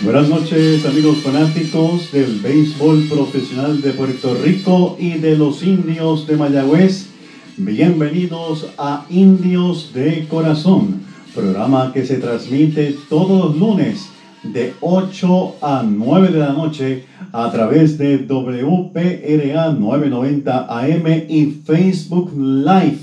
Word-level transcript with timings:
Buenas 0.00 0.28
noches 0.28 0.86
amigos 0.86 1.18
fanáticos 1.18 2.12
del 2.12 2.38
béisbol 2.38 3.08
profesional 3.08 3.82
de 3.82 3.90
Puerto 3.90 4.32
Rico 4.44 4.96
y 4.96 5.14
de 5.14 5.36
los 5.36 5.64
indios 5.64 6.24
de 6.28 6.36
Mayagüez. 6.36 7.08
Bienvenidos 7.56 8.68
a 8.78 9.06
Indios 9.10 9.92
de 9.92 10.28
Corazón, 10.28 11.02
programa 11.34 11.92
que 11.92 12.06
se 12.06 12.18
transmite 12.18 12.94
todos 13.08 13.46
los 13.46 13.56
lunes 13.56 14.08
de 14.44 14.72
8 14.80 15.56
a 15.60 15.82
9 15.82 16.28
de 16.28 16.38
la 16.38 16.52
noche 16.52 17.04
a 17.32 17.50
través 17.50 17.98
de 17.98 18.18
WPRA 18.18 19.72
990 19.72 20.78
AM 20.80 21.06
y 21.28 21.60
Facebook 21.66 22.32
Live. 22.38 22.98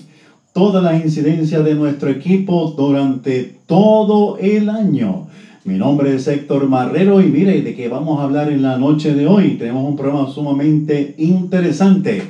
Toda 0.54 0.82
la 0.82 0.96
incidencia 0.96 1.60
de 1.60 1.76
nuestro 1.76 2.10
equipo 2.10 2.74
durante 2.78 3.58
todo 3.68 4.38
el 4.38 4.70
año. 4.70 5.28
Mi 5.66 5.80
nombre 5.80 6.14
es 6.14 6.28
Héctor 6.28 6.70
Marrero 6.70 7.20
y 7.22 7.26
mire 7.26 7.60
de 7.64 7.74
qué 7.74 7.88
vamos 7.88 8.20
a 8.20 8.26
hablar 8.26 8.52
en 8.52 8.62
la 8.62 8.78
noche 8.78 9.16
de 9.16 9.26
hoy. 9.26 9.58
Tenemos 9.58 9.84
un 9.84 9.96
programa 9.96 10.30
sumamente 10.30 11.16
interesante. 11.18 12.22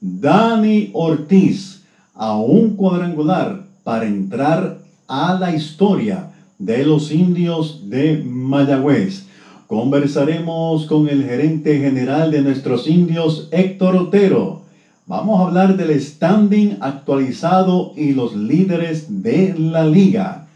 Dani 0.00 0.88
Ortiz 0.94 1.82
a 2.14 2.36
un 2.38 2.76
cuadrangular 2.76 3.66
para 3.84 4.06
entrar 4.06 4.78
a 5.08 5.34
la 5.38 5.54
historia 5.54 6.30
de 6.58 6.86
los 6.86 7.12
indios 7.12 7.90
de 7.90 8.24
Mayagüez. 8.24 9.26
Conversaremos 9.66 10.86
con 10.86 11.06
el 11.06 11.24
gerente 11.24 11.78
general 11.80 12.30
de 12.30 12.40
nuestros 12.40 12.86
indios, 12.86 13.50
Héctor 13.52 13.94
Otero. 13.94 14.62
Vamos 15.06 15.38
a 15.38 15.48
hablar 15.48 15.76
del 15.76 16.00
standing 16.00 16.78
actualizado 16.80 17.92
y 17.94 18.12
los 18.12 18.34
líderes 18.34 19.22
de 19.22 19.54
la 19.58 19.84
liga. 19.84 20.46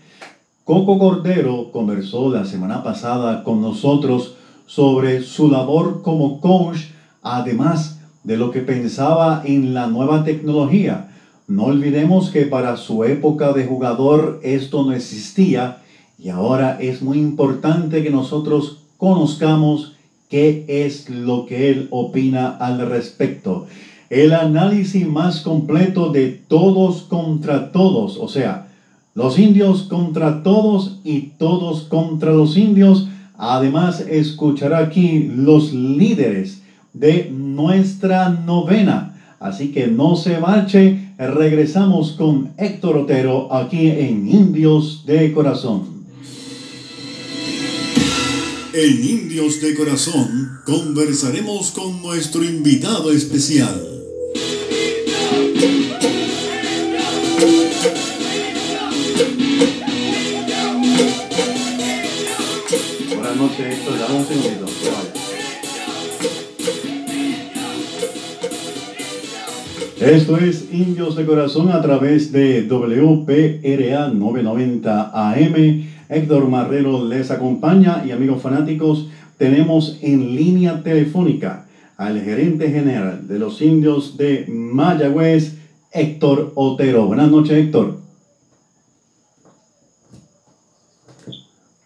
Coco 0.64 0.98
Cordero 0.98 1.70
conversó 1.72 2.30
la 2.30 2.46
semana 2.46 2.82
pasada 2.82 3.44
con 3.44 3.60
nosotros 3.60 4.36
sobre 4.64 5.22
su 5.22 5.50
labor 5.50 6.00
como 6.00 6.40
coach, 6.40 6.86
además 7.20 8.00
de 8.22 8.38
lo 8.38 8.50
que 8.50 8.60
pensaba 8.60 9.42
en 9.44 9.74
la 9.74 9.88
nueva 9.88 10.24
tecnología. 10.24 11.10
No 11.48 11.64
olvidemos 11.64 12.30
que 12.30 12.46
para 12.46 12.78
su 12.78 13.04
época 13.04 13.52
de 13.52 13.66
jugador 13.66 14.40
esto 14.42 14.86
no 14.86 14.94
existía 14.94 15.82
y 16.18 16.30
ahora 16.30 16.78
es 16.80 17.02
muy 17.02 17.18
importante 17.18 18.02
que 18.02 18.10
nosotros 18.10 18.84
conozcamos 18.96 19.96
qué 20.30 20.64
es 20.66 21.10
lo 21.10 21.44
que 21.44 21.68
él 21.68 21.88
opina 21.90 22.56
al 22.56 22.88
respecto. 22.88 23.66
El 24.08 24.32
análisis 24.32 25.06
más 25.06 25.42
completo 25.42 26.10
de 26.10 26.28
todos 26.28 27.02
contra 27.02 27.70
todos, 27.70 28.16
o 28.16 28.28
sea, 28.28 28.68
los 29.14 29.38
indios 29.38 29.84
contra 29.84 30.42
todos 30.42 31.00
y 31.04 31.32
todos 31.38 31.82
contra 31.82 32.32
los 32.32 32.56
indios. 32.56 33.08
Además, 33.36 34.00
escuchará 34.00 34.78
aquí 34.78 35.30
los 35.34 35.72
líderes 35.72 36.62
de 36.92 37.30
nuestra 37.30 38.28
novena. 38.30 39.10
Así 39.40 39.72
que 39.72 39.86
no 39.88 40.16
se 40.16 40.38
marche, 40.38 41.12
regresamos 41.18 42.12
con 42.12 42.52
Héctor 42.56 42.98
Otero 42.98 43.52
aquí 43.52 43.88
en 43.88 44.28
Indios 44.28 45.04
de 45.06 45.32
Corazón. 45.32 45.94
En 48.72 49.04
Indios 49.04 49.60
de 49.60 49.74
Corazón 49.74 50.50
conversaremos 50.64 51.70
con 51.70 52.02
nuestro 52.02 52.42
invitado 52.42 53.12
especial. 53.12 53.93
Noches, 63.54 63.78
Héctor. 63.78 63.98
Dame 63.98 64.18
un 64.18 64.24
segundito. 64.24 64.66
Esto 70.00 70.36
es 70.38 70.72
Indios 70.72 71.14
de 71.14 71.24
Corazón 71.24 71.70
a 71.70 71.80
través 71.80 72.32
de 72.32 72.66
WPRA 72.66 74.08
990 74.08 75.30
AM. 75.30 75.84
Héctor 76.08 76.48
Marrero 76.48 77.04
les 77.04 77.30
acompaña 77.30 78.02
y 78.04 78.10
amigos 78.10 78.42
fanáticos, 78.42 79.08
tenemos 79.38 79.98
en 80.02 80.34
línea 80.34 80.82
telefónica 80.82 81.66
al 81.96 82.20
gerente 82.20 82.70
general 82.70 83.28
de 83.28 83.38
los 83.38 83.62
indios 83.62 84.16
de 84.16 84.46
Mayagüez, 84.48 85.58
Héctor 85.92 86.52
Otero. 86.56 87.06
Buenas 87.06 87.30
noches, 87.30 87.52
Héctor. 87.52 88.00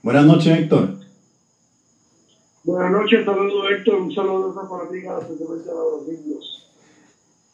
Buenas 0.02 0.24
noches, 0.24 0.58
Héctor. 0.58 0.97
Buenas 2.68 2.92
noches, 2.92 3.24
saludos 3.24 3.64
Héctor, 3.70 3.94
un 3.94 4.14
saludo 4.14 4.54
para 4.54 4.90
ti, 4.90 5.00
gracias 5.00 5.38
de 5.38 5.44
los 5.46 6.06
indios. 6.06 6.68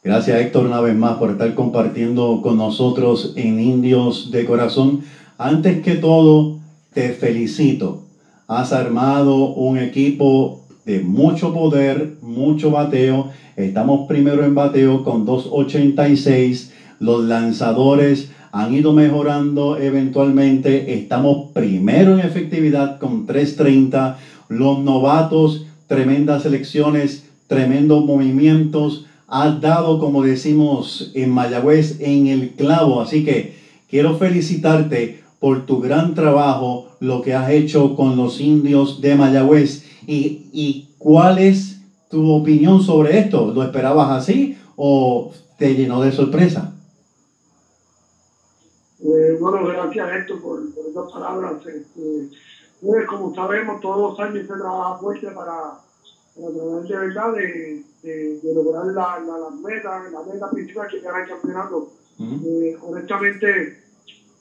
Gracias, 0.03 0.41
Héctor, 0.41 0.67
una 0.67 0.81
vez 0.81 0.97
más 0.97 1.19
por 1.19 1.31
estar 1.31 1.55
compartiendo 1.55 2.41
con 2.43 2.57
nosotros 2.57 3.33
en 3.37 3.61
Indios 3.61 4.33
de 4.33 4.45
Corazón. 4.45 5.05
Antes 5.39 5.83
que 5.83 5.95
todo, 5.95 6.59
te 6.93 7.11
felicito. 7.11 8.03
Has 8.49 8.73
armado 8.73 9.55
un 9.55 9.79
equipo 9.79 10.65
de 10.85 10.99
mucho 10.99 11.55
poder, 11.55 12.17
mucho 12.21 12.73
bateo. 12.73 13.31
Estamos 13.55 14.09
primero 14.09 14.45
en 14.45 14.57
bateo 14.57 15.05
con 15.05 15.25
2.86. 15.25 16.73
Los 16.99 17.23
lanzadores 17.23 18.33
han 18.51 18.75
ido 18.75 18.93
mejorando 18.93 19.79
eventualmente. 19.79 20.95
Estamos 20.95 21.53
primero 21.53 22.15
en 22.15 22.21
efectividad 22.21 22.99
con 22.99 23.29
3.30. 23.29 24.17
Los 24.49 24.79
novatos, 24.79 25.67
tremendas 25.87 26.47
elecciones, 26.47 27.29
tremendos 27.47 28.05
movimientos. 28.05 29.07
Has 29.27 29.61
dado, 29.61 29.99
como 29.99 30.23
decimos 30.23 31.11
en 31.15 31.31
Mayagüez, 31.31 32.01
en 32.01 32.27
el 32.27 32.51
clavo. 32.51 33.01
Así 33.01 33.25
que 33.25 33.57
quiero 33.89 34.17
felicitarte 34.17 35.23
por 35.41 35.67
tu 35.67 35.81
gran 35.81 36.15
trabajo, 36.15 36.89
lo 37.01 37.21
que 37.21 37.35
has 37.35 37.51
hecho 37.51 37.97
con 37.97 38.17
los 38.17 38.41
indios 38.41 39.01
de 39.01 39.15
Mayagüez. 39.15 39.85
¿Y, 40.07 40.47
y 40.53 40.89
cuál 40.99 41.39
es 41.39 41.83
tu 42.11 42.31
opinión 42.33 42.83
sobre 42.83 43.19
esto? 43.19 43.53
¿Lo 43.53 43.63
esperabas 43.63 44.11
así 44.11 44.57
o 44.77 45.33
te 45.59 45.75
llenó 45.75 46.01
de 46.01 46.13
sorpresa? 46.13 46.75
Eh, 49.01 49.37
bueno, 49.39 49.67
gracias 49.67 50.09
Héctor 50.17 50.41
por, 50.41 50.75
por 50.75 50.87
esas 50.87 51.13
palabras. 51.13 51.53
Este, 51.67 52.29
pues, 52.81 53.07
como 53.07 53.35
sabemos, 53.35 53.81
todos 53.81 54.11
los 54.11 54.21
años 54.21 54.47
se 54.47 54.55
trabaja 54.55 54.99
fuerte 54.99 55.27
para, 55.29 55.81
para 56.35 56.53
tratar 56.53 56.83
de 56.83 56.97
verdad 56.97 57.33
de, 57.33 57.83
de, 58.03 58.41
de 58.41 58.55
lograr 58.55 58.87
la, 58.87 59.21
la, 59.21 59.39
las 59.39 59.55
metas, 59.55 60.13
la 60.13 60.23
meta 60.23 60.51
principal 60.51 60.89
que 60.89 60.99
era 60.99 61.23
el 61.23 61.29
campeonato. 61.29 61.93
Eh, 62.21 62.77
honestamente, 62.83 63.83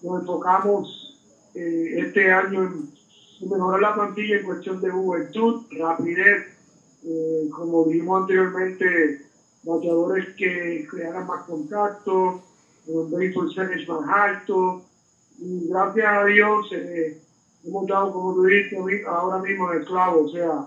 nos 0.04 0.22
enfocamos 0.22 1.20
eh, 1.56 1.96
este 1.98 2.32
año 2.32 2.64
en, 2.64 2.90
en 3.42 3.50
mejorar 3.50 3.80
la 3.80 3.96
plantilla 3.96 4.40
en 4.40 4.46
cuestión 4.46 4.82
de 4.82 4.92
juventud, 4.92 5.64
rapidez, 5.80 6.48
eh, 7.06 7.50
como 7.52 7.86
vimos 7.86 8.22
anteriormente, 8.22 9.22
bateadores 9.64 10.36
que 10.36 10.86
crearan 10.90 11.26
más 11.26 11.46
contacto, 11.46 12.44
un 12.86 13.10
béisbol 13.10 13.48
percentage 13.48 13.88
más 13.88 14.10
alto, 14.10 14.84
y 15.40 15.70
gracias 15.70 16.06
a 16.06 16.26
Dios 16.26 16.68
eh, 16.74 17.22
hemos 17.66 17.88
dado, 17.88 18.12
como 18.12 18.34
tú 18.34 18.44
dices, 18.44 18.78
ahora 19.08 19.40
mismo 19.40 19.72
en 19.72 19.80
el 19.80 19.86
clavo, 19.86 20.24
o 20.24 20.28
sea, 20.28 20.66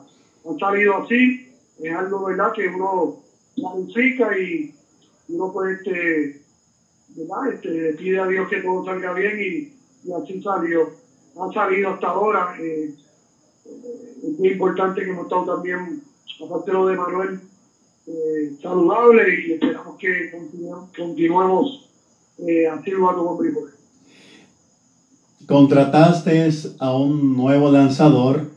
han 0.49 0.59
salido 0.59 0.97
así, 0.97 1.49
es 1.81 1.93
algo 1.93 2.25
verdad 2.25 2.53
que 2.53 2.69
uno 2.69 3.17
planifica 3.55 4.37
y 4.37 4.73
uno 5.29 5.53
puede 5.53 5.75
este, 5.75 6.41
¿verdad? 7.17 7.53
Este, 7.53 7.93
pide 7.95 8.21
a 8.21 8.27
Dios 8.27 8.49
que 8.49 8.61
todo 8.61 8.85
salga 8.85 9.13
bien 9.13 9.39
y, 9.41 10.13
así 10.13 10.41
salió. 10.41 10.89
Ha 11.39 11.53
salido 11.53 11.91
hasta 11.91 12.09
ahora. 12.09 12.55
Eh, 12.59 12.91
es 14.23 14.39
muy 14.39 14.51
importante 14.51 15.03
que 15.03 15.11
hemos 15.11 15.25
estado 15.25 15.57
también, 15.57 16.03
aparte 16.45 16.71
de 16.71 16.77
lo 16.77 16.87
de 16.87 16.97
Manuel, 16.97 17.41
eh, 18.07 18.53
saludable 18.63 19.41
y 19.47 19.53
esperamos 19.53 19.99
que 19.99 20.31
continu 20.31 20.89
continuemos 20.97 21.91
eh, 22.39 22.67
jugando 22.85 23.25
con 23.25 23.39
béisbol. 23.39 23.76
Contrataste 25.47 26.51
a 26.81 26.93
un 26.97 27.37
nuevo 27.37 27.71
lanzador 27.71 28.49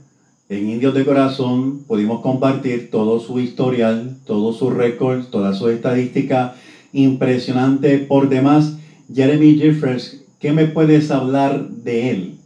en 0.50 0.70
Indios 0.70 0.96
de 0.96 1.06
Corazón. 1.06 1.84
Pudimos 1.84 2.24
compartir 2.24 2.90
todo 2.90 3.20
su 3.20 3.40
historial, 3.40 4.18
todo 4.26 4.54
su 4.54 4.72
récord, 4.72 5.26
toda 5.26 5.54
su 5.54 5.70
estadística 5.70 6.56
impresionante 6.92 8.00
por 8.00 8.28
demás. 8.28 8.80
Jeremy 9.14 9.60
Jeffers, 9.60 10.26
¿qué 10.40 10.52
me 10.52 10.66
puedes 10.66 11.12
hablar 11.12 11.70
de 11.70 12.10
él? 12.10 12.40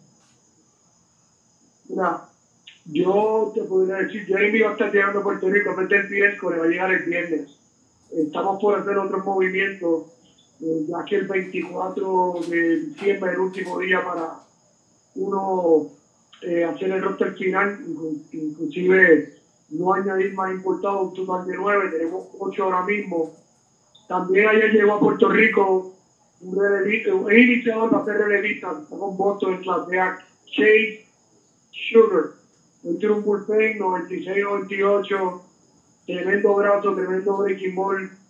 Yo 2.88 3.54
te 3.56 3.62
podría 3.62 3.96
decir, 3.96 4.26
Jeremy 4.26 4.60
va 4.60 4.70
a 4.72 4.74
estar 4.74 4.92
llegando 4.92 5.20
a 5.20 5.24
Puerto 5.24 5.50
Rico 5.50 5.74
frente 5.74 5.96
el 5.96 6.10
miércoles, 6.10 6.60
va 6.60 6.66
a 6.66 6.68
llegar 6.68 6.92
el 6.92 7.06
viernes. 7.06 7.60
Estamos 8.12 8.62
por 8.62 8.78
hacer 8.78 8.98
otros 8.98 9.24
movimientos, 9.24 10.13
eh, 10.66 10.86
ya 10.88 11.04
que 11.04 11.18
el 11.18 11.28
24 11.28 12.40
de 12.50 12.80
diciembre 12.80 13.34
el 13.34 13.40
último 13.40 13.80
día 13.80 14.02
para 14.02 14.40
uno 15.16 15.92
eh, 16.42 16.64
hacer 16.64 16.90
el 16.90 17.02
roster 17.02 17.36
final, 17.36 17.84
inclusive 18.32 19.34
no 19.72 19.94
añadir 19.94 20.34
más 20.34 20.52
importados, 20.52 21.10
un 21.10 21.14
total 21.26 21.46
de 21.48 21.58
nueve, 21.58 21.90
tenemos 21.92 22.28
ocho 22.40 22.64
ahora 22.64 22.84
mismo. 22.86 23.34
También 24.08 24.48
ayer 24.48 24.72
llegó 24.72 24.94
a 24.94 25.00
Puerto 25.02 25.28
Rico 25.28 25.94
un 26.40 26.56
relevista, 26.58 27.14
un 27.14 27.32
iniciador 27.32 27.90
para 27.90 28.06
ser 28.06 28.18
relevista, 28.20 28.70
con 28.90 29.18
votos 29.18 29.50
en 29.50 29.62
clase 29.64 30.00
A, 30.00 30.18
Chase 30.46 31.06
Sugar. 31.72 32.32
Hoy 32.86 32.98
tiene 33.00 33.16
un 33.16 33.24
bullpen 33.24 33.80
96-98, 33.80 35.42
tremendo 36.06 36.56
brazo, 36.56 36.96
tremendo 36.96 37.38
breaking 37.38 37.76
ball. 37.76 38.23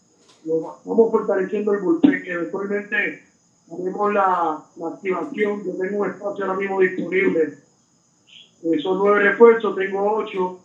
Vamos 0.45 1.11
fortaleciendo 1.11 1.73
el 1.73 1.81
bullpen, 1.81 2.23
que 2.23 2.31
eventualmente 2.31 3.23
haremos 3.71 4.13
la, 4.13 4.63
la 4.75 4.87
activación. 4.87 5.63
Yo 5.63 5.77
tengo 5.77 5.99
un 5.99 6.09
espacio 6.09 6.45
ahora 6.45 6.57
mismo 6.57 6.79
disponible. 6.79 7.57
Eh, 8.63 8.79
son 8.81 8.99
nueve 8.99 9.29
refuerzos, 9.29 9.75
tengo 9.75 10.17
ocho. 10.17 10.59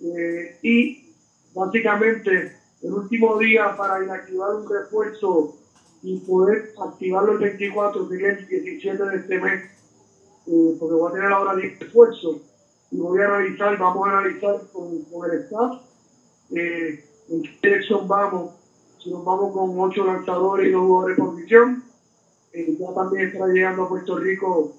Eh, 0.00 0.58
y 0.62 1.14
básicamente 1.54 2.56
el 2.82 2.92
último 2.92 3.38
día 3.38 3.76
para 3.76 4.02
inactivar 4.02 4.54
un 4.54 4.68
refuerzo 4.68 5.56
y 6.02 6.18
poder 6.20 6.72
activarlo 6.82 7.32
el 7.32 7.38
24 7.38 8.08
sería 8.08 8.30
el 8.30 8.48
17 8.48 9.04
de 9.04 9.16
este 9.16 9.38
mes, 9.38 9.64
eh, 10.46 10.76
porque 10.78 10.94
voy 10.94 11.10
a 11.10 11.14
tener 11.14 11.32
ahora 11.32 11.56
10 11.56 11.78
refuerzos 11.80 12.36
y 12.90 12.96
voy 12.96 13.20
a 13.20 13.26
analizar, 13.26 13.76
vamos 13.78 14.08
a 14.08 14.18
analizar 14.18 14.60
con, 14.72 15.02
con 15.04 15.30
el 15.30 15.40
staff 15.42 15.82
eh, 16.54 17.04
en 17.28 17.42
qué 17.42 17.58
dirección 17.62 18.08
vamos, 18.08 18.52
si 19.02 19.10
nos 19.10 19.24
vamos 19.24 19.52
con 19.52 19.78
8 19.78 20.04
lanzadores 20.04 20.68
y 20.68 20.72
2 20.72 20.82
jugadores 20.82 21.18
por 21.18 21.30
posición. 21.30 21.84
Eh, 22.52 22.76
ya 22.78 22.94
también 22.94 23.28
estará 23.28 23.46
llegando 23.52 23.84
a 23.84 23.88
Puerto 23.88 24.18
Rico 24.18 24.74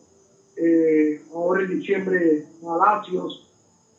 ahora 1.33 1.63
en 1.63 1.79
diciembre 1.79 2.45
a 2.67 2.77
Lacios, 2.77 3.47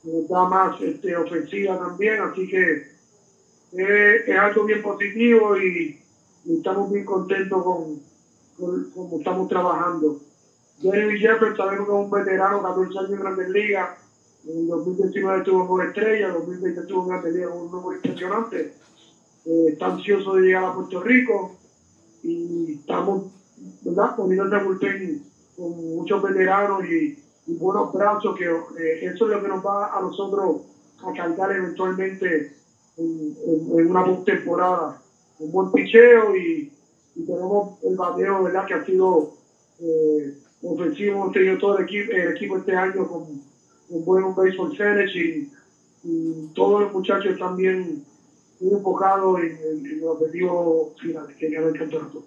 nos 0.05 0.29
da 0.29 0.49
más 0.49 0.81
este, 0.81 1.17
ofensiva 1.17 1.79
también, 1.79 2.21
así 2.21 2.49
que 2.49 2.93
es 3.73 4.39
algo 4.39 4.65
bien 4.65 4.83
positivo 4.83 5.57
y 5.57 5.99
estamos 6.49 6.93
bien 6.93 7.05
contentos 7.05 7.63
con, 7.63 8.03
cómo 8.95 9.19
estamos 9.19 9.49
trabajando. 9.49 10.21
Jeremy 10.81 11.19
Jeffers 11.19 11.57
sabemos 11.57 11.87
que 11.87 11.95
es 11.95 11.99
un 11.99 12.11
veterano, 12.11 12.63
14 12.63 12.99
años 12.99 13.11
en 13.13 13.21
Grandes 13.21 13.49
Ligas, 13.51 13.91
en 14.47 14.67
2019 14.67 15.39
estuvo 15.39 15.69
con 15.69 15.87
Estrella, 15.87 16.27
en 16.27 16.33
2020 16.35 16.81
estuvo 16.81 17.03
en 17.03 17.09
Grandes 17.09 17.35
Ligas 17.35 17.51
un 17.55 17.71
número 17.71 17.95
impresionante. 17.95 18.75
Eh, 19.45 19.67
está 19.73 19.87
ansioso 19.87 20.35
de 20.35 20.43
llegar 20.43 20.65
a 20.65 20.75
Puerto 20.75 21.03
Rico 21.03 21.57
y 22.23 22.75
estamos 22.75 23.33
¿verdad? 23.83 24.17
poniendo 24.17 24.45
el 24.45 24.65
bullpen 24.65 25.23
con 25.57 25.97
muchos 25.97 26.23
veteranos 26.23 26.85
y, 26.85 27.19
buenos 27.59 27.93
brazos, 27.93 28.37
que 28.37 28.45
eh, 28.45 29.05
eso 29.05 29.25
es 29.25 29.31
lo 29.31 29.43
que 29.43 29.49
nos 29.49 29.65
va 29.65 29.97
a 29.97 30.01
nosotros 30.01 30.63
a 31.05 31.13
cargar 31.13 31.53
eventualmente 31.53 32.53
en, 32.97 33.37
en, 33.47 33.79
en 33.79 33.91
una 33.91 34.25
temporada 34.25 35.03
un 35.43 35.53
buen 35.53 35.73
picheo 35.73 36.37
y, 36.37 36.71
tenemos 37.15 37.79
el 37.83 37.95
bateo, 37.95 38.43
¿verdad? 38.43 38.65
Que 38.67 38.73
ha 38.73 38.87
sido 38.87 39.35
eh, 39.81 40.35
ofensivo, 40.63 41.17
hemos 41.17 41.33
tenido 41.33 41.59
todo 41.59 41.77
el 41.77 41.85
equipo, 41.85 42.11
el 42.11 42.31
equipo 42.31 42.57
este 42.57 42.75
año 42.75 43.07
con 43.07 43.25
un 43.91 44.05
buen 44.05 44.35
baseball 44.35 44.75
finish 44.75 45.15
y, 45.15 45.51
todos 46.55 46.81
los 46.81 46.93
muchachos 46.93 47.33
están 47.33 47.57
bien, 48.63 48.77
enfocados 48.77 49.41
en, 49.41 49.85
el 49.85 50.05
objetivo 50.05 50.95
final, 51.01 51.27
que 51.39 51.47
es 51.47 51.53
el 51.53 51.79
campeonato. 51.79 52.25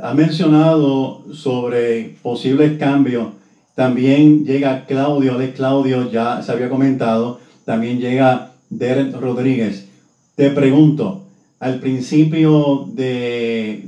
Ha 0.00 0.14
mencionado 0.14 1.22
sobre 1.32 2.16
posibles 2.22 2.78
cambios. 2.78 3.28
También 3.74 4.44
llega 4.44 4.86
Claudio, 4.86 5.34
Alex 5.34 5.56
Claudio, 5.56 6.10
ya 6.10 6.42
se 6.42 6.52
había 6.52 6.68
comentado. 6.68 7.40
También 7.64 7.98
llega 7.98 8.52
Derek 8.70 9.14
Rodríguez. 9.20 9.86
Te 10.34 10.50
pregunto, 10.50 11.22
al 11.60 11.80
principio 11.80 12.88
de, 12.92 13.84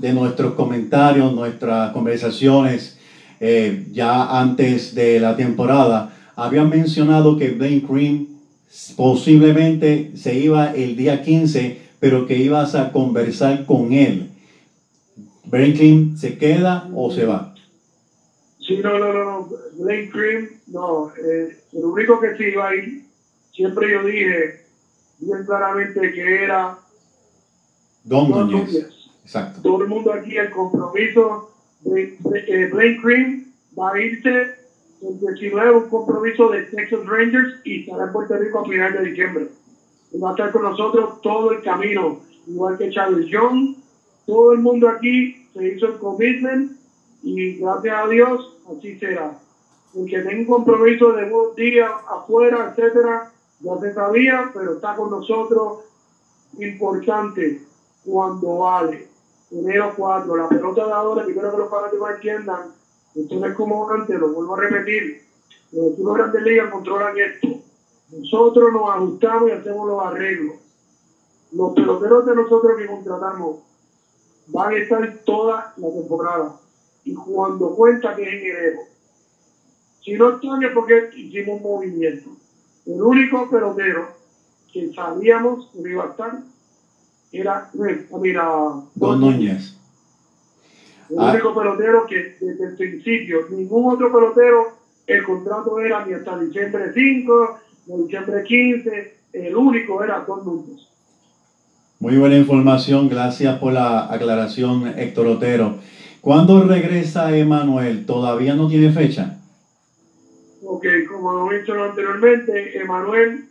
de 0.00 0.12
nuestros 0.12 0.54
comentarios, 0.54 1.32
nuestras 1.32 1.92
conversaciones, 1.92 2.98
eh, 3.40 3.86
ya 3.92 4.38
antes 4.40 4.94
de 4.94 5.18
la 5.18 5.36
temporada, 5.36 6.14
habían 6.36 6.68
mencionado 6.68 7.36
que 7.36 7.50
Blaine 7.50 7.82
Cream 7.82 8.26
posiblemente 8.96 10.12
se 10.16 10.34
iba 10.34 10.72
el 10.72 10.96
día 10.96 11.22
15, 11.22 11.78
pero 12.00 12.26
que 12.26 12.36
ibas 12.36 12.74
a 12.74 12.92
conversar 12.92 13.66
con 13.66 13.92
él. 13.92 14.30
¿Blaine 15.44 15.76
Cream 15.76 16.16
se 16.16 16.38
queda 16.38 16.88
o 16.94 17.10
se 17.10 17.26
va? 17.26 17.54
Sí, 18.58 18.78
no, 18.82 18.98
no, 18.98 19.12
no, 19.12 19.24
no. 19.24 19.48
No. 20.68 21.12
Eh, 21.16 21.58
lo 21.72 21.88
único 21.88 22.18
que 22.20 22.36
sí 22.36 22.44
iba 22.44 22.68
a 22.68 22.74
ir, 22.74 23.04
siempre 23.52 23.92
yo 23.92 24.04
dije 24.04 24.62
bien 25.18 25.44
claramente 25.44 26.12
que 26.12 26.44
era 26.44 26.78
Don, 28.04 28.30
Núñez. 28.30 28.88
Exacto. 29.24 29.60
Todo 29.62 29.82
el 29.82 29.88
mundo 29.88 30.12
aquí, 30.12 30.36
el 30.36 30.50
compromiso 30.50 31.52
de, 31.80 32.16
de, 32.18 32.98
Cream 33.00 33.52
va 33.78 33.92
a 33.92 34.00
irse 34.00 34.56
el 35.02 35.18
19, 35.18 35.72
un 35.72 35.88
compromiso 35.88 36.48
de 36.50 36.62
Texas 36.62 37.04
Rangers 37.04 37.60
y 37.64 37.80
estará 37.80 38.04
en 38.04 38.12
Puerto 38.12 38.36
Rico 38.36 38.60
a 38.60 38.64
final 38.64 38.92
de 38.92 39.04
diciembre. 39.04 39.48
Va 40.22 40.28
a 40.28 40.32
estar 40.32 40.52
con 40.52 40.62
nosotros 40.62 41.20
todo 41.22 41.52
el 41.52 41.62
camino, 41.62 42.20
igual 42.46 42.78
que 42.78 42.90
Charles 42.90 43.26
Young. 43.26 43.76
Todo 44.26 44.52
el 44.52 44.60
mundo 44.60 44.88
aquí 44.88 45.48
se 45.52 45.68
hizo 45.68 45.86
el 45.86 45.98
commitment 45.98 46.72
y 47.22 47.56
gracias 47.56 47.96
a 47.96 48.08
Dios 48.08 48.56
así 48.70 48.98
será. 48.98 49.38
El 49.94 50.06
que 50.06 50.20
tenga 50.20 50.38
un 50.38 50.46
compromiso 50.46 51.12
de 51.12 51.24
un 51.24 51.54
día 51.56 51.86
afuera, 52.08 52.70
etcétera, 52.70 53.30
ya 53.60 53.78
se 53.78 53.92
sabía, 53.92 54.50
pero 54.54 54.74
está 54.74 54.94
con 54.94 55.10
nosotros. 55.10 55.80
Importante, 56.58 57.62
cuando 58.04 58.58
vale. 58.58 59.08
Enero 59.50 59.92
4, 59.96 60.36
la 60.36 60.48
pelota 60.48 60.86
de 60.86 60.92
ahora, 60.92 61.24
quiero 61.24 61.50
que 61.50 61.58
los 61.58 61.70
fanáticos 61.70 62.10
entiendan, 62.10 62.72
esto 63.14 63.34
no 63.38 63.46
es 63.46 63.52
como 63.52 63.88
antes, 63.90 64.18
lo 64.18 64.28
vuelvo 64.28 64.54
a 64.54 64.60
repetir, 64.60 65.18
los 65.72 65.92
equipos 65.92 66.14
de 66.14 66.20
Grandes 66.20 66.42
Ligas 66.42 66.70
controlan 66.70 67.16
esto. 67.16 67.48
Nosotros 68.10 68.72
nos 68.72 68.90
ajustamos 68.90 69.48
y 69.48 69.52
hacemos 69.52 69.86
los 69.86 70.02
arreglos. 70.02 70.56
Los 71.52 71.72
peloteros 71.72 72.24
de 72.26 72.34
nosotros 72.34 72.76
que 72.76 72.86
contratamos 72.86 73.56
van 74.48 74.72
a 74.72 74.76
estar 74.76 75.10
toda 75.24 75.72
la 75.76 75.90
temporada. 75.90 76.52
Y 77.04 77.14
cuando 77.14 77.70
cuenta 77.70 78.14
que 78.14 78.22
es 78.22 78.40
en 78.40 78.56
enero. 78.56 78.78
Si 80.04 80.12
no 80.12 80.30
están 80.30 80.62
es 80.62 80.72
porque 80.72 81.08
hicimos 81.12 81.56
un 81.56 81.62
movimiento. 81.62 82.30
El 82.84 83.00
único 83.00 83.48
pelotero 83.48 84.08
que 84.72 84.92
sabíamos 84.92 85.68
que 85.72 85.90
iba 85.90 86.04
a 86.04 86.08
estar 86.08 86.32
era, 87.30 87.66
mira, 88.20 88.44
Don 88.94 89.20
Núñez. 89.20 89.74
El 91.12 91.18
único 91.18 91.50
ah. 91.50 91.54
pelotero 91.54 92.06
que 92.06 92.36
desde 92.40 92.64
el 92.64 92.74
principio, 92.74 93.40
ningún 93.50 93.92
otro 93.92 94.10
pelotero, 94.10 94.78
el 95.06 95.22
contrato 95.24 95.78
era 95.78 96.06
ni 96.06 96.14
hasta 96.14 96.38
diciembre 96.38 96.90
5, 96.94 97.58
ni 97.88 98.02
diciembre 98.04 98.42
15, 98.42 99.14
el 99.34 99.54
único 99.54 100.02
era 100.02 100.20
Don 100.20 100.42
Núñez. 100.44 100.88
Muy 102.00 102.16
buena 102.16 102.36
información, 102.36 103.10
gracias 103.10 103.58
por 103.58 103.74
la 103.74 104.10
aclaración, 104.12 104.86
Héctor 104.98 105.26
Otero. 105.26 105.76
¿Cuándo 106.22 106.64
regresa 106.64 107.36
Emanuel? 107.36 108.06
¿Todavía 108.06 108.54
no 108.54 108.68
tiene 108.68 108.90
fecha? 108.90 109.38
Ok, 110.64 110.86
como 111.10 111.32
lo 111.32 111.52
he 111.52 111.60
dicho 111.60 111.74
anteriormente, 111.74 112.78
Emanuel 112.80 113.48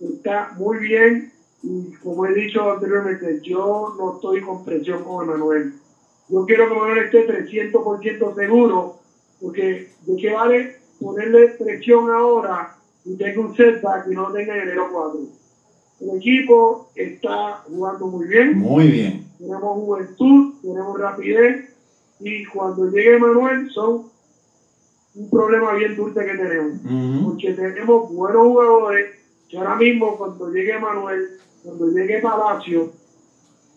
está 0.00 0.52
muy 0.56 0.78
bien, 0.78 1.32
y 1.62 1.92
como 1.94 2.24
he 2.26 2.34
dicho 2.34 2.70
anteriormente, 2.70 3.40
yo 3.42 3.96
no 3.98 4.14
estoy 4.14 4.42
con 4.42 4.64
presión 4.64 5.02
con 5.02 5.28
Emanuel. 5.28 5.79
Yo 6.30 6.44
quiero 6.46 6.68
que 6.68 6.74
Emanuel 6.74 7.04
esté 7.04 7.26
300% 7.26 8.34
seguro, 8.34 8.98
porque 9.40 9.88
de 10.06 10.16
qué 10.16 10.32
vale 10.32 10.76
ponerle 11.00 11.48
presión 11.58 12.10
ahora 12.10 12.76
y 13.04 13.16
tenga 13.16 13.40
un 13.40 13.56
setback 13.56 14.06
y 14.10 14.14
no 14.14 14.30
tenga 14.32 14.54
en 14.54 14.62
enero 14.62 14.88
4. 14.92 15.20
El 16.00 16.16
equipo 16.16 16.90
está 16.94 17.64
jugando 17.66 18.06
muy 18.06 18.26
bien. 18.28 18.58
Muy 18.58 18.88
bien. 18.88 19.26
Tenemos 19.38 19.84
juventud, 19.84 20.54
tenemos 20.62 20.98
rapidez 21.00 21.74
y 22.20 22.44
cuando 22.46 22.90
llegue 22.90 23.16
Emanuel 23.16 23.70
son 23.70 24.10
un 25.14 25.30
problema 25.30 25.72
bien 25.74 25.96
dulce 25.96 26.20
que 26.24 26.36
tenemos. 26.36 26.78
Porque 27.24 27.54
tenemos 27.54 28.12
buenos 28.12 28.42
jugadores 28.42 29.16
que 29.48 29.58
ahora 29.58 29.74
mismo 29.76 30.16
cuando 30.16 30.50
llegue 30.50 30.74
Emanuel 30.74 31.40
cuando 31.62 31.90
llegue 31.90 32.20
Palacio, 32.20 32.92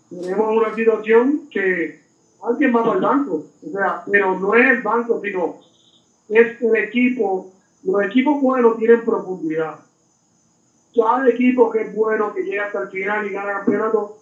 tenemos 0.10 0.56
una 0.56 0.76
situación 0.76 1.50
que 1.52 2.03
va 2.44 2.84
para 2.84 2.94
el 2.94 3.02
banco. 3.02 3.46
O 3.66 3.70
sea, 3.72 4.04
pero 4.10 4.40
no 4.40 4.54
es 4.56 4.66
el 4.66 4.82
banco, 4.82 5.20
sino 5.22 5.60
es 6.30 6.62
el 6.62 6.76
equipo. 6.76 7.52
Los 7.84 8.04
equipos 8.04 8.42
buenos 8.42 8.78
tienen 8.78 9.04
profundidad. 9.04 9.80
Cada 10.96 11.30
equipo 11.30 11.70
que 11.70 11.82
es 11.82 11.96
bueno, 11.96 12.34
que 12.34 12.44
llega 12.44 12.66
hasta 12.66 12.84
el 12.84 12.90
final 12.90 13.26
y 13.26 13.32
gana 13.32 13.54
campeonato, 13.54 14.18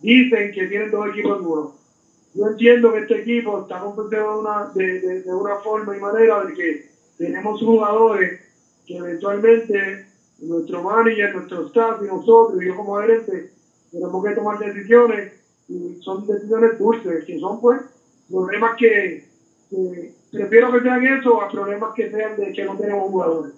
dicen 0.00 0.52
que 0.52 0.66
tienen 0.66 0.90
dos 0.90 1.08
equipos 1.08 1.42
buenos. 1.42 1.70
Yo 2.34 2.46
entiendo 2.46 2.92
que 2.92 3.00
este 3.00 3.20
equipo 3.20 3.62
está 3.62 3.80
compuesto 3.80 4.14
de 4.14 4.22
una, 4.22 4.70
de, 4.74 5.22
de, 5.22 5.34
una 5.34 5.56
forma 5.56 5.96
y 5.96 6.00
manera 6.00 6.44
de 6.44 6.54
que 6.54 6.90
tenemos 7.18 7.60
jugadores 7.60 8.40
que 8.86 8.96
eventualmente 8.96 10.06
nuestro 10.38 10.82
manager, 10.82 11.34
nuestro 11.34 11.66
staff 11.66 12.00
y 12.02 12.06
nosotros, 12.06 12.62
y 12.62 12.66
yo 12.66 12.76
como 12.76 12.98
gerente, 12.98 13.50
tenemos 13.90 14.24
que 14.24 14.34
tomar 14.34 14.58
decisiones 14.58 15.39
son 16.00 16.26
decisiones 16.26 16.78
dulces, 16.78 17.24
que 17.24 17.38
son 17.38 17.60
pues 17.60 17.80
problemas 18.28 18.76
que, 18.76 19.24
que 19.70 20.14
prefiero 20.30 20.72
que 20.72 20.80
sean 20.80 21.06
eso 21.06 21.40
a 21.40 21.48
problemas 21.48 21.90
que 21.94 22.10
sean 22.10 22.36
de 22.36 22.52
que 22.52 22.64
no 22.64 22.76
tenemos 22.76 23.10
jugadores. 23.10 23.52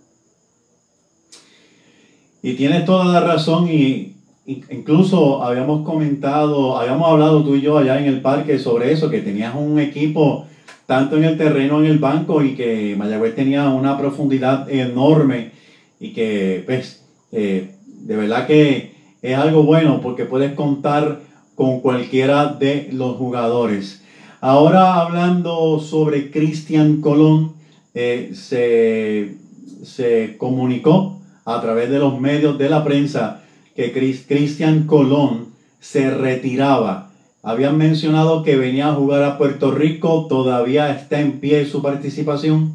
Y 2.43 2.55
tienes 2.55 2.85
toda 2.85 3.05
la 3.13 3.21
razón 3.21 3.69
y, 3.69 4.17
incluso 4.47 5.43
habíamos 5.43 5.87
comentado, 5.87 6.77
habíamos 6.77 7.09
hablado 7.09 7.45
tú 7.45 7.55
y 7.55 7.61
yo 7.61 7.79
allá 7.79 8.01
en 8.01 8.07
el 8.07 8.21
parque 8.21 8.59
sobre 8.59 8.93
eso, 8.93 9.09
que 9.09 9.21
tenías 9.21 9.55
un 9.55 9.79
equipo 9.79 10.47
tanto 10.87 11.17
en 11.17 11.25
el 11.25 11.39
terreno, 11.39 11.79
en 11.79 11.87
el 11.87 11.99
banco 11.99 12.43
y 12.43 12.57
que 12.57 12.97
Mayagüez 12.99 13.37
tenía 13.37 13.69
una 13.69 13.97
profundidad 13.97 14.69
enorme 14.69 15.53
y 16.01 16.13
que 16.13 16.65
pues 16.67 17.05
eh, 17.31 17.77
de 17.87 18.17
verdad 18.17 18.47
que 18.49 18.93
es 19.23 19.39
algo 19.39 19.63
bueno 19.63 20.01
porque 20.01 20.25
puedes 20.25 20.53
contar 20.55 21.21
con 21.55 21.81
cualquiera 21.81 22.47
de 22.47 22.89
los 22.93 23.17
jugadores. 23.17 24.03
Ahora 24.41 24.95
hablando 24.95 25.79
sobre 25.79 26.31
Cristian 26.31 27.01
Colón, 27.01 27.55
eh, 27.95 28.33
se, 28.35 29.37
se 29.85 30.37
comunicó 30.39 31.21
a 31.45 31.61
través 31.61 31.91
de 31.91 31.99
los 31.99 32.21
medios 32.21 32.59
de 32.59 32.69
la 32.69 32.85
prensa 32.85 33.43
que 33.77 33.93
Cristian 33.93 34.87
Colón 34.87 35.49
se 35.81 36.11
retiraba. 36.11 37.11
Habían 37.43 37.77
mencionado 37.77 38.45
que 38.45 38.57
venía 38.57 38.89
a 38.89 38.95
jugar 38.95 39.25
a 39.25 39.37
Puerto 39.37 39.73
Rico, 39.73 40.27
todavía 40.29 40.95
está 40.95 41.21
en 41.21 41.41
pie 41.41 41.67
su 41.67 41.83
participación. 41.83 42.75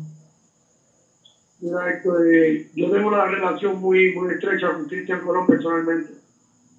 Eh, 1.62 2.70
yo 2.76 2.92
tengo 2.92 3.08
una 3.08 3.26
relación 3.26 3.80
muy, 3.80 4.14
muy 4.14 4.34
estrecha 4.34 4.74
con 4.74 4.86
Cristian 4.86 5.22
Colón 5.22 5.48
personalmente. 5.48 6.14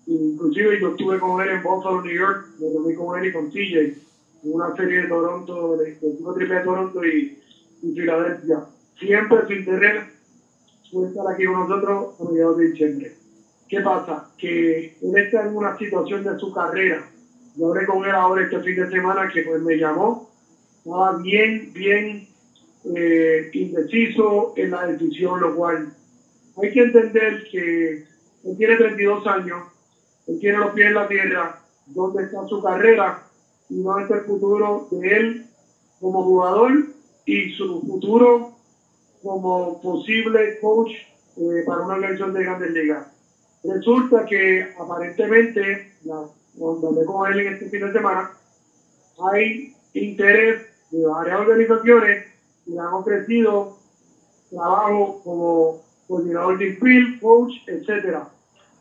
Inclusive 0.09 0.79
yo 0.79 0.89
estuve 0.89 1.19
con 1.19 1.41
él 1.41 1.51
en 1.51 1.61
Buffalo, 1.61 2.01
New 2.01 2.15
York, 2.15 2.41
me 2.59 2.69
dormí 2.69 2.95
con 2.95 3.17
él 3.19 3.27
y 3.27 3.31
con 3.31 3.47
TJ 3.47 3.77
en 3.79 3.93
una 4.43 4.71
serie 4.73 5.01
de 5.01 5.07
Toronto, 5.07 5.77
de, 5.77 5.93
de, 6.01 6.33
triple 6.33 6.55
de 6.55 6.63
Toronto 6.63 7.05
y, 7.05 7.29
y 7.83 7.93
Filadelfia. 7.93 8.61
Siempre 8.99 9.45
su 9.47 9.53
interés 9.53 10.03
fue 10.91 11.05
estar 11.07 11.25
aquí 11.31 11.45
con 11.45 11.57
nosotros 11.57 12.07
a 12.19 12.25
mediados 12.25 12.57
de 12.57 12.69
diciembre. 12.69 13.13
¿Qué 13.69 13.81
pasa? 13.83 14.23
Que 14.39 14.79
él 14.79 15.17
está 15.17 15.43
en 15.43 15.55
una 15.55 15.75
situación 15.75 16.23
de 16.23 16.35
su 16.37 16.51
carrera. 16.51 17.05
Yo 17.55 17.67
hablé 17.67 17.85
con 17.85 18.03
él 18.05 18.15
ahora 18.15 18.43
este 18.43 18.61
fin 18.61 18.77
de 18.77 18.87
semana 18.87 19.27
que 19.27 19.43
pues 19.43 19.61
me 19.61 19.77
llamó. 19.77 20.19
Estaba 20.79 21.13
bien, 21.13 21.71
bien 21.73 22.23
eh, 22.97 23.47
indeciso 23.53 24.53
en 24.55 24.71
la 24.71 24.85
decisión, 24.85 25.39
lo 25.39 25.53
cual 25.53 25.87
hay 26.57 26.71
que 26.71 26.81
entender 26.81 27.37
que 27.51 27.91
él 28.45 28.57
tiene 28.57 28.77
32 28.77 29.27
años, 29.27 29.63
él 30.29 30.39
tiene 30.41 30.59
los 30.59 30.73
pies 30.73 30.89
en 30.89 30.95
la 30.95 31.09
tierra, 31.09 31.61
dónde 31.87 32.25
está 32.25 32.47
su 32.47 32.63
carrera 32.63 33.23
y 33.71 33.83
dónde 33.83 34.03
está 34.03 34.17
el 34.17 34.25
futuro 34.25 34.87
de 34.91 35.17
él 35.17 35.47
como 36.01 36.23
jugador 36.23 36.73
y 37.25 37.51
su 37.53 37.81
futuro 37.81 38.53
como 39.23 39.81
posible 39.81 40.59
coach 40.61 40.91
eh, 41.37 41.63
para 41.67 41.83
una 41.83 41.95
organización 41.95 42.35
de 42.35 42.45
grandes 42.45 42.71
ligas. 42.71 43.07
Resulta 43.65 44.25
que 44.27 44.69
aparentemente, 44.79 45.93
cuando 46.57 46.89
hablé 46.89 47.05
con 47.05 47.33
él 47.33 47.41
en 47.41 47.55
este 47.55 47.71
fin 47.71 47.81
de 47.81 47.93
semana, 47.93 48.31
hay 49.33 49.75
interés 49.95 50.63
de 50.91 51.07
varias 51.07 51.41
organizaciones 51.41 52.27
y 52.67 52.73
le 52.73 52.81
han 52.81 52.93
ofrecido 52.93 53.77
trabajo 54.51 55.21
como 55.25 55.83
coordinador 56.07 56.59
de 56.59 56.69
infield, 56.69 57.21
coach, 57.21 57.53
etcétera, 57.67 58.29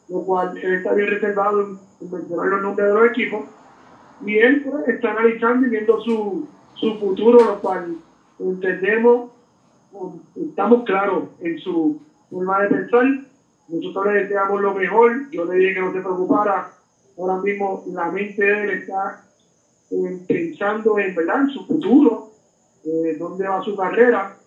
lo 0.09 0.21
cual 0.21 0.57
él 0.57 0.75
está 0.75 0.93
bien 0.93 1.09
reservado 1.09 1.61
en, 1.61 2.11
mencionar 2.11 2.47
los 2.47 2.61
nombres 2.61 2.87
de 2.87 2.93
los 2.93 3.09
equipos 3.09 3.45
y 4.25 4.37
él 4.37 4.63
pues, 4.63 4.87
está 4.87 5.11
analizando 5.11 5.67
y 5.67 5.69
viendo 5.69 5.99
su, 6.01 6.47
su 6.75 6.99
futuro, 6.99 7.43
lo 7.43 7.59
cual 7.59 7.97
entendemos 8.39 9.31
estamos 10.35 10.83
claros 10.83 11.29
en 11.39 11.57
su 11.59 12.01
forma 12.29 12.61
de 12.61 12.67
pensar. 12.69 13.05
Nosotros 13.67 14.05
le 14.05 14.23
deseamos 14.23 14.61
lo 14.61 14.73
mejor. 14.73 15.29
Yo 15.31 15.45
le 15.45 15.55
dije 15.57 15.73
que 15.75 15.81
no 15.81 15.93
se 15.93 16.01
preocupara. 16.01 16.73
Ahora 17.17 17.37
mismo 17.41 17.83
la 17.87 18.11
mente 18.11 18.43
de 18.43 18.63
él 18.63 18.69
está 18.81 19.23
eh, 19.91 20.23
pensando 20.27 20.99
en, 20.99 21.15
¿verdad? 21.15 21.41
en 21.41 21.49
su 21.49 21.65
futuro, 21.65 22.31
eh, 22.85 23.15
dónde 23.17 23.47
va 23.47 23.63
su 23.63 23.75
carrera. 23.75 24.37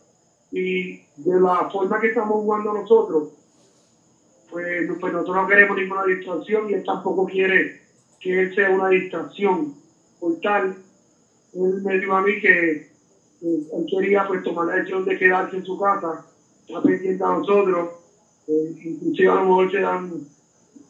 Y 0.52 0.97
de 1.17 1.40
la 1.40 1.69
forma 1.71 2.00
que 2.00 2.09
estamos 2.09 2.35
jugando 2.35 2.73
nosotros, 2.73 3.31
pues, 4.50 4.88
pues 5.00 5.12
nosotros 5.12 5.37
no 5.37 5.47
queremos 5.47 5.76
ninguna 5.76 6.04
distracción 6.04 6.71
y 6.71 6.75
él 6.75 6.85
tampoco 6.85 7.26
quiere 7.26 7.80
que 8.21 8.40
él 8.40 8.54
sea 8.54 8.71
una 8.71 8.88
distracción. 8.88 9.75
Por 10.19 10.40
tal, 10.40 10.76
él 11.54 11.83
me 11.83 11.99
dijo 11.99 12.14
a 12.14 12.23
mí 12.23 12.40
que 12.40 12.90
él 13.42 13.87
quería 13.90 14.26
pues 14.26 14.42
tomar 14.42 14.66
la 14.66 14.75
decisión 14.75 15.04
de 15.04 15.19
quedarse 15.19 15.57
en 15.57 15.64
su 15.64 15.78
casa, 15.78 16.26
está 16.66 16.83
pendiente 16.83 17.25
a 17.25 17.28
nosotros, 17.28 17.90
eh, 18.47 18.75
inclusive 18.85 19.28
a 19.28 19.35
lo 19.37 19.40
mejor 19.42 19.71
se 19.71 19.80
dan, 19.80 20.26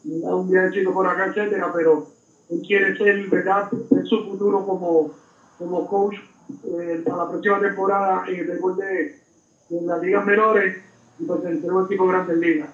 un 0.03 0.49
viajecito 0.49 0.93
por 0.93 1.07
acá, 1.07 1.27
etcétera, 1.27 1.71
pero 1.73 2.07
él 2.49 2.61
quiere 2.65 2.97
ser, 2.97 3.27
¿verdad?, 3.29 3.69
en 3.91 4.05
su 4.05 4.25
futuro 4.25 4.65
como, 4.65 5.11
como 5.57 5.87
coach 5.87 6.15
eh, 6.65 7.01
para 7.05 7.17
la 7.17 7.29
próxima 7.29 7.59
temporada 7.59 8.23
en 8.27 8.39
el 8.39 8.47
béisbol 8.47 8.77
de, 8.77 9.21
las 9.69 10.01
ligas 10.01 10.25
menores 10.25 10.77
y 11.17 11.23
pues 11.23 11.45
en 11.45 11.63
el 11.63 11.85
equipo 11.85 12.05
de 12.05 12.11
grandes 12.11 12.37
ligas. 12.37 12.69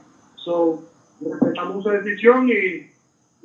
So, 0.47 0.81
respetamos 1.19 1.83
su 1.83 1.89
decisión 1.89 2.47
y 2.47 2.87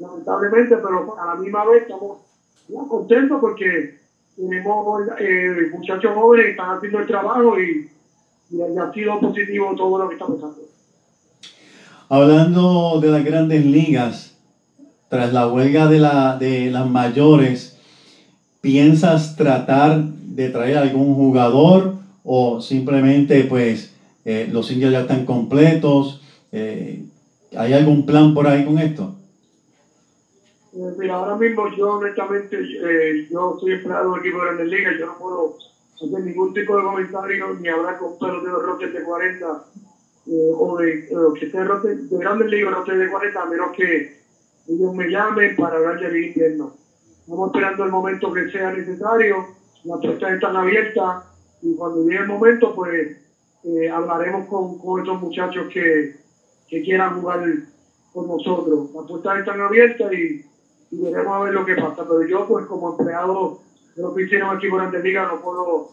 lamentablemente, 0.00 0.76
pero 0.76 1.16
a 1.18 1.34
la 1.34 1.34
misma 1.34 1.64
vez 1.64 1.82
estamos 1.82 2.18
contentos 2.88 3.40
porque 3.40 3.98
tenemos 4.36 5.08
eh, 5.18 5.68
muchachos 5.72 6.12
jóvenes 6.14 6.44
que 6.44 6.50
están 6.52 6.76
haciendo 6.76 7.00
el 7.00 7.06
trabajo 7.08 7.58
y, 7.58 7.90
y 8.50 8.78
ha 8.78 8.92
sido 8.92 9.18
positivo 9.18 9.74
todo 9.76 9.98
lo 9.98 10.08
que 10.08 10.14
está 10.14 10.28
pasando. 10.28 10.60
Hablando 12.08 13.00
de 13.00 13.08
las 13.08 13.24
grandes 13.24 13.64
ligas, 13.64 14.36
tras 15.08 15.32
la 15.32 15.48
huelga 15.48 15.88
de, 15.88 15.98
la, 15.98 16.38
de 16.38 16.70
las 16.70 16.88
mayores, 16.88 17.80
¿piensas 18.60 19.34
tratar 19.34 20.04
de 20.04 20.50
traer 20.50 20.78
algún 20.78 21.16
jugador 21.16 21.96
o 22.22 22.60
simplemente 22.60 23.42
pues 23.42 23.92
eh, 24.24 24.48
los 24.52 24.70
indios 24.70 24.92
ya 24.92 25.00
están 25.00 25.26
completos? 25.26 26.20
Eh, 26.52 27.02
¿Hay 27.56 27.72
algún 27.72 28.04
plan 28.04 28.32
por 28.32 28.46
ahí 28.46 28.62
con 28.62 28.78
esto? 28.78 29.10
Eh, 30.74 30.90
mira, 30.96 31.14
ahora 31.14 31.34
mismo 31.34 31.66
yo 31.66 31.92
honestamente, 31.92 32.56
eh, 32.56 33.12
yo 33.28 33.54
soy 33.58 33.72
empleado 33.72 34.12
del 34.12 34.20
equipo 34.20 34.38
de 34.38 34.44
Grandes 34.44 34.66
Ligas, 34.68 34.94
yo 34.96 35.04
no 35.04 35.14
puedo 35.14 35.50
hacer 35.94 36.22
ningún 36.22 36.50
tipo 36.52 36.74
de 36.74 36.82
comentario 36.82 37.52
ni 37.54 37.68
hablar 37.68 37.94
con 37.96 38.10
los 38.20 38.62
rotes 38.62 38.90
de 38.90 39.02
40 39.02 39.60
eh, 40.26 40.50
o 40.56 40.76
de 40.76 40.98
que 41.34 41.44
esté 41.44 41.58
de 41.58 42.18
Grandes 42.18 42.48
Ligas 42.48 42.72
rotes 42.72 42.98
de 42.98 43.06
40, 43.06 43.42
a 43.42 43.46
menos 43.46 43.70
que 43.70 44.06
ellos 44.66 44.92
me 44.92 45.06
llamen 45.06 45.54
para 45.54 45.76
hablar 45.76 45.98
del 45.98 46.24
invierno. 46.24 46.70
Estamos 47.20 47.48
esperando 47.48 47.84
el 47.84 47.90
momento 47.90 48.30
que 48.30 48.44
sea 48.46 48.70
necesario, 48.70 49.44
las 49.84 50.00
puertas 50.00 50.32
están 50.32 50.56
abiertas 50.56 51.18
y 51.60 51.74
cuando 51.74 52.02
llegue 52.02 52.16
el 52.16 52.24
momento, 52.24 52.70
pues 52.70 53.08
hablaremos 53.92 54.44
con, 54.44 54.74
con 54.74 54.98
estos 54.98 55.16
muchachos 55.18 55.66
que, 55.66 56.08
que 56.72 56.82
quieran 56.82 57.20
jugar 57.20 57.44
con 58.12 58.26
nosotros. 58.26 58.90
Las 58.94 59.06
puertas 59.06 59.40
están 59.40 59.60
abiertas 59.60 60.10
y 60.12 60.42
y 60.92 61.00
veremos 61.00 61.34
a 61.34 61.40
ver 61.40 61.54
lo 61.54 61.64
que 61.64 61.74
pasa. 61.74 62.04
Pero 62.06 62.28
yo, 62.28 62.46
pues 62.46 62.66
como 62.66 62.96
empleado 62.96 63.60
de 63.96 64.02
los 64.02 64.18
hicieron 64.20 64.56
aquí 64.56 64.68
por 64.68 65.04
Liga, 65.04 65.26
no 65.26 65.40
puedo 65.40 65.90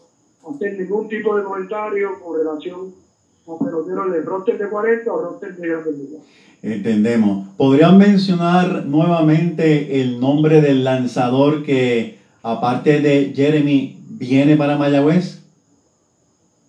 hacer 0.53 0.77
ningún 0.77 1.07
tipo 1.07 1.36
de 1.36 1.43
comentario 1.43 2.19
con 2.19 2.38
relación 2.38 2.93
a 3.48 3.63
peloteros 3.63 4.12
de 4.12 4.21
roster 4.21 4.57
de 4.57 4.69
40 4.69 5.12
o 5.12 5.21
roster 5.21 5.55
de 5.55 5.67
Grandes 5.67 5.98
Ligas. 5.98 6.21
Entendemos. 6.62 7.48
¿Podrían 7.55 7.98
mencionar 7.98 8.86
nuevamente 8.86 10.01
el 10.01 10.19
nombre 10.19 10.62
del 10.62 10.83
lanzador 10.83 11.63
que, 11.63 12.19
aparte 12.43 13.00
de 13.00 13.31
Jeremy, 13.33 13.98
viene 14.09 14.57
para 14.57 14.77
Mayagüez? 14.77 15.41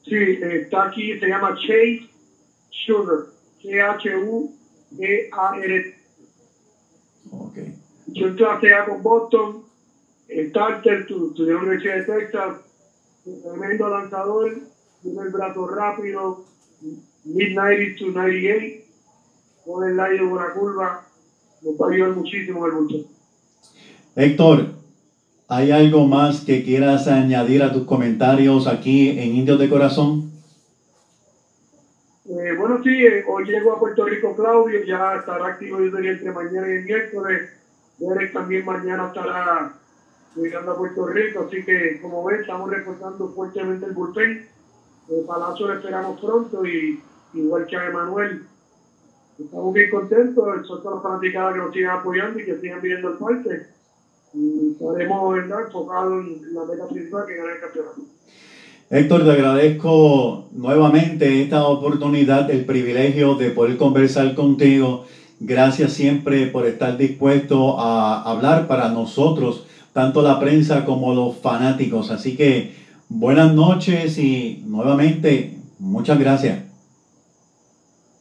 Sí, 0.05 0.17
está 0.41 0.85
aquí, 0.85 1.19
se 1.19 1.29
llama 1.29 1.57
Chase 1.57 2.09
Sugar, 2.71 3.27
G-H-U-E-A-R. 3.63 4.55
Ok. 7.31 7.59
Yo 8.07 8.27
a 8.47 8.61
con 8.87 9.03
Boston, 9.03 9.65
starter, 10.29 11.01
estudié 11.01 11.51
en 11.51 11.55
la 11.55 11.61
Universidad 11.63 11.97
de 11.97 12.05
Texas, 12.05 12.57
un 13.25 13.43
tremendo 13.43 13.89
lanzador, 13.89 14.59
tiene 15.03 15.23
el 15.23 15.29
brazo 15.31 15.67
rápido, 15.69 16.45
mid-90 17.25 17.99
to 17.99 18.07
98, 18.07 18.85
con 19.65 19.89
el 19.89 20.01
aire 20.01 20.17
de 20.17 20.23
una 20.23 20.53
curva, 20.53 21.07
nos 21.63 21.75
va 21.75 21.87
a 21.87 21.91
ayudar 21.91 22.11
muchísimo 22.11 22.67
el 22.67 22.73
bulto. 22.73 23.09
Héctor, 24.17 24.75
¿hay 25.49 25.71
algo 25.71 26.07
más 26.07 26.41
que 26.41 26.65
quieras 26.65 27.07
añadir 27.07 27.63
a 27.63 27.73
tus 27.73 27.85
comentarios 27.85 28.67
aquí 28.67 29.11
en 29.11 29.37
Indios 29.37 29.59
de 29.59 29.69
Corazón? 29.69 30.30
Eh, 33.03 33.25
hoy 33.27 33.47
llego 33.47 33.73
a 33.73 33.81
Puerto 33.81 34.05
Rico 34.05 34.37
Claudio, 34.37 34.85
ya 34.85 35.15
estará 35.15 35.47
activo 35.47 35.79
desde 35.79 36.11
entre 36.11 36.33
mañana 36.33 36.69
y 36.69 36.73
el 36.73 36.85
miércoles. 36.85 37.51
Derek 37.97 38.31
también 38.35 38.63
mañana 38.67 39.07
estará 39.07 39.73
llegando 40.37 40.73
a 40.73 40.77
Puerto 40.77 41.07
Rico, 41.07 41.47
así 41.47 41.65
que 41.65 41.99
como 42.03 42.23
ven, 42.25 42.43
estamos 42.43 42.69
reportando 42.69 43.31
fuertemente 43.31 43.87
el 43.87 43.93
bullpen. 43.93 44.47
El 45.09 45.25
Palacio 45.25 45.69
lo 45.69 45.75
esperamos 45.79 46.21
pronto 46.21 46.67
y 46.67 47.03
igual 47.33 47.67
que 47.67 47.77
a 47.79 47.87
Emanuel. 47.87 48.47
Estamos 49.39 49.73
bien 49.73 49.91
contentos, 49.91 50.45
de 50.47 50.69
los 50.69 51.03
fanaticados 51.03 51.55
que 51.55 51.59
nos 51.59 51.73
sigan 51.73 51.99
apoyando 52.01 52.39
y 52.39 52.45
que 52.45 52.61
sigan 52.61 52.83
viendo 52.83 53.13
el 53.13 53.17
parque. 53.17 53.67
Y 54.35 54.73
estaremos 54.73 55.39
enfocados 55.39 56.27
en 56.27 56.55
la 56.55 56.67
meta 56.67 56.87
principal 56.87 57.25
que 57.25 57.37
ganar 57.37 57.55
el 57.55 57.61
campeonato. 57.63 58.03
Héctor, 58.93 59.23
te 59.23 59.31
agradezco 59.31 60.49
nuevamente 60.51 61.45
esta 61.45 61.63
oportunidad, 61.63 62.51
el 62.51 62.65
privilegio 62.65 63.37
de 63.37 63.51
poder 63.51 63.77
conversar 63.77 64.35
contigo. 64.35 65.07
Gracias 65.39 65.93
siempre 65.93 66.49
por 66.49 66.67
estar 66.67 66.99
dispuesto 66.99 67.79
a 67.79 68.21
hablar 68.29 68.67
para 68.67 68.89
nosotros, 68.89 69.65
tanto 69.93 70.23
la 70.23 70.41
prensa 70.41 70.85
como 70.85 71.15
los 71.15 71.37
fanáticos. 71.37 72.11
Así 72.11 72.37
que 72.37 72.75
buenas 73.09 73.55
noches 73.55 74.19
y 74.19 74.65
nuevamente 74.67 75.57
muchas 75.79 76.19
gracias. 76.19 76.59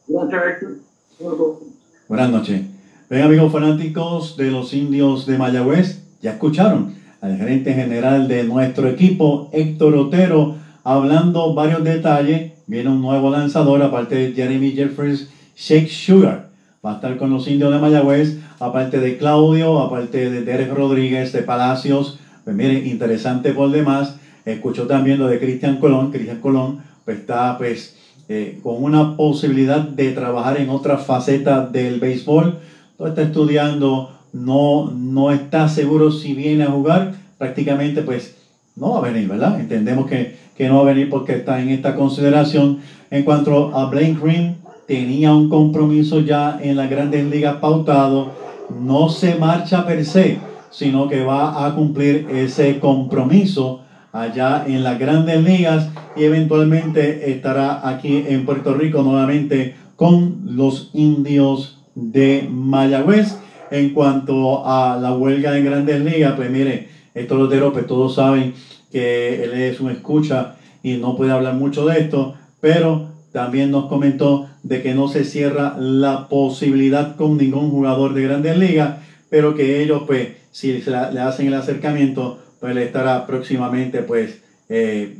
Gracias, 0.07 0.43
Héctor. 0.51 1.59
Buenas 2.07 2.29
noches. 2.29 2.61
Ven 3.09 3.23
amigos 3.23 3.51
fanáticos 3.51 4.38
de 4.38 4.51
los 4.51 4.71
indios 4.75 5.25
de 5.25 5.35
Mayagüez, 5.35 6.03
ya 6.21 6.33
escucharon 6.33 6.99
al 7.21 7.38
gerente 7.38 7.73
general 7.73 8.27
de 8.27 8.43
nuestro 8.43 8.88
equipo, 8.88 9.49
Héctor 9.51 9.95
Otero, 9.95 10.55
hablando 10.83 11.53
varios 11.53 11.83
detalles. 11.83 12.53
Viene 12.67 12.89
un 12.89 13.01
nuevo 13.01 13.29
lanzador, 13.29 13.81
aparte 13.81 14.15
de 14.15 14.33
Jeremy 14.33 14.71
Jeffries, 14.71 15.29
Shake 15.57 15.89
Sugar. 15.89 16.49
Va 16.85 16.93
a 16.93 16.95
estar 16.95 17.17
con 17.17 17.29
los 17.29 17.47
indios 17.47 17.73
de 17.73 17.79
Mayagüez, 17.79 18.39
aparte 18.59 18.99
de 18.99 19.17
Claudio, 19.17 19.79
aparte 19.79 20.29
de 20.29 20.43
Derek 20.43 20.73
Rodríguez, 20.73 21.33
de 21.33 21.41
Palacios. 21.41 22.19
Pues 22.45 22.55
miren, 22.55 22.88
interesante 22.88 23.51
por 23.51 23.69
demás. 23.71 24.15
Escuchó 24.45 24.88
también 24.88 25.19
lo 25.19 25.27
de 25.27 25.39
Cristian 25.39 25.77
Colón. 25.77 26.11
Cristian 26.11 26.39
Colón 26.39 26.79
pues, 27.03 27.19
está 27.19 27.57
pues 27.57 27.97
eh, 28.29 28.59
con 28.63 28.81
una 28.81 29.17
posibilidad 29.17 29.81
de 29.81 30.11
trabajar 30.11 30.57
en 30.57 30.69
otra 30.69 30.97
faceta 30.97 31.65
del 31.65 31.99
béisbol. 31.99 32.59
está 32.99 33.23
estudiando 33.23 34.18
no, 34.33 34.91
no 34.91 35.31
está 35.31 35.67
seguro 35.69 36.12
si 36.12 36.33
viene 36.33 36.63
a 36.63 36.71
jugar, 36.71 37.13
prácticamente 37.38 38.01
pues 38.01 38.36
no 38.75 38.91
va 38.91 39.00
a 39.00 39.12
venir, 39.12 39.27
¿verdad? 39.27 39.59
Entendemos 39.59 40.07
que, 40.07 40.38
no 40.59 40.75
va 40.77 40.81
a 40.81 40.93
venir 40.93 41.09
porque 41.09 41.33
está 41.33 41.62
en 41.62 41.69
esta 41.69 41.95
consideración. 41.95 42.79
En 43.12 43.24
cuanto 43.24 43.75
a 43.75 43.89
Blaine 43.89 44.19
Green, 44.21 44.57
tenía 44.88 45.33
un 45.33 45.50
compromiso 45.50 46.19
ya 46.19 46.59
en 46.62 46.75
las 46.75 46.89
grandes 46.89 47.25
ligas 47.25 47.57
pautado, 47.57 48.31
no 48.79 49.09
se 49.09 49.36
marcha 49.36 49.86
per 49.86 50.05
se, 50.05 50.39
sino 50.69 51.07
que 51.07 51.24
va 51.24 51.65
a 51.65 51.75
cumplir 51.75 52.27
ese 52.29 52.79
compromiso 52.79 53.81
allá 54.12 54.65
en 54.67 54.83
las 54.83 55.00
grandes 55.00 55.43
ligas 55.43 55.89
y 56.15 56.24
eventualmente 56.24 57.31
estará 57.31 57.88
aquí 57.88 58.25
en 58.27 58.45
Puerto 58.45 58.74
Rico 58.74 59.01
nuevamente 59.01 59.75
con 59.95 60.41
los 60.43 60.91
indios 60.93 61.79
de 61.95 62.48
Mayagüez. 62.50 63.38
En 63.71 63.91
cuanto 63.91 64.65
a 64.65 64.97
la 64.97 65.13
huelga 65.13 65.57
en 65.57 65.65
Grandes 65.65 66.01
Ligas, 66.01 66.33
pues 66.35 66.49
mire, 66.49 66.89
estos 67.13 67.38
loteros, 67.38 67.73
pues 67.73 67.88
todos 67.88 68.15
saben 68.15 68.53
que 68.91 69.43
él 69.43 69.53
es 69.53 69.79
un 69.79 69.91
escucha 69.91 70.55
y 70.81 70.93
no 70.93 71.15
puede 71.15 71.31
hablar 71.31 71.53
mucho 71.55 71.85
de 71.85 71.99
esto, 71.99 72.35
pero 72.61 73.09
también 73.31 73.71
nos 73.71 73.85
comentó 73.85 74.50
de 74.63 74.81
que 74.81 74.94
no 74.94 75.07
se 75.07 75.24
cierra 75.24 75.75
la 75.77 76.27
posibilidad 76.27 77.15
con 77.15 77.37
ningún 77.37 77.70
jugador 77.70 78.13
de 78.13 78.24
Grandes 78.24 78.57
Ligas, 78.57 78.98
pero 79.29 79.55
que 79.55 79.83
ellos, 79.83 80.03
pues, 80.07 80.29
si 80.51 80.81
le 80.81 81.20
hacen 81.22 81.48
el 81.48 81.53
acercamiento, 81.53 82.39
pues 82.59 82.74
le 82.74 82.85
estará 82.85 83.27
próximamente, 83.27 84.01
pues, 84.01 84.41
eh, 84.67 85.15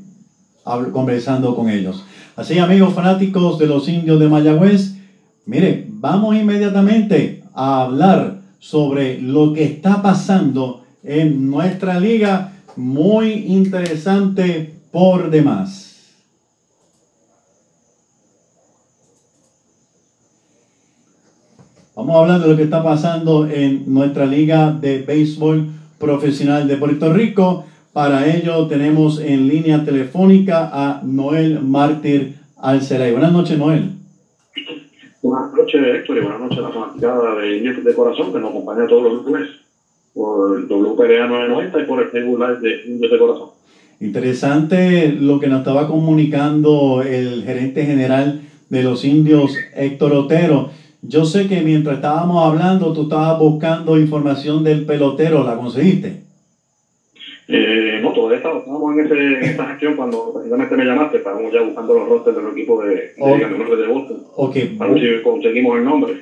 conversando 0.92 1.56
con 1.56 1.70
ellos. 1.70 2.04
Así, 2.36 2.58
amigos 2.58 2.94
fanáticos 2.94 3.60
de 3.60 3.68
los 3.68 3.88
indios 3.88 4.20
de 4.20 4.28
Mayagüez, 4.28 4.96
mire, 5.46 5.86
vamos 5.90 6.36
inmediatamente 6.36 7.44
a 7.54 7.84
hablar 7.84 8.39
sobre 8.60 9.20
lo 9.22 9.54
que 9.54 9.64
está 9.64 10.02
pasando 10.02 10.84
en 11.04 11.50
nuestra 11.50 12.00
liga. 12.00 12.54
Muy 12.76 13.32
interesante 13.32 14.74
por 14.92 15.30
demás. 15.30 15.90
Vamos 21.96 22.16
a 22.16 22.20
hablar 22.20 22.42
de 22.42 22.48
lo 22.48 22.56
que 22.56 22.64
está 22.64 22.82
pasando 22.82 23.46
en 23.50 23.94
nuestra 23.94 24.26
liga 24.26 24.72
de 24.72 25.02
béisbol 25.02 25.68
profesional 25.98 26.66
de 26.66 26.78
Puerto 26.78 27.12
Rico. 27.12 27.66
Para 27.92 28.26
ello 28.34 28.68
tenemos 28.68 29.20
en 29.20 29.50
línea 29.50 29.84
telefónica 29.84 30.70
a 30.72 31.02
Noel 31.04 31.62
Mártir 31.62 32.38
Alceray. 32.56 33.12
Buenas 33.12 33.34
noches, 33.34 33.58
Noel. 33.58 33.99
Noches, 35.72 35.96
Héctor, 35.96 36.18
y 36.18 36.22
buenas 36.22 36.40
noches 36.40 36.58
a 36.58 36.62
la 36.62 36.70
fanaticada 36.70 37.36
de 37.36 37.58
Indios 37.58 37.84
de 37.84 37.94
Corazón 37.94 38.34
que 38.34 38.40
nos 38.40 38.50
acompaña 38.50 38.88
todos 38.88 39.04
los 39.04 39.24
lunes 39.24 39.50
por 40.16 40.68
WPDA 40.68 41.28
990 41.28 41.80
y 41.80 41.86
por 41.86 42.02
el 42.02 42.10
Facebook 42.10 42.40
Live 42.40 42.60
de 42.60 42.92
Indios 42.92 43.12
de 43.12 43.20
Corazón. 43.20 43.50
Interesante 44.00 45.12
lo 45.12 45.40
que 45.40 45.46
nos 45.46 45.60
estaba 45.60 45.88
comunicando 45.88 47.04
el 47.04 47.44
gerente 47.44 47.86
general 47.86 48.42
de 48.70 48.82
los 48.82 49.06
indios, 49.06 49.56
Héctor 49.76 50.14
Otero. 50.14 50.72
Yo 51.04 51.26
sé 51.26 51.48
que 51.48 51.62
mientras 51.62 51.98
estábamos 51.98 52.44
hablando, 52.44 52.92
tú 52.92 53.04
estabas 53.04 53.38
buscando 53.38 54.00
información 54.00 54.64
del 54.64 54.88
pelotero, 54.88 55.44
¿la 55.44 55.56
conseguiste? 55.56 56.24
Eh, 57.52 58.00
no, 58.04 58.14
todavía 58.14 58.38
estábamos 58.38 58.94
en, 58.94 59.06
ese, 59.06 59.16
en 59.16 59.44
esa 59.44 59.66
gestión 59.66 59.96
cuando 59.96 60.34
precisamente 60.34 60.78
me 60.78 60.86
llamaste, 60.86 61.18
estábamos 61.18 61.52
ya 61.52 61.62
buscando 61.62 61.96
los 61.96 62.08
rosters 62.08 62.38
del 62.38 62.48
equipo 62.50 62.80
de, 62.84 62.96
de, 62.96 63.14
okay. 63.18 63.78
de 63.78 63.88
Boston. 63.88 64.24
Okay. 64.36 64.66
Para 64.78 64.92
ver 64.92 65.02
si 65.02 65.24
conseguimos 65.24 65.78
el 65.80 65.84
nombre. 65.84 66.14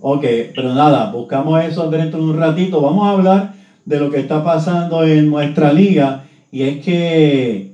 Ok, 0.00 0.24
pero 0.54 0.74
nada, 0.74 1.12
buscamos 1.12 1.62
eso 1.62 1.90
dentro 1.90 2.18
de 2.18 2.30
un 2.30 2.38
ratito. 2.38 2.80
Vamos 2.80 3.06
a 3.06 3.10
hablar 3.10 3.52
de 3.84 4.00
lo 4.00 4.10
que 4.10 4.20
está 4.20 4.42
pasando 4.42 5.04
en 5.04 5.28
nuestra 5.28 5.70
liga 5.70 6.24
y 6.50 6.62
es 6.62 6.82
que 6.82 7.72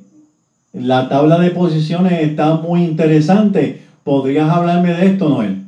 la 0.72 1.08
tabla 1.08 1.38
de 1.38 1.50
posiciones 1.50 2.20
está 2.22 2.56
muy 2.56 2.82
interesante. 2.82 3.82
¿Podrías 4.02 4.50
hablarme 4.50 4.94
de 4.94 5.06
esto, 5.06 5.28
Noel? 5.28 5.58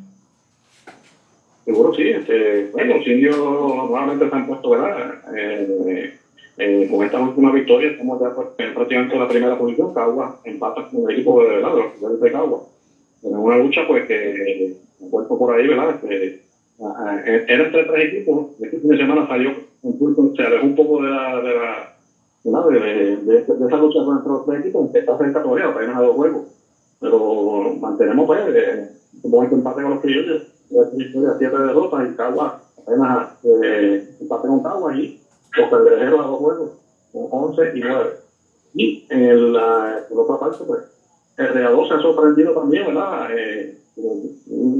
Seguro 1.64 1.94
sí. 1.94 2.08
Este, 2.08 2.70
bueno, 2.72 2.96
los 2.96 3.06
indios 3.06 3.36
nuevamente 3.36 4.28
se 4.28 4.34
han 4.34 4.46
puesto, 4.48 4.70
¿verdad? 4.70 5.14
Eh, 5.36 6.17
eh, 6.58 6.88
con 6.90 7.04
esta 7.04 7.20
última 7.20 7.52
victoria 7.52 7.90
estamos 7.90 8.20
ya 8.20 8.34
pues, 8.34 8.48
en 8.58 8.74
prácticamente 8.74 9.18
la 9.18 9.28
primera 9.28 9.58
posición. 9.58 9.94
Cagua 9.94 10.40
empata 10.44 10.88
con 10.90 11.02
el 11.02 11.16
equipo 11.16 11.40
de, 11.42 11.48
¿verdad? 11.48 11.74
de 11.74 12.08
los 12.08 12.20
de 12.20 12.32
Cagua. 12.32 12.62
En 13.22 13.36
una 13.36 13.58
lucha 13.58 13.82
pues 13.86 14.06
que 14.06 14.76
me 15.00 15.08
por 15.08 15.54
ahí, 15.54 15.68
¿verdad? 15.68 15.90
Este, 16.02 16.42
era 17.48 17.64
entre 17.64 17.84
tres 17.84 18.12
equipos. 18.12 18.46
Este 18.60 18.78
fin 18.78 18.90
de 18.90 18.96
semana 18.96 19.26
salió 19.28 19.52
un 19.82 19.98
punto, 19.98 20.34
se 20.34 20.42
alejó 20.42 20.66
un 20.66 20.74
poco 20.74 21.02
de 21.02 21.10
la, 21.10 21.40
de 21.40 21.54
la 21.54 22.66
de, 22.66 22.80
de, 22.80 23.16
de, 23.16 23.42
de, 23.44 23.66
esa 23.66 23.76
lucha 23.76 23.98
entre 24.00 24.28
los 24.28 24.46
tres 24.46 24.60
equipos, 24.60 24.90
que 24.90 24.98
está 24.98 25.18
cerca 25.18 25.42
todavía, 25.42 25.68
apenas 25.68 25.96
a 25.96 26.02
dos 26.02 26.16
juegos. 26.16 26.42
Pero 27.00 27.76
mantenemos 27.80 28.26
pues, 28.26 28.40
eh, 28.48 28.88
como 29.22 29.44
este 29.44 29.54
empate 29.54 29.82
con 29.82 29.90
los 29.92 30.00
criollos, 30.00 30.42
siete 31.38 31.58
derrotas 31.58 32.08
y 32.10 32.16
Cagua 32.16 32.62
apenas 32.82 33.28
eh, 33.44 34.08
empate 34.20 34.48
con 34.48 34.62
Cagua 34.62 34.96
y 34.96 35.20
los 35.56 35.70
cangrejeros 35.70 36.20
a 36.20 36.28
dos 36.28 36.38
juegos, 36.38 36.70
con 37.12 37.26
11 37.30 37.72
y 37.74 37.80
9. 37.80 38.10
Y 38.74 39.06
en 39.08 39.52
la, 39.52 40.04
por 40.08 40.20
otra 40.20 40.38
parte, 40.38 40.64
pues, 40.64 40.80
el 41.36 41.48
Real 41.48 41.88
se 41.88 41.94
ha 41.94 42.00
sorprendido 42.00 42.52
también, 42.52 42.86
¿verdad? 42.86 43.28
Eh, 43.36 43.78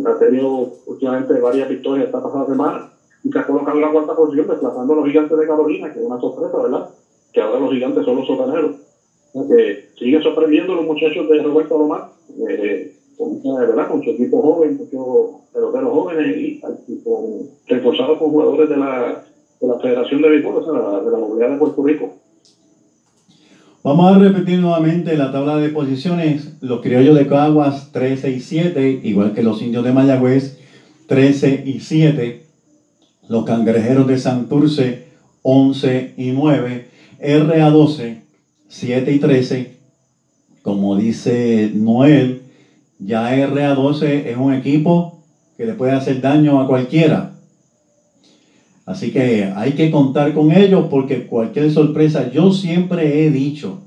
ha 0.06 0.18
tenido 0.18 0.72
últimamente 0.86 1.38
varias 1.38 1.68
victorias 1.68 2.06
esta 2.06 2.22
pasada 2.22 2.46
semana 2.46 2.90
y 3.24 3.30
se 3.30 3.38
ha 3.38 3.46
colocado 3.46 3.78
en 3.78 3.82
la 3.82 3.90
cuarta 3.90 4.14
posición, 4.14 4.46
desplazando 4.46 4.92
a 4.92 4.96
los 4.96 5.06
gigantes 5.06 5.38
de 5.38 5.46
Carolina, 5.46 5.92
que 5.92 5.98
es 6.00 6.04
una 6.04 6.20
sorpresa, 6.20 6.62
¿verdad? 6.62 6.88
Que 7.32 7.40
ahora 7.40 7.60
los 7.60 7.72
gigantes 7.72 8.04
son 8.04 8.16
los 8.16 8.26
sotaneros. 8.26 8.76
Que 9.32 9.90
siguen 9.98 10.22
sorprendiendo 10.22 10.74
los 10.74 10.84
muchachos 10.84 11.28
de 11.28 11.42
Roberto 11.42 11.78
Lomar, 11.78 12.10
eh, 12.48 12.96
con, 13.16 13.42
¿verdad? 13.42 13.88
con 13.88 14.02
su 14.02 14.10
equipo 14.10 14.40
joven, 14.40 14.76
muchos 14.76 15.42
peloteros 15.52 15.92
jóvenes 15.92 16.36
y, 16.36 16.60
y 16.88 17.02
con, 17.02 17.50
reforzados 17.66 18.18
con 18.18 18.30
jugadores 18.30 18.68
de 18.68 18.76
la 18.76 19.24
de 19.60 19.66
la 19.66 19.78
Federación 19.78 20.22
de 20.22 20.28
Béisbol, 20.28 20.56
o 20.56 20.64
sea, 20.64 21.00
de 21.00 21.10
la 21.10 21.18
Movilidad 21.18 21.50
de 21.50 21.56
Puerto 21.56 21.84
Rico. 21.84 22.14
Vamos 23.82 24.14
a 24.14 24.18
repetir 24.18 24.58
nuevamente 24.58 25.16
la 25.16 25.32
tabla 25.32 25.56
de 25.56 25.68
posiciones. 25.68 26.56
Los 26.60 26.80
criollos 26.80 27.16
de 27.16 27.26
Caguas 27.26 27.90
13 27.92 28.30
y 28.32 28.40
7, 28.40 29.00
igual 29.04 29.32
que 29.32 29.42
los 29.42 29.62
indios 29.62 29.84
de 29.84 29.92
Mayagüez 29.92 30.58
13 31.06 31.62
y 31.64 31.80
7. 31.80 32.44
Los 33.28 33.44
cangrejeros 33.44 34.06
de 34.06 34.18
Santurce 34.18 35.08
11 35.42 36.14
y 36.16 36.32
9. 36.32 36.88
RA12 37.20 38.18
7 38.68 39.12
y 39.12 39.18
13. 39.18 39.78
Como 40.62 40.96
dice 40.96 41.70
Noel, 41.74 42.42
Ya 42.98 43.34
RA12 43.34 44.26
es 44.26 44.36
un 44.36 44.52
equipo 44.52 45.22
que 45.56 45.66
le 45.66 45.74
puede 45.74 45.92
hacer 45.92 46.20
daño 46.20 46.60
a 46.60 46.66
cualquiera. 46.66 47.37
Así 48.88 49.10
que 49.10 49.44
hay 49.54 49.72
que 49.72 49.90
contar 49.90 50.32
con 50.32 50.50
ellos 50.50 50.86
porque 50.88 51.26
cualquier 51.26 51.70
sorpresa, 51.70 52.32
yo 52.32 52.54
siempre 52.54 53.22
he 53.22 53.30
dicho, 53.30 53.80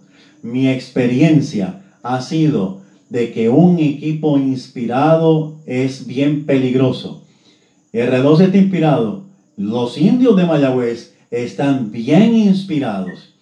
mi 0.44 0.68
experiencia 0.68 1.82
ha 2.04 2.22
sido 2.22 2.82
de 3.10 3.32
que 3.32 3.50
un 3.50 3.80
equipo 3.80 4.38
inspirado 4.38 5.56
es 5.66 6.06
bien 6.06 6.46
peligroso. 6.46 7.24
R2 7.92 8.42
está 8.42 8.58
inspirado. 8.60 9.24
Los 9.58 9.98
indios 9.98 10.36
de 10.36 10.46
Mayagüez 10.46 11.16
están 11.32 11.92
bien 11.92 12.36
inspirados. 12.36 13.34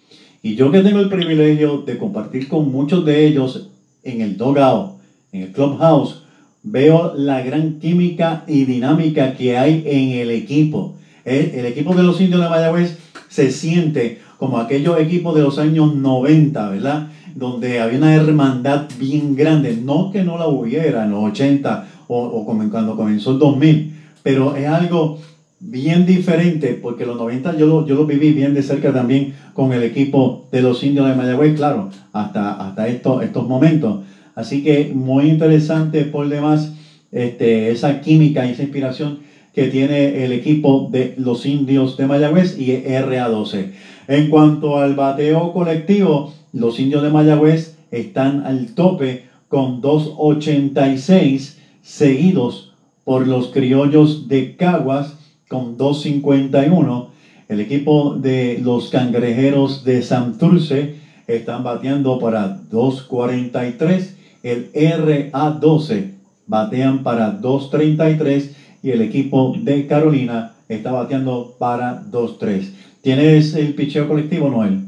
Y 0.42 0.54
yo 0.54 0.70
que 0.70 0.80
tengo 0.80 1.00
el 1.00 1.10
privilegio 1.10 1.82
de 1.82 1.98
compartir 1.98 2.48
con 2.48 2.72
muchos 2.72 3.04
de 3.04 3.26
ellos 3.26 3.68
en 4.02 4.22
el 4.22 4.38
dogout, 4.38 4.92
en 5.30 5.42
el 5.42 5.52
clubhouse, 5.52 6.22
veo 6.62 7.12
la 7.14 7.42
gran 7.42 7.80
química 7.80 8.44
y 8.48 8.64
dinámica 8.64 9.34
que 9.34 9.58
hay 9.58 9.84
en 9.84 10.18
el 10.20 10.30
equipo. 10.30 10.96
El, 11.24 11.66
equipo 11.66 11.94
de 11.94 12.02
los 12.02 12.20
indios 12.20 12.40
de 12.40 12.48
Mayagüez 12.48 12.98
se 13.28 13.50
siente 13.50 14.20
como 14.38 14.58
aquellos 14.58 14.98
equipos 14.98 15.34
de 15.34 15.42
los 15.42 15.58
años 15.58 15.94
90, 15.94 16.70
¿verdad? 16.70 17.08
Donde 17.34 17.80
había 17.80 17.98
una 17.98 18.14
hermandad 18.14 18.88
bien 18.98 19.36
grande. 19.36 19.76
No 19.76 20.10
que 20.10 20.24
no 20.24 20.38
la 20.38 20.48
hubiera 20.48 21.04
en 21.04 21.10
los 21.10 21.24
80 21.24 21.88
o, 22.08 22.22
o 22.22 22.44
cuando 22.44 22.96
comenzó 22.96 23.32
el 23.32 23.38
2000, 23.38 23.94
pero 24.22 24.56
es 24.56 24.66
algo 24.66 25.18
bien 25.60 26.06
diferente 26.06 26.78
porque 26.80 27.04
los 27.04 27.18
90 27.18 27.56
yo 27.58 27.66
lo, 27.66 27.86
yo 27.86 27.94
lo 27.94 28.06
viví 28.06 28.32
bien 28.32 28.54
de 28.54 28.62
cerca 28.62 28.92
también 28.92 29.34
con 29.52 29.72
el 29.74 29.82
equipo 29.82 30.48
de 30.50 30.62
los 30.62 30.82
indios 30.82 31.06
de 31.06 31.14
Mayagüez, 31.14 31.54
claro, 31.54 31.90
hasta, 32.12 32.52
hasta 32.52 32.88
estos, 32.88 33.22
estos 33.22 33.46
momentos. 33.46 34.04
Así 34.34 34.62
que 34.64 34.90
muy 34.94 35.28
interesante 35.28 36.04
por 36.06 36.28
demás 36.28 36.72
este, 37.12 37.70
esa 37.70 38.00
química 38.00 38.46
y 38.46 38.52
esa 38.52 38.62
inspiración 38.62 39.18
que 39.54 39.68
tiene 39.68 40.24
el 40.24 40.32
equipo 40.32 40.88
de 40.90 41.14
los 41.16 41.46
indios 41.46 41.96
de 41.96 42.06
Mayagüez 42.06 42.58
y 42.58 42.68
RA12. 42.68 43.72
En 44.08 44.30
cuanto 44.30 44.78
al 44.78 44.94
bateo 44.94 45.52
colectivo, 45.52 46.32
los 46.52 46.78
indios 46.78 47.02
de 47.02 47.10
Mayagüez 47.10 47.76
están 47.90 48.46
al 48.46 48.74
tope 48.74 49.24
con 49.48 49.82
2.86 49.82 51.56
seguidos 51.82 52.72
por 53.04 53.26
los 53.26 53.48
criollos 53.48 54.28
de 54.28 54.56
Caguas 54.56 55.16
con 55.48 55.76
2.51. 55.76 57.08
El 57.48 57.60
equipo 57.60 58.14
de 58.14 58.60
los 58.62 58.90
cangrejeros 58.90 59.84
de 59.84 60.02
Santurce 60.02 60.96
están 61.26 61.64
bateando 61.64 62.18
para 62.18 62.60
2.43 62.70 64.20
el 64.42 64.72
RA12 64.72 66.12
batean 66.46 67.02
para 67.02 67.40
2.33 67.40 68.50
y 68.82 68.90
el 68.90 69.02
equipo 69.02 69.54
de 69.58 69.86
Carolina 69.86 70.54
está 70.68 70.92
bateando 70.92 71.54
para 71.58 72.02
2.3. 72.10 72.72
¿Tienes 73.02 73.54
el 73.54 73.74
picheo 73.74 74.08
colectivo, 74.08 74.48
Noel? 74.48 74.80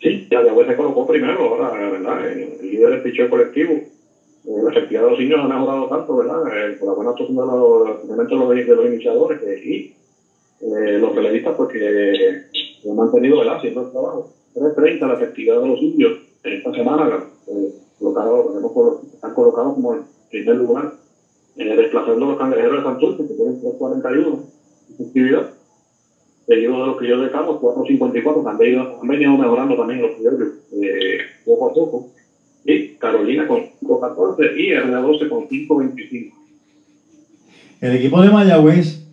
Sí, 0.00 0.26
ya 0.30 0.42
de 0.42 0.66
se 0.66 0.76
colocó 0.76 1.06
primero, 1.06 1.40
ahora, 1.40 1.70
¿verdad? 1.90 2.26
El, 2.28 2.70
líder 2.70 2.90
del 2.90 3.02
picheo 3.02 3.30
colectivo. 3.30 3.72
Eh, 3.72 4.62
la 4.64 4.70
efectividad 4.70 5.04
de 5.04 5.10
los 5.10 5.18
niños 5.18 5.40
ha 5.40 5.48
mejorado 5.48 5.88
tanto, 5.88 6.16
¿verdad? 6.16 6.42
Eh, 6.48 6.76
por 6.78 6.88
la 6.88 6.94
buena 6.94 7.10
actuación 7.12 7.36
de 7.36 7.46
los, 7.46 8.08
de 8.08 8.36
los, 8.36 8.48
de 8.66 8.74
los 8.74 8.86
iniciadores 8.86 9.38
y 9.64 9.94
eh, 10.60 10.98
los 10.98 11.14
relevistas, 11.14 11.54
porque 11.56 12.42
pues, 12.50 12.90
han 12.90 12.96
mantenido, 12.96 13.38
¿verdad? 13.38 13.56
Haciendo 13.56 13.82
el 13.82 13.90
trabajo. 13.90 14.30
3.30 14.54 15.06
la 15.06 15.14
efectividad 15.14 15.60
de 15.60 15.68
los 15.68 15.80
indios 15.80 16.18
esta 16.42 16.72
semana. 16.72 17.24
Eh, 17.46 17.72
colocado, 17.98 18.52
están 19.14 19.34
colocados 19.34 19.74
como 19.74 19.94
en 19.94 20.04
primer 20.30 20.56
lugar, 20.56 20.92
eh, 21.56 21.76
desplazando 21.76 22.26
los 22.26 22.38
cangrejeros 22.38 22.78
de 22.78 22.82
Santurce, 22.82 23.26
que 23.28 23.34
tienen 23.34 23.60
341 23.60 24.52
actividad, 25.00 25.50
seguido 26.46 26.80
de 26.80 26.86
los 26.86 26.96
criollos 26.96 27.24
de 27.24 27.30
Carlos, 27.30 27.58
454, 27.60 28.48
han 28.48 28.58
venido, 28.58 28.98
han 29.00 29.08
venido 29.08 29.36
mejorando 29.36 29.76
también 29.76 30.02
los 30.02 30.12
criollos 30.12 30.48
eh, 30.80 31.18
poco 31.44 31.70
a 31.70 31.72
poco, 31.72 32.08
y 32.64 32.88
Carolina 32.94 33.46
con 33.46 33.60
514 33.80 34.60
y 34.60 34.70
RA12 34.70 35.28
con 35.28 35.48
525. 35.48 36.36
El 37.80 37.92
equipo 37.94 38.22
de 38.22 38.30
Mayagüez 38.30 39.04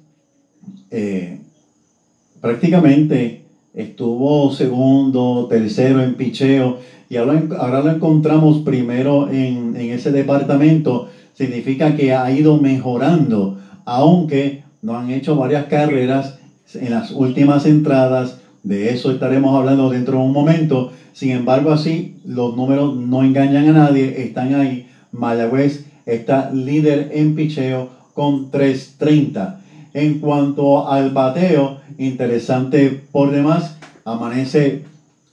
eh, 0.91 1.39
prácticamente 2.39 3.41
estuvo 3.73 4.52
segundo, 4.52 5.47
tercero 5.49 6.02
en 6.02 6.15
picheo 6.15 6.78
y 7.10 7.17
ahora, 7.17 7.82
lo 7.82 7.89
encontramos 7.89 8.60
primero 8.60 9.30
en, 9.32 9.75
ese 9.75 10.12
departamento, 10.12 11.10
significa 11.39 11.95
que 11.95 12.13
ha 12.13 12.30
ido 12.32 12.58
mejorando, 12.58 13.58
aunque 13.86 14.65
no 14.82 14.97
han 14.97 15.10
hecho 15.10 15.38
varias 15.38 15.67
carreras 15.67 16.38
en 16.73 16.91
las 16.91 17.12
últimas 17.12 17.65
entradas, 17.65 18.41
de 18.63 18.89
eso 18.89 19.10
estaremos 19.10 19.56
hablando 19.56 19.89
dentro 19.89 20.17
de 20.17 20.25
un 20.25 20.34
momento, 20.34 20.91
sin 21.13 21.32
embargo 21.32 21.71
así 21.71 22.17
los 22.25 22.58
números 22.58 22.93
no 22.97 23.23
engañan 23.23 23.69
a 23.69 23.71
nadie, 23.71 24.21
están 24.21 24.54
ahí, 24.54 24.89
Mayagüez 25.13 25.86
está 26.06 26.52
líder 26.52 27.12
en 27.13 27.36
picheo 27.36 27.88
con 28.13 28.52
3.30. 28.52 29.60
En 29.93 30.19
cuanto 30.19 30.89
al 30.89 31.12
bateo, 31.12 31.78
interesante 31.97 33.02
por 33.13 33.32
demás, 33.32 33.78
amanece 34.04 34.84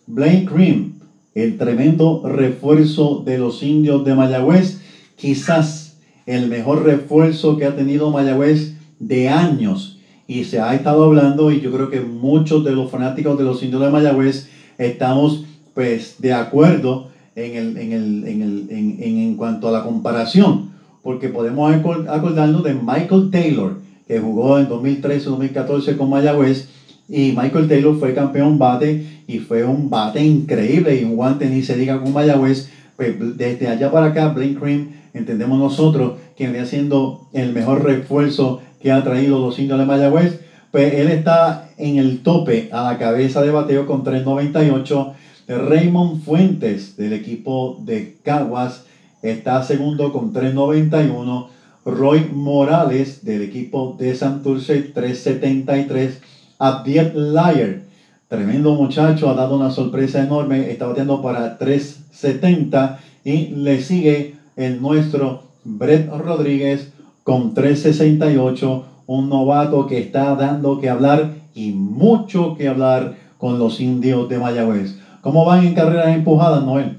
Blaine 0.06 0.44
Cream 0.44 0.92
el 1.34 1.58
tremendo 1.58 2.22
refuerzo 2.24 3.24
de 3.26 3.38
los 3.38 3.64
indios 3.64 4.04
de 4.04 4.14
Mayagüez, 4.14 4.80
quizás 5.16 5.85
el 6.26 6.48
mejor 6.48 6.84
refuerzo 6.84 7.56
que 7.56 7.64
ha 7.64 7.76
tenido 7.76 8.10
Mayagüez 8.10 8.74
de 8.98 9.28
años. 9.28 9.98
Y 10.28 10.44
se 10.44 10.60
ha 10.60 10.74
estado 10.74 11.04
hablando, 11.04 11.52
y 11.52 11.60
yo 11.60 11.72
creo 11.72 11.88
que 11.88 12.00
muchos 12.00 12.64
de 12.64 12.72
los 12.72 12.90
fanáticos 12.90 13.38
de 13.38 13.44
los 13.44 13.62
indios 13.62 13.80
de 13.82 13.90
Mayagüez 13.90 14.48
estamos 14.76 15.44
pues 15.72 16.16
de 16.18 16.32
acuerdo 16.32 17.10
en, 17.36 17.54
el, 17.54 17.76
en, 17.76 17.92
el, 17.92 18.26
en, 18.26 18.42
el, 18.42 18.66
en, 18.70 19.18
en 19.18 19.36
cuanto 19.36 19.68
a 19.68 19.72
la 19.72 19.84
comparación, 19.84 20.70
porque 21.02 21.28
podemos 21.28 21.72
acordarnos 22.08 22.64
de 22.64 22.74
Michael 22.74 23.30
Taylor, 23.30 23.78
que 24.08 24.18
jugó 24.18 24.58
en 24.58 24.68
2013-2014 24.68 25.96
con 25.96 26.10
Mayagüez, 26.10 26.68
y 27.08 27.34
Michael 27.36 27.68
Taylor 27.68 27.98
fue 27.98 28.14
campeón 28.14 28.58
bate 28.58 29.06
y 29.28 29.38
fue 29.38 29.64
un 29.64 29.88
bate 29.88 30.24
increíble 30.24 31.00
y 31.00 31.04
un 31.04 31.14
guante 31.14 31.48
ni 31.48 31.62
se 31.62 31.76
diga 31.76 32.00
con 32.00 32.12
Mayagüez. 32.12 32.68
Pues 32.96 33.14
desde 33.36 33.68
allá 33.68 33.92
para 33.92 34.06
acá, 34.06 34.28
Blake 34.28 34.56
Cream, 34.56 34.88
entendemos 35.16 35.58
nosotros 35.58 36.14
que 36.36 36.46
viene 36.48 36.66
siendo 36.66 37.28
el 37.32 37.52
mejor 37.52 37.84
refuerzo 37.84 38.60
que 38.80 38.92
ha 38.92 39.02
traído 39.02 39.38
los 39.38 39.58
indios 39.58 39.78
de 39.78 39.84
Mayagüez. 39.84 40.40
Pues 40.70 40.94
él 40.94 41.08
está 41.08 41.70
en 41.78 41.98
el 41.98 42.22
tope 42.22 42.68
a 42.72 42.82
la 42.82 42.98
cabeza 42.98 43.42
de 43.42 43.50
bateo 43.50 43.86
con 43.86 44.04
3.98. 44.04 45.14
Raymond 45.48 46.22
Fuentes 46.22 46.96
del 46.96 47.12
equipo 47.12 47.80
de 47.84 48.18
Caguas 48.22 48.84
está 49.22 49.62
segundo 49.62 50.12
con 50.12 50.32
3.91. 50.32 51.48
Roy 51.84 52.28
Morales 52.32 53.24
del 53.24 53.42
equipo 53.42 53.96
de 53.98 54.14
Santurce 54.14 54.92
3.73. 54.92 56.18
Abdiel 56.58 57.32
Liar, 57.32 57.82
tremendo 58.28 58.74
muchacho, 58.74 59.30
ha 59.30 59.34
dado 59.34 59.56
una 59.56 59.70
sorpresa 59.70 60.22
enorme, 60.22 60.70
está 60.70 60.86
bateando 60.86 61.22
para 61.22 61.58
3.70 61.58 62.98
y 63.24 63.48
le 63.48 63.82
sigue 63.82 64.35
el 64.56 64.80
nuestro 64.80 65.42
Brett 65.64 66.10
Rodríguez 66.10 66.92
con 67.22 67.54
3.68, 67.54 68.84
un 69.06 69.28
novato 69.28 69.86
que 69.86 69.98
está 69.98 70.34
dando 70.34 70.80
que 70.80 70.88
hablar 70.88 71.34
y 71.54 71.72
mucho 71.72 72.56
que 72.56 72.68
hablar 72.68 73.16
con 73.38 73.58
los 73.58 73.80
indios 73.80 74.28
de 74.28 74.38
Mayagüez. 74.38 74.98
¿Cómo 75.20 75.44
van 75.44 75.66
en 75.66 75.74
carreras 75.74 76.14
empujadas, 76.14 76.64
Noel? 76.64 76.96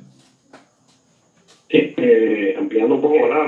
Sí, 1.69 1.93
eh, 1.97 2.55
ampliando 2.57 2.95
un 2.95 3.01
poco, 3.01 3.15
¿verdad? 3.15 3.45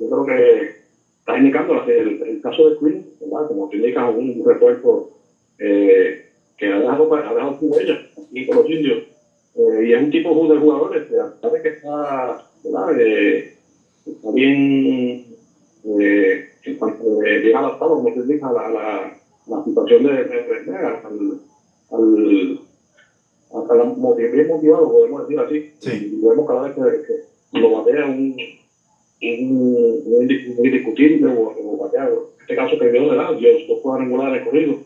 yo 0.00 0.08
creo 0.08 0.26
que 0.26 0.82
está 1.18 1.38
indicando 1.38 1.84
el, 1.86 2.40
caso 2.42 2.70
de 2.70 2.78
Queen, 2.78 3.06
¿verdad? 3.20 3.48
Como 3.48 3.68
te 3.68 3.76
indica 3.76 4.08
un 4.08 4.42
refuerzo 4.44 5.10
eh, 5.58 6.26
que 6.56 6.72
ha 6.72 6.78
dejado, 6.80 7.14
ha 7.14 7.34
dejado 7.34 7.58
su 7.58 7.66
huella 7.66 7.98
aquí 8.16 8.46
con 8.46 8.56
los 8.56 8.70
indios. 8.70 8.98
Eh, 9.54 9.86
y 9.86 9.92
es 9.92 10.02
un 10.02 10.10
tipo 10.10 10.48
de 10.48 10.58
jugadores, 10.58 11.02
a 11.20 11.40
pesar 11.40 11.62
que 11.62 11.68
está, 11.68 12.46
¿verdad? 12.64 13.00
Eh, 13.00 13.54
está 14.06 14.30
bien, 14.32 15.24
eh, 15.84 16.48
en 16.64 16.76
cuanto, 16.76 17.18
bien 17.18 17.56
adaptado, 17.56 17.96
como 17.96 18.14
se 18.14 18.20
indica, 18.20 18.48
a 18.48 18.52
la, 18.52 18.68
la, 18.70 19.18
la 19.46 19.64
situación 19.64 20.04
de, 20.04 20.24
de, 20.24 20.62
de, 20.64 20.76
al, 20.76 21.40
al 21.90 22.60
hasta 23.54 23.74
la, 23.74 23.84
bien 23.84 24.46
motivado, 24.48 24.90
podemos 24.90 25.22
decir 25.22 25.38
así. 25.38 25.72
Sí. 25.78 26.12
Y 26.14 26.26
vemos 26.26 26.46
cada 26.46 26.62
vez 26.62 26.74
que, 26.74 27.14
que 27.52 27.60
lo 27.60 27.70
batea 27.70 28.06
un 28.06 28.34
un, 29.22 30.28
indiscutible 30.64 31.28
o, 31.28 31.76
bateado. 31.76 32.32
En 32.36 32.42
este 32.42 32.56
caso 32.56 32.78
que 32.78 32.88
veo 32.88 33.10
de 33.10 33.16
lado, 33.16 33.40
los 33.40 33.68
dos 33.68 33.80
cuadrangulares 33.80 34.44
corridos. 34.44 34.76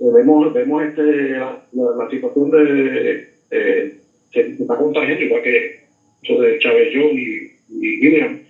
Eh, 0.00 0.10
vemos, 0.12 0.52
vemos 0.52 0.82
este, 0.82 1.30
la, 1.38 1.62
la, 1.72 2.10
situación 2.10 2.50
de 2.50 3.28
eh, 3.50 3.98
se, 4.32 4.40
está 4.40 4.76
contagiando, 4.76 5.24
igual 5.24 5.42
que 5.42 5.81
Chávez 6.22 6.90
John 6.94 7.10
y, 7.12 7.52
y 7.68 7.96
Gillian, 7.98 8.42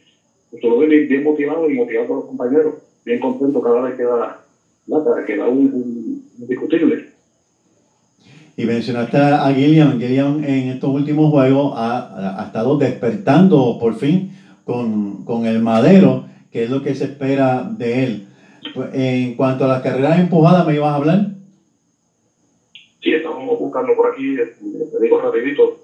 estuve 0.53 0.87
bien, 0.87 1.09
bien 1.09 1.25
motivado 1.25 1.71
y 1.71 1.75
motivado 1.75 2.09
por 2.09 2.17
los 2.19 2.27
compañeros, 2.27 2.75
bien 3.05 3.19
contento 3.19 3.61
cada 3.63 3.83
vez 3.83 3.95
que 3.97 4.03
da, 4.03 4.45
que 5.27 5.37
da 5.37 5.49
un, 5.49 5.73
un, 5.73 6.25
indiscutible. 6.39 7.13
Y 8.57 8.67
mencionaste 8.67 9.17
a 9.17 9.51
Gillian, 9.55 9.99
Gillian 9.99 10.45
en 10.45 10.69
estos 10.69 10.91
últimos 10.91 11.31
juegos 11.31 11.73
ha, 11.75 12.43
ha 12.43 12.47
estado 12.47 12.77
despertando 12.77 13.79
por 13.81 13.95
fin 13.95 14.33
con, 14.65 15.25
con, 15.25 15.47
el 15.47 15.61
madero, 15.61 16.27
que 16.51 16.65
es 16.65 16.71
lo 16.71 16.83
que 16.83 16.95
se 16.95 17.05
espera 17.05 17.63
de 17.63 18.05
él. 18.05 18.27
Pues, 18.75 18.91
en 18.93 19.35
cuanto 19.35 19.65
a 19.65 19.69
las 19.69 19.83
carreras 19.83 20.21
empujadas, 20.21 20.67
¿me 20.67 20.75
ibas 20.75 20.93
a 20.93 20.97
hablar? 20.97 21.27
Sí, 23.01 23.13
estamos 23.15 23.59
buscando 23.59 23.97
por 23.97 24.13
aquí, 24.13 24.37
te 24.37 25.03
digo 25.03 25.21
rapidito. 25.21 25.82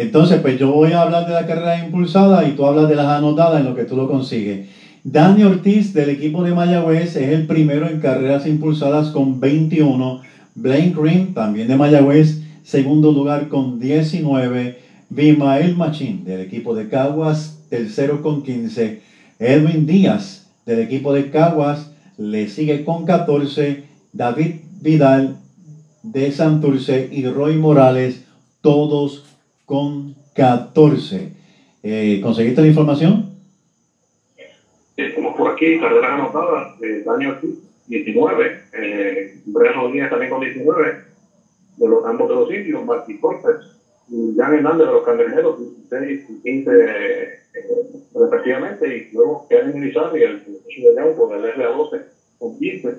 Entonces, 0.00 0.40
pues 0.40 0.58
yo 0.58 0.72
voy 0.72 0.92
a 0.92 1.02
hablar 1.02 1.26
de 1.26 1.34
la 1.34 1.46
carrera 1.46 1.84
impulsada 1.84 2.48
y 2.48 2.52
tú 2.52 2.64
hablas 2.64 2.88
de 2.88 2.96
las 2.96 3.06
anotadas 3.06 3.60
en 3.60 3.66
lo 3.66 3.74
que 3.74 3.84
tú 3.84 3.96
lo 3.96 4.08
consigues. 4.08 4.66
Dani 5.04 5.42
Ortiz 5.42 5.92
del 5.92 6.08
equipo 6.08 6.42
de 6.42 6.54
Mayagüez 6.54 7.16
es 7.16 7.28
el 7.28 7.46
primero 7.46 7.86
en 7.86 8.00
carreras 8.00 8.46
impulsadas 8.46 9.10
con 9.10 9.40
21. 9.40 10.22
Blaine 10.54 10.94
Green, 10.98 11.34
también 11.34 11.68
de 11.68 11.76
Mayagüez, 11.76 12.40
segundo 12.62 13.12
lugar 13.12 13.48
con 13.48 13.78
19. 13.78 14.78
Bimael 15.10 15.76
Machín 15.76 16.24
del 16.24 16.40
equipo 16.40 16.74
de 16.74 16.88
Caguas, 16.88 17.58
tercero 17.68 18.22
con 18.22 18.42
15. 18.42 19.02
Edwin 19.38 19.84
Díaz 19.84 20.50
del 20.64 20.78
equipo 20.78 21.12
de 21.12 21.28
Caguas 21.28 21.90
le 22.16 22.48
sigue 22.48 22.86
con 22.86 23.04
14. 23.04 23.84
David 24.14 24.54
Vidal 24.80 25.36
de 26.02 26.32
Santurce 26.32 27.10
y 27.12 27.26
Roy 27.26 27.56
Morales, 27.56 28.24
todos 28.62 29.24
con 29.70 30.16
14. 30.34 31.32
Eh, 31.84 32.20
¿Conseguiste 32.20 32.60
la 32.60 32.66
información? 32.66 33.36
Estamos 34.96 35.36
por 35.36 35.52
aquí, 35.52 35.78
carreras 35.78 36.10
anotadas, 36.10 36.82
eh, 36.82 37.04
Daniel 37.06 37.36
19, 37.86 38.62
eh, 38.72 39.40
Brea 39.46 39.72
Rodríguez 39.72 40.10
también 40.10 40.32
con 40.32 40.40
19, 40.40 41.04
de 41.76 41.88
los 41.88 42.04
ambos 42.04 42.28
de 42.28 42.34
los 42.34 42.52
indios, 42.52 42.84
Martí 42.84 43.16
Cortés, 43.18 43.78
Jan 44.36 44.54
Hernández 44.54 44.88
de 44.88 44.92
los 44.92 45.04
Cangrejeros, 45.04 45.60
16 45.60 46.26
y 46.28 46.42
15 46.42 46.70
eh, 46.74 47.38
respectivamente, 48.12 48.96
y 48.96 49.14
luego 49.14 49.46
Kevin 49.48 49.84
Elizalde, 49.84 50.24
el 50.24 50.44
de 50.44 50.94
León, 50.96 51.14
con 51.14 51.32
el 51.32 51.44
RA12 51.44 52.02
con 52.40 52.58
15 52.58 52.96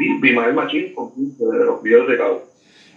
y 0.00 0.20
Bimael 0.20 0.52
Machín 0.52 0.94
con 0.94 1.12
de 1.16 1.64
los 1.64 1.82
videos 1.82 2.06
de 2.08 2.18
Cabo. 2.18 2.53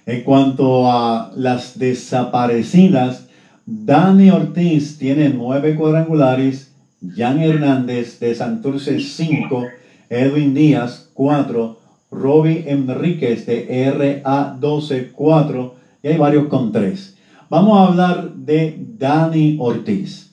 En 0.08 0.24
cuanto 0.24 0.90
a 0.90 1.34
las 1.36 1.78
desaparecidas, 1.78 3.28
Dani 3.66 4.30
Ortiz 4.30 4.98
tiene 4.98 5.28
nueve 5.28 5.76
cuadrangulares, 5.76 6.72
Jan 7.14 7.42
Hernández 7.42 8.18
de 8.22 8.34
Santurce 8.34 9.02
5, 9.02 9.66
Edwin 10.10 10.54
Díaz 10.54 11.10
4, 11.14 11.78
Robbie 12.12 12.64
Enríquez 12.68 13.46
de 13.48 13.68
RA12 13.94 15.12
4 15.12 15.76
y 16.02 16.08
hay 16.08 16.18
varios 16.18 16.48
con 16.48 16.72
3. 16.72 17.18
Vamos 17.50 17.78
a 17.78 17.88
hablar 17.92 18.34
de 18.34 18.80
Dani 18.98 19.58
Ortiz. 19.60 20.32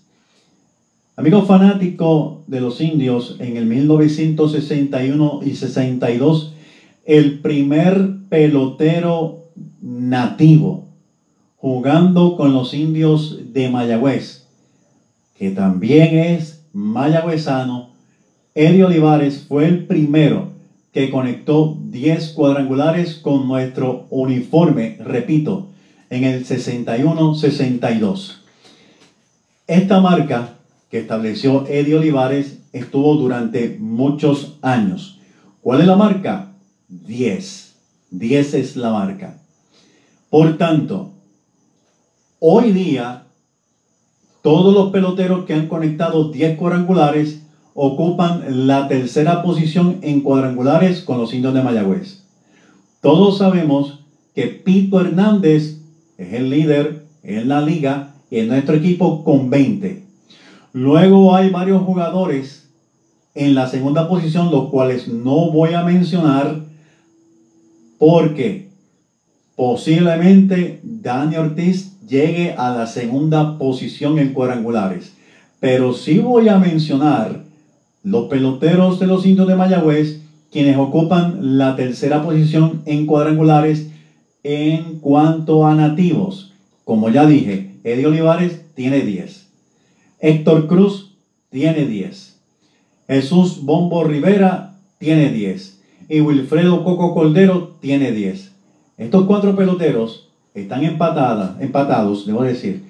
Amigo 1.16 1.42
fanático 1.42 2.44
de 2.46 2.60
los 2.60 2.80
indios, 2.80 3.38
en 3.40 3.56
el 3.56 3.66
1961 3.66 5.40
y 5.44 5.56
62 5.56 6.54
el 7.06 7.40
primer 7.40 8.18
pelotero 8.28 9.43
nativo 9.84 10.88
jugando 11.56 12.36
con 12.36 12.54
los 12.54 12.72
indios 12.72 13.52
de 13.52 13.68
Mayagüez, 13.68 14.46
que 15.36 15.50
también 15.50 16.18
es 16.18 16.64
mayagüezano. 16.72 17.90
Eddie 18.54 18.84
Olivares 18.84 19.44
fue 19.46 19.66
el 19.66 19.84
primero 19.86 20.52
que 20.92 21.10
conectó 21.10 21.76
10 21.90 22.30
cuadrangulares 22.30 23.16
con 23.16 23.46
nuestro 23.46 24.06
uniforme, 24.10 24.96
repito, 25.00 25.68
en 26.08 26.24
el 26.24 26.46
61-62. 26.46 28.38
Esta 29.66 30.00
marca 30.00 30.54
que 30.90 31.00
estableció 31.00 31.66
Eddie 31.66 31.96
Olivares 31.96 32.58
estuvo 32.72 33.16
durante 33.16 33.76
muchos 33.78 34.58
años. 34.62 35.20
¿Cuál 35.60 35.80
es 35.82 35.86
la 35.86 35.96
marca? 35.96 36.52
10. 36.88 37.74
10 38.10 38.54
es 38.54 38.76
la 38.76 38.90
marca. 38.90 39.43
Por 40.34 40.58
tanto, 40.58 41.12
hoy 42.40 42.72
día, 42.72 43.22
todos 44.42 44.74
los 44.74 44.90
peloteros 44.90 45.44
que 45.44 45.54
han 45.54 45.68
conectado 45.68 46.32
10 46.32 46.58
cuadrangulares 46.58 47.42
ocupan 47.72 48.66
la 48.66 48.88
tercera 48.88 49.44
posición 49.44 49.98
en 50.02 50.22
cuadrangulares 50.22 51.02
con 51.02 51.18
los 51.18 51.32
indios 51.32 51.54
de 51.54 51.62
Mayagüez. 51.62 52.24
Todos 53.00 53.38
sabemos 53.38 54.00
que 54.34 54.48
Pito 54.48 55.00
Hernández 55.00 55.78
es 56.18 56.32
el 56.32 56.50
líder 56.50 57.04
en 57.22 57.48
la 57.48 57.60
liga 57.60 58.16
y 58.28 58.40
en 58.40 58.48
nuestro 58.48 58.74
equipo 58.74 59.22
con 59.22 59.50
20. 59.50 60.02
Luego 60.72 61.36
hay 61.36 61.50
varios 61.50 61.80
jugadores 61.84 62.68
en 63.36 63.54
la 63.54 63.68
segunda 63.68 64.08
posición, 64.08 64.50
los 64.50 64.68
cuales 64.70 65.06
no 65.06 65.52
voy 65.52 65.74
a 65.74 65.84
mencionar 65.84 66.64
porque 67.98 68.73
posiblemente 69.56 70.80
Dani 70.82 71.36
Ortiz 71.36 72.00
llegue 72.06 72.52
a 72.52 72.70
la 72.70 72.86
segunda 72.86 73.58
posición 73.58 74.18
en 74.18 74.32
cuadrangulares. 74.32 75.12
Pero 75.60 75.94
sí 75.94 76.18
voy 76.18 76.48
a 76.48 76.58
mencionar 76.58 77.44
los 78.02 78.28
peloteros 78.28 78.98
de 79.00 79.06
los 79.06 79.24
indios 79.24 79.48
de 79.48 79.56
Mayagüez, 79.56 80.20
quienes 80.50 80.76
ocupan 80.76 81.58
la 81.58 81.74
tercera 81.74 82.22
posición 82.22 82.82
en 82.84 83.06
cuadrangulares 83.06 83.88
en 84.42 85.00
cuanto 85.00 85.66
a 85.66 85.74
nativos. 85.74 86.52
Como 86.84 87.08
ya 87.08 87.26
dije, 87.26 87.76
Eddie 87.82 88.06
Olivares 88.06 88.60
tiene 88.74 89.00
10. 89.00 89.48
Héctor 90.20 90.66
Cruz 90.66 91.16
tiene 91.50 91.86
10. 91.86 92.36
Jesús 93.08 93.62
Bombo 93.62 94.04
Rivera 94.04 94.76
tiene 94.98 95.30
10 95.30 95.80
y 96.08 96.20
Wilfredo 96.20 96.84
Coco 96.84 97.14
Cordero 97.14 97.76
tiene 97.80 98.12
10. 98.12 98.53
Estos 98.96 99.26
cuatro 99.26 99.56
peloteros 99.56 100.28
están 100.54 100.84
empatados, 100.84 102.26
debo 102.26 102.42
decir, 102.42 102.84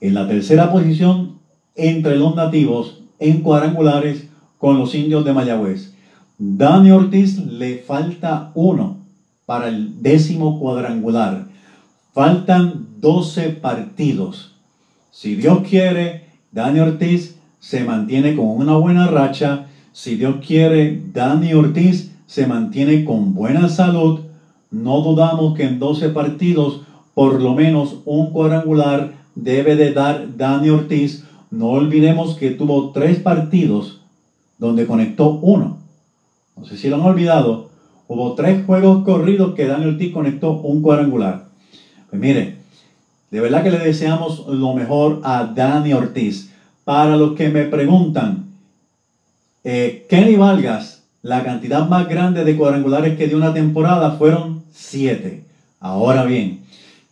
en 0.00 0.14
la 0.14 0.28
tercera 0.28 0.70
posición 0.70 1.38
entre 1.74 2.16
los 2.16 2.34
nativos 2.34 3.02
en 3.18 3.40
cuadrangulares 3.40 4.28
con 4.58 4.78
los 4.78 4.94
indios 4.94 5.24
de 5.24 5.32
Mayagüez. 5.32 5.94
Dani 6.38 6.90
Ortiz 6.90 7.38
le 7.38 7.78
falta 7.78 8.50
uno 8.54 8.98
para 9.46 9.68
el 9.68 10.02
décimo 10.02 10.60
cuadrangular. 10.60 11.46
Faltan 12.12 12.86
12 13.00 13.50
partidos. 13.50 14.54
Si 15.10 15.36
Dios 15.36 15.60
quiere, 15.66 16.26
Dani 16.52 16.80
Ortiz 16.80 17.36
se 17.58 17.84
mantiene 17.84 18.36
con 18.36 18.48
una 18.48 18.76
buena 18.76 19.06
racha. 19.06 19.66
Si 19.92 20.16
Dios 20.16 20.36
quiere, 20.46 21.00
Dani 21.12 21.54
Ortiz 21.54 22.12
se 22.26 22.46
mantiene 22.46 23.04
con 23.04 23.32
buena 23.34 23.68
salud, 23.68 24.20
no 24.70 25.00
dudamos 25.00 25.56
que 25.56 25.64
en 25.64 25.78
12 25.78 26.10
partidos 26.10 26.80
por 27.14 27.40
lo 27.40 27.54
menos 27.54 27.96
un 28.04 28.30
cuadrangular 28.30 29.14
debe 29.34 29.76
de 29.76 29.92
dar 29.92 30.36
Dani 30.36 30.70
Ortiz. 30.70 31.24
No 31.50 31.68
olvidemos 31.68 32.34
que 32.34 32.50
tuvo 32.50 32.90
tres 32.90 33.18
partidos 33.20 34.00
donde 34.58 34.86
conectó 34.86 35.30
uno. 35.30 35.78
No 36.56 36.66
sé 36.66 36.76
si 36.76 36.88
lo 36.88 36.96
han 36.96 37.02
olvidado. 37.02 37.70
Hubo 38.08 38.34
tres 38.34 38.64
juegos 38.66 39.04
corridos 39.04 39.54
que 39.54 39.66
Dani 39.66 39.86
Ortiz 39.86 40.12
conectó 40.12 40.52
un 40.52 40.82
cuadrangular. 40.82 41.46
Pues 42.10 42.20
mire, 42.20 42.56
de 43.30 43.40
verdad 43.40 43.62
que 43.62 43.70
le 43.70 43.78
deseamos 43.78 44.46
lo 44.46 44.74
mejor 44.74 45.20
a 45.24 45.44
Dani 45.44 45.92
Ortiz. 45.92 46.52
Para 46.84 47.16
los 47.16 47.34
que 47.34 47.48
me 47.48 47.64
preguntan, 47.64 48.46
eh, 49.64 50.06
Kenny 50.08 50.36
Vargas 50.36 50.96
la 51.26 51.42
cantidad 51.42 51.88
más 51.88 52.08
grande 52.08 52.44
de 52.44 52.56
cuadrangulares 52.56 53.18
que 53.18 53.26
dio 53.26 53.36
una 53.36 53.52
temporada 53.52 54.12
fueron 54.12 54.55
siete. 54.76 55.44
Ahora 55.80 56.24
bien, 56.24 56.60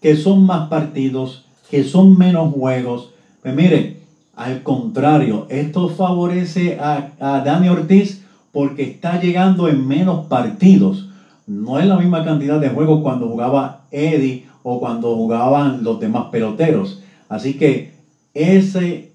que 0.00 0.16
son 0.16 0.44
más 0.44 0.68
partidos, 0.68 1.46
que 1.70 1.82
son 1.82 2.18
menos 2.18 2.52
juegos. 2.52 3.10
Pues 3.42 3.54
mire, 3.54 3.96
al 4.36 4.62
contrario, 4.62 5.46
esto 5.48 5.88
favorece 5.88 6.78
a, 6.78 7.12
a 7.18 7.40
Dani 7.40 7.68
Ortiz 7.68 8.22
porque 8.52 8.82
está 8.82 9.20
llegando 9.20 9.68
en 9.68 9.86
menos 9.86 10.26
partidos. 10.26 11.08
No 11.46 11.78
es 11.78 11.86
la 11.86 11.96
misma 11.98 12.24
cantidad 12.24 12.60
de 12.60 12.70
juegos 12.70 13.02
cuando 13.02 13.28
jugaba 13.28 13.82
Eddie 13.90 14.46
o 14.62 14.80
cuando 14.80 15.14
jugaban 15.14 15.82
los 15.82 16.00
demás 16.00 16.26
peloteros. 16.30 17.02
Así 17.28 17.54
que 17.54 17.92
ese, 18.32 19.12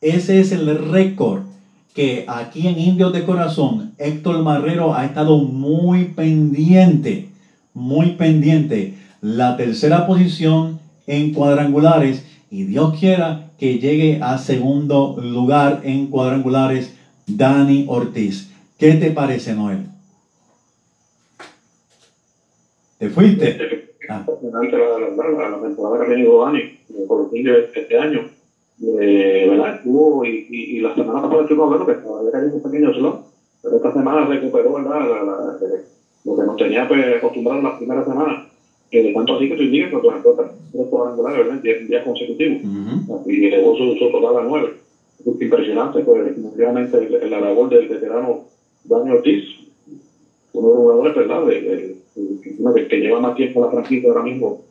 ese 0.00 0.40
es 0.40 0.52
el 0.52 0.90
récord 0.90 1.42
que 1.94 2.24
aquí 2.26 2.68
en 2.68 2.78
Indios 2.78 3.12
de 3.12 3.24
Corazón, 3.24 3.92
Héctor 3.98 4.42
Marrero 4.42 4.94
ha 4.94 5.04
estado 5.04 5.38
muy 5.38 6.06
pendiente, 6.06 7.28
muy 7.74 8.12
pendiente. 8.12 8.94
La 9.20 9.56
tercera 9.56 10.06
posición 10.06 10.80
en 11.06 11.32
cuadrangulares 11.32 12.24
y 12.50 12.64
Dios 12.64 12.98
quiera 12.98 13.50
que 13.58 13.78
llegue 13.78 14.20
a 14.22 14.38
segundo 14.38 15.16
lugar 15.22 15.80
en 15.84 16.08
cuadrangulares 16.08 16.94
Dani 17.26 17.86
Ortiz. 17.88 18.50
¿Qué 18.78 18.94
te 18.94 19.10
parece, 19.10 19.54
Noel? 19.54 19.86
¿Te 22.98 23.08
fuiste? 23.08 23.88
Ah. 24.08 24.26
La, 24.52 25.48
la, 25.48 25.60
temporada 25.62 26.04
que 26.04 26.12
tenido 26.12 26.44
Dani 26.44 26.78
por 27.08 27.30
este 27.32 27.98
año, 27.98 28.28
eh, 29.00 29.46
¿verdad? 29.48 29.76
Estuvo 29.76 30.24
y, 30.24 30.46
y, 30.50 30.76
y, 30.76 30.80
la 30.80 30.94
semana 30.94 31.22
pasada 31.22 31.42
estuvo 31.42 31.64
hablando 31.64 31.86
que 31.86 31.94
todavía 31.94 32.32
cayó 32.32 32.54
un 32.54 32.62
pequeño 32.62 32.92
slot, 32.92 33.26
pero 33.62 33.76
esta 33.76 33.92
semana 33.92 34.26
recuperó, 34.26 34.74
¿verdad? 34.74 35.00
La, 35.00 35.58
lo 36.24 36.36
que 36.36 36.42
nos 36.42 36.56
tenía 36.56 36.86
pues, 36.88 37.16
acostumbrado 37.16 37.62
las 37.62 37.78
primeras 37.78 38.06
semanas, 38.06 38.48
que 38.90 39.02
de 39.02 39.12
tanto 39.12 39.36
así 39.36 39.46
que 39.46 39.52
estoy 39.54 39.68
diciendo 39.68 40.00
que 40.00 40.08
pues, 40.08 40.50
tres 40.72 40.86
cuadrangulares, 40.88 41.38
¿verdad? 41.38 41.66
En 41.66 41.88
días 41.88 42.04
consecutivos, 42.04 42.58
uh 42.62 42.66
-huh. 42.66 43.22
y 43.26 43.46
elevó 43.46 43.76
su, 43.76 43.94
su 43.96 44.10
total 44.10 44.36
a 44.38 44.48
nueve. 44.48 44.74
Es 45.20 45.40
impresionante, 45.40 46.00
pues, 46.00 46.24
definitivamente 46.24 47.08
la 47.28 47.40
labor 47.40 47.68
del 47.70 47.88
veterano 47.88 48.44
Dani 48.84 49.10
Ortiz, 49.10 49.44
uno 50.52 50.68
de 50.68 50.74
los 50.74 50.82
jugadores, 50.82 51.16
¿verdad? 51.16 51.46
De, 51.46 51.60
de, 51.60 51.96
de, 52.14 52.88
que 52.88 52.96
lleva 52.96 53.20
más 53.20 53.36
tiempo 53.36 53.60
en 53.60 53.64
la 53.66 53.70
franquicia 53.72 54.08
ahora 54.10 54.22
mismo, 54.22 54.62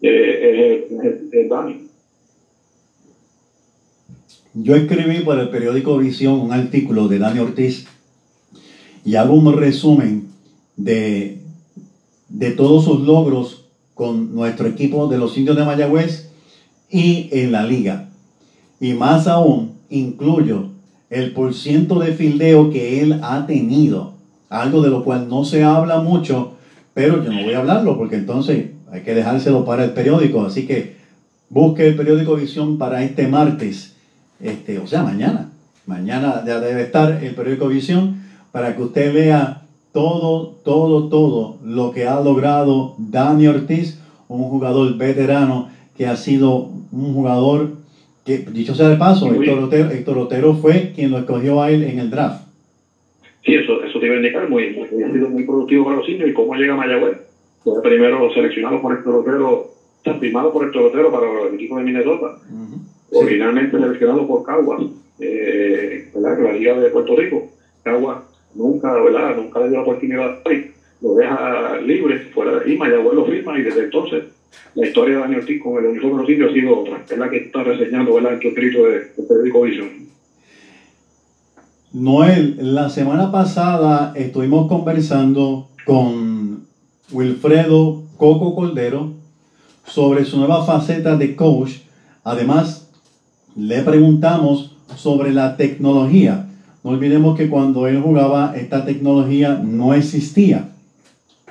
eh, 0.00 0.86
es, 0.90 1.04
es, 1.04 1.14
es 1.32 1.48
Dani. 1.48 1.86
Yo 4.54 4.74
escribí 4.74 5.20
por 5.20 5.38
el 5.38 5.50
periódico 5.50 5.98
Visión 5.98 6.40
un 6.40 6.52
artículo 6.52 7.08
de 7.08 7.18
Dani 7.18 7.40
Ortiz 7.40 7.86
y 9.04 9.14
hago 9.16 9.34
un 9.34 9.52
resumen 9.52 10.25
de, 10.76 11.42
de 12.28 12.50
todos 12.52 12.84
sus 12.84 13.00
logros 13.00 13.64
con 13.94 14.34
nuestro 14.34 14.68
equipo 14.68 15.08
de 15.08 15.18
los 15.18 15.36
indios 15.38 15.56
de 15.56 15.64
Mayagüez 15.64 16.30
y 16.90 17.28
en 17.32 17.52
la 17.52 17.64
liga. 17.64 18.08
Y 18.80 18.92
más 18.92 19.26
aún, 19.26 19.72
incluyo 19.88 20.68
el 21.08 21.32
porciento 21.32 21.98
de 21.98 22.12
fildeo 22.12 22.70
que 22.70 23.00
él 23.00 23.20
ha 23.22 23.46
tenido, 23.46 24.14
algo 24.48 24.82
de 24.82 24.90
lo 24.90 25.04
cual 25.04 25.28
no 25.28 25.44
se 25.44 25.64
habla 25.64 26.00
mucho, 26.00 26.52
pero 26.94 27.22
yo 27.22 27.32
no 27.32 27.42
voy 27.42 27.54
a 27.54 27.58
hablarlo 27.58 27.96
porque 27.96 28.16
entonces 28.16 28.70
hay 28.90 29.02
que 29.02 29.14
dejárselo 29.14 29.64
para 29.64 29.84
el 29.84 29.90
periódico. 29.90 30.44
Así 30.44 30.66
que 30.66 30.96
busque 31.48 31.88
el 31.88 31.96
periódico 31.96 32.36
Visión 32.36 32.78
para 32.78 33.02
este 33.02 33.28
martes, 33.28 33.94
este, 34.40 34.78
o 34.78 34.86
sea, 34.86 35.02
mañana. 35.02 35.50
Mañana 35.86 36.42
ya 36.46 36.60
debe 36.60 36.82
estar 36.82 37.22
el 37.22 37.34
periódico 37.34 37.68
Visión 37.68 38.22
para 38.52 38.74
que 38.74 38.82
usted 38.82 39.14
vea 39.14 39.65
todo, 39.96 40.56
todo, 40.62 41.08
todo 41.08 41.56
lo 41.64 41.90
que 41.90 42.04
ha 42.04 42.20
logrado 42.20 42.94
Dani 42.98 43.48
Ortiz, 43.48 43.98
un 44.28 44.42
jugador 44.42 44.94
veterano 44.98 45.70
que 45.96 46.04
ha 46.04 46.16
sido 46.16 46.68
un 46.92 47.14
jugador 47.14 47.70
que, 48.26 48.44
dicho 48.52 48.74
sea 48.74 48.90
de 48.90 48.96
paso, 48.96 49.32
Héctor 49.32 49.58
Otero, 49.60 49.90
Héctor 49.90 50.18
Otero 50.18 50.52
fue 50.52 50.92
quien 50.94 51.12
lo 51.12 51.16
escogió 51.16 51.62
a 51.62 51.70
él 51.70 51.82
en 51.82 51.98
el 51.98 52.10
draft. 52.10 52.42
Sí, 53.42 53.54
eso, 53.54 53.82
eso 53.82 53.98
te 53.98 54.04
iba 54.04 54.16
a 54.16 54.18
indicar, 54.18 54.50
muy, 54.50 54.68
muy, 54.74 55.02
ha 55.02 55.10
sido 55.10 55.30
muy 55.30 55.44
productivo 55.44 55.86
para 55.86 55.96
los 55.96 56.08
indios 56.10 56.28
y 56.28 56.34
cómo 56.34 56.54
llega 56.56 56.76
Mayagüez. 56.76 57.16
Primero 57.82 58.30
seleccionado 58.34 58.82
por 58.82 58.98
Héctor 58.98 59.14
Otero, 59.14 59.70
firmado 60.20 60.52
por 60.52 60.66
Héctor 60.66 60.82
Otero 60.82 61.10
para 61.10 61.26
el 61.48 61.54
equipo 61.54 61.78
de 61.78 61.84
Minnesota. 61.84 62.36
Uh 62.50 62.54
-huh. 62.54 63.22
Originalmente 63.24 63.78
seleccionado 63.78 64.26
por 64.26 64.44
Caguas, 64.44 64.82
eh, 65.20 66.10
¿verdad? 66.14 66.38
la 66.42 66.52
Liga 66.52 66.78
de 66.78 66.90
Puerto 66.90 67.16
Rico. 67.16 67.48
Caguas 67.82 68.35
nunca, 68.56 68.92
¿verdad? 68.92 69.36
Nunca 69.36 69.60
le 69.60 69.68
dio 69.68 69.76
la 69.76 69.82
oportunidad 69.82 70.38
ahí, 70.44 70.70
lo 71.00 71.14
deja 71.14 71.80
libre 71.80 72.18
fuera 72.34 72.58
de 72.58 72.64
ahí, 72.64 72.76
Mayagüez 72.76 73.14
lo 73.14 73.24
firma 73.26 73.58
y 73.58 73.62
desde 73.62 73.84
entonces 73.84 74.24
la 74.74 74.86
historia 74.86 75.16
de 75.16 75.20
Daniel 75.20 75.40
Ortiz 75.40 75.62
con 75.62 75.78
el 75.78 75.90
uniforme 75.90 76.16
de 76.16 76.22
los 76.22 76.30
indios 76.30 76.50
ha 76.50 76.54
sido 76.54 76.80
otra, 76.80 77.04
es 77.08 77.18
la 77.18 77.30
que 77.30 77.36
está 77.36 77.62
reseñando, 77.62 78.14
¿verdad? 78.14 78.34
En 78.34 78.40
tu 78.40 78.48
escrito 78.48 78.84
de, 78.84 78.98
de 78.98 79.22
periódico 79.28 79.62
Vision. 79.62 80.06
Noel, 81.92 82.58
la 82.74 82.90
semana 82.90 83.32
pasada 83.32 84.12
estuvimos 84.14 84.68
conversando 84.68 85.68
con 85.86 86.66
Wilfredo 87.12 88.02
Coco 88.16 88.54
Cordero 88.54 89.12
sobre 89.86 90.24
su 90.24 90.38
nueva 90.38 90.64
faceta 90.66 91.16
de 91.16 91.36
coach. 91.36 91.78
Además, 92.24 92.90
le 93.54 93.82
preguntamos 93.82 94.76
sobre 94.96 95.32
la 95.32 95.56
tecnología. 95.56 96.45
No 96.86 96.92
olvidemos 96.92 97.36
que 97.36 97.48
cuando 97.48 97.88
él 97.88 98.00
jugaba 98.00 98.54
esta 98.56 98.84
tecnología 98.84 99.60
no 99.60 99.92
existía. 99.92 100.68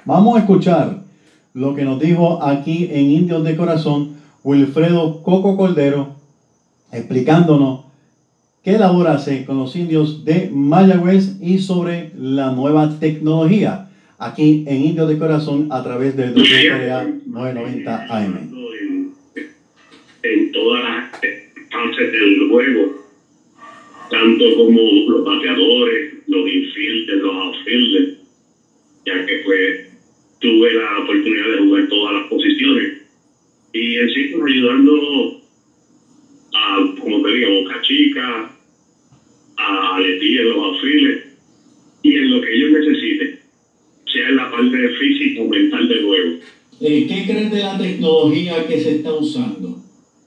Vamos 0.05 0.37
a 0.37 0.39
escuchar 0.39 1.01
lo 1.53 1.75
que 1.75 1.83
nos 1.83 1.99
dijo 1.99 2.41
aquí 2.41 2.87
en 2.89 3.11
Indios 3.11 3.43
de 3.43 3.57
Corazón 3.57 4.15
Wilfredo 4.45 5.21
Coco 5.23 5.57
Cordero 5.57 6.15
explicándonos 6.89 7.83
qué 8.63 8.77
labor 8.77 9.09
hace 9.09 9.43
con 9.43 9.57
los 9.57 9.75
indios 9.75 10.23
de 10.23 10.49
Mayagüez 10.53 11.35
y 11.41 11.59
sobre 11.59 12.11
la 12.17 12.53
nueva 12.53 12.97
tecnología 12.97 13.89
aquí 14.17 14.63
en 14.67 14.85
Indios 14.85 15.09
de 15.09 15.17
Corazón 15.17 15.67
a 15.69 15.83
través 15.83 16.15
del 16.15 16.31
WPA 16.31 17.07
990 17.25 18.05
AM. 18.09 18.37
En, 18.37 19.13
en 20.23 20.51
todas 20.53 20.81
las 20.81 21.21
del 21.21 22.49
juego 22.49 23.04
tanto 24.09 24.55
como 24.55 24.81
los 25.07 25.23
bateadores, 25.23 26.13
los 26.27 26.47
infielders, 26.47 27.21
los 27.21 27.35
outfielders, 27.35 28.09
ya 29.05 29.25
que 29.25 29.35
pues 29.43 29.85
tuve 30.39 30.73
la 30.73 30.99
oportunidad 30.99 31.49
de 31.49 31.57
jugar 31.57 31.87
todas 31.87 32.13
las 32.13 32.27
posiciones. 32.27 32.93
Y 33.73 33.95
en 33.97 34.09
sí, 34.09 34.31
ayudando 34.33 35.33
a, 36.53 36.85
como 36.99 37.21
te 37.21 37.31
digo, 37.33 37.47
a 37.47 37.59
Boca 37.61 37.81
Chica, 37.81 38.51
a 39.57 39.99
Letí 39.99 40.37
en 40.37 40.49
los 40.49 40.57
outfielders, 40.57 41.21
y 42.03 42.15
en 42.15 42.29
lo 42.29 42.41
que 42.41 42.53
ellos 42.53 42.69
necesiten, 42.71 43.39
sea 44.05 44.27
en 44.29 44.35
la 44.35 44.49
parte 44.51 44.89
física 44.89 45.41
o 45.41 45.47
mental 45.47 45.87
del 45.87 46.03
juego. 46.03 46.31
Eh, 46.81 47.05
¿Qué 47.07 47.25
crees 47.25 47.51
de 47.51 47.59
la 47.61 47.77
tecnología 47.77 48.67
que 48.67 48.79
se 48.79 48.91
está 48.97 49.13
usando? 49.13 49.81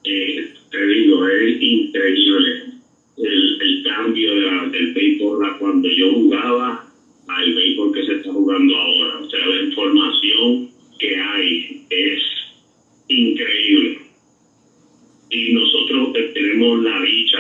Eh, 0.05 0.49
te 0.71 0.87
digo, 0.87 1.27
es 1.27 1.57
increíble 1.61 2.63
el 3.19 3.48
cambio 3.99 4.33
de 4.35 4.43
la, 4.43 4.67
del 4.67 4.87
béisbol 4.93 5.45
a 5.45 5.53
cuando 5.55 5.89
yo 5.89 6.09
jugaba 6.09 6.85
al 7.27 7.53
béisbol 7.53 7.93
que 7.93 8.03
se 8.05 8.13
está 8.13 8.31
jugando 8.31 8.77
ahora. 8.77 9.19
O 9.19 9.25
sea, 9.29 9.47
la 9.47 9.61
información 9.61 10.61
que 10.99 11.17
hay 11.17 11.77
es 11.91 12.21
increíble. 13.09 13.99
Y 15.31 15.53
nosotros 15.53 16.11
tenemos 16.33 16.79
la 16.81 17.01
dicha 17.01 17.39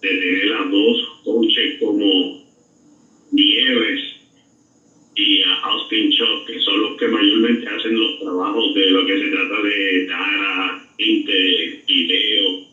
de 0.00 0.16
tener 0.16 0.52
a 0.52 0.64
dos 0.64 1.04
coaches 1.24 1.72
como 1.78 2.34
Nieves 3.30 4.00
y 5.14 5.40
a 5.42 5.52
Austin 5.70 6.08
Chuck, 6.10 6.44
que 6.46 6.58
son 6.58 6.80
los 6.80 6.94
que 6.96 7.08
mayormente 7.08 7.68
hacen 7.68 7.98
los 7.98 8.18
trabajos 8.18 8.72
de 8.72 8.90
lo 8.90 9.04
que 9.04 9.16
se 9.16 9.28
trata 9.28 9.60
de 9.62 10.04
Dara, 10.06 10.78
Inter, 10.98 11.70
video, 11.86 12.66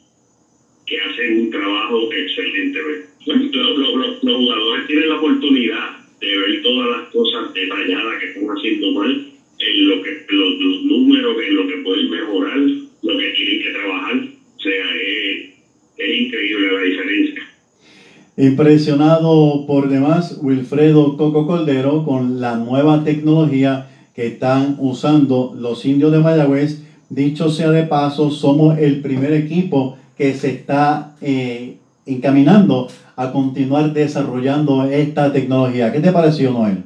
hacen 1.00 1.42
un 1.42 1.50
trabajo 1.50 2.10
excelente. 2.12 2.80
Los, 3.26 3.38
los, 3.56 4.20
jugadores 4.20 4.88
tienen 4.88 5.10
la 5.10 5.16
oportunidad 5.16 5.98
de 6.20 6.38
ver 6.38 6.62
todas 6.62 6.90
las 6.90 7.10
cosas 7.12 7.54
detalladas 7.54 8.20
que 8.20 8.26
están 8.28 8.46
haciendo 8.50 8.92
mal, 8.92 9.28
en 9.60 9.88
lo 9.88 10.02
que 10.02 10.26
los, 10.30 10.84
números, 10.84 11.36
en 11.46 11.56
lo 11.56 11.68
que 11.68 11.78
pueden 11.78 12.10
mejorar, 12.10 12.58
lo 12.58 13.18
que 13.18 13.30
tienen 13.36 13.60
que 13.62 13.72
trabajar. 13.72 14.28
Sea, 14.58 14.96
es, 14.96 15.50
es 15.98 16.22
increíble 16.22 16.72
la 16.72 16.82
diferencia. 16.82 17.44
Impresionado 18.36 19.66
por 19.68 19.90
demás 19.90 20.40
Wilfredo 20.42 21.18
Coco 21.18 21.46
Cordero 21.46 22.04
con 22.04 22.42
la 22.42 22.58
nueva 22.58 23.04
tecnología 23.04 23.90
que 24.16 24.28
están 24.28 24.78
usando 24.80 25.54
los 25.58 25.86
indios 25.86 26.12
de 26.12 26.20
Mayagüez. 26.20 26.84
Dicho 27.10 27.50
sea 27.50 27.70
de 27.70 27.84
paso, 27.84 28.32
somos 28.32 28.80
el 28.80 29.02
primer 29.02 29.34
equipo 29.34 29.98
que 30.18 30.34
se 30.34 30.50
está 30.52 31.16
eh, 31.22 31.78
encaminando 32.06 32.88
a 33.16 33.32
continuar 33.32 33.94
desarrollando 33.94 34.84
esta 34.84 35.32
tecnología. 35.32 35.92
¿Qué 35.92 36.00
te 36.00 36.12
pareció, 36.12 36.52
Noel? 36.52 36.84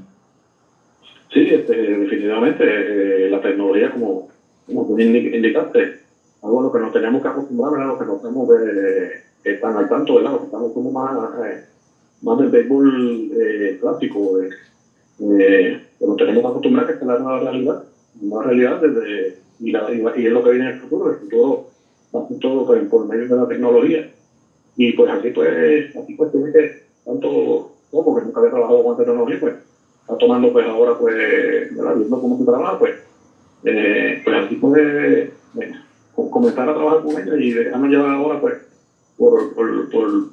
Sí, 1.34 1.47
este, 1.49 1.75
definitivamente 1.75 2.63
eh, 2.65 3.30
la 3.30 3.41
tecnología, 3.41 3.91
como, 3.91 4.30
como 4.65 4.88
tú 4.88 4.99
indicaste, 4.99 5.99
algo 6.41 6.59
a 6.61 6.63
lo 6.63 6.71
que 6.71 6.80
nos 6.80 6.93
tenemos 6.93 7.21
que 7.21 7.28
acostumbrar, 7.28 7.82
a 7.82 7.86
lo 7.86 7.99
que 7.99 8.05
tenemos 8.05 8.47
de, 8.49 9.09
que 9.43 9.51
están 9.53 9.78
al 9.78 9.89
tanto, 9.89 10.15
¿verdad? 10.15 10.32
Lo 10.32 10.39
que 10.39 10.45
estamos 10.45 10.73
como 10.73 10.91
más, 10.91 11.30
eh, 11.45 11.63
más 12.21 12.39
del 12.39 12.49
béisbol 12.49 13.32
eh, 13.39 13.78
clásico, 13.80 14.41
eh, 14.41 14.49
eh, 15.19 15.82
nos 15.99 16.17
tenemos 16.17 16.41
que 16.41 16.47
acostumbrar 16.47 16.88
que 16.88 16.93
es 16.93 17.01
la 17.01 17.19
nueva 17.19 17.39
realidad, 17.39 17.84
una 18.21 18.43
realidad 18.43 18.82
desde, 18.82 19.38
y, 19.59 19.75
es 19.75 20.32
lo 20.32 20.43
que 20.43 20.51
viene 20.51 20.69
en 20.69 20.75
el 20.75 20.80
futuro, 20.82 21.11
el 21.11 21.17
futuro 21.17 21.69
todo 22.12 22.66
pues, 22.66 22.88
por 22.89 23.08
medio 23.08 23.28
de 23.28 23.36
la 23.36 23.47
tecnología. 23.47 24.12
Y 24.76 24.93
pues 24.93 25.12
aquí 25.12 25.30
pues, 25.32 25.95
aquí 25.95 26.14
pues 26.14 26.32
tiene 26.32 26.51
que, 26.51 26.84
tanto 27.03 27.72
poco 27.91 28.16
que 28.16 28.26
nunca 28.26 28.39
había 28.39 28.51
trabajado 28.51 28.84
con 28.84 28.97
tecnología, 28.97 29.39
pues 29.39 29.55
está 30.01 30.18
tomando 30.18 30.51
pues 30.51 30.66
ahora 30.68 30.97
pues, 30.97 31.76
¿verdad? 31.76 31.95
viendo 31.95 32.22
cómo 32.22 32.38
se 32.38 32.45
trabaja, 32.45 32.80
pues, 32.80 32.95
eh, 33.64 34.22
pues 34.24 34.38
así 34.38 34.55
pues, 34.55 34.82
eh, 34.84 35.32
comenzar 36.30 36.70
a 36.70 36.74
trabajar 36.74 37.03
con 37.03 37.22
ella 37.22 37.36
y 37.38 37.51
dejarnos 37.51 37.89
llevar 37.89 38.12
ahora 38.12 38.41
pues 38.41 38.58
por, 39.18 39.53
por, 39.55 39.89
por, 39.89 40.30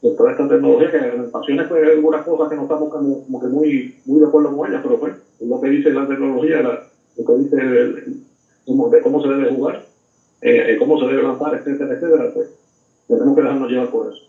por 0.00 0.16
toda 0.16 0.32
esta 0.32 0.48
tecnología 0.48 0.90
que 0.90 0.98
en 0.98 1.20
ocasiones 1.26 1.68
pues 1.68 1.88
algunas 1.88 2.26
cosas 2.26 2.48
que 2.48 2.56
no 2.56 2.62
estamos 2.62 2.90
como, 2.90 3.40
que 3.40 3.46
muy, 3.48 3.94
muy 4.06 4.20
de 4.20 4.26
acuerdo 4.26 4.56
con 4.56 4.68
ella, 4.68 4.82
pero 4.82 4.98
pues 4.98 5.14
es 5.40 5.48
lo 5.48 5.60
que 5.60 5.68
dice 5.68 5.90
la 5.90 6.06
tecnología, 6.08 6.62
lo 6.62 7.24
que 7.24 7.42
dice 7.42 7.56
de 7.56 9.00
cómo 9.02 9.22
se 9.22 9.28
debe 9.28 9.54
jugar, 9.54 9.84
eh, 10.44 10.76
cómo 10.78 11.00
se 11.00 11.06
debe 11.06 11.22
lanzar, 11.22 11.54
etcétera, 11.54 11.94
etcétera, 11.94 12.30
pues 12.34 12.48
tenemos 13.08 13.34
que 13.34 13.42
dejarnos 13.42 13.70
llevar 13.70 13.88
por 13.88 14.12
eso. 14.12 14.22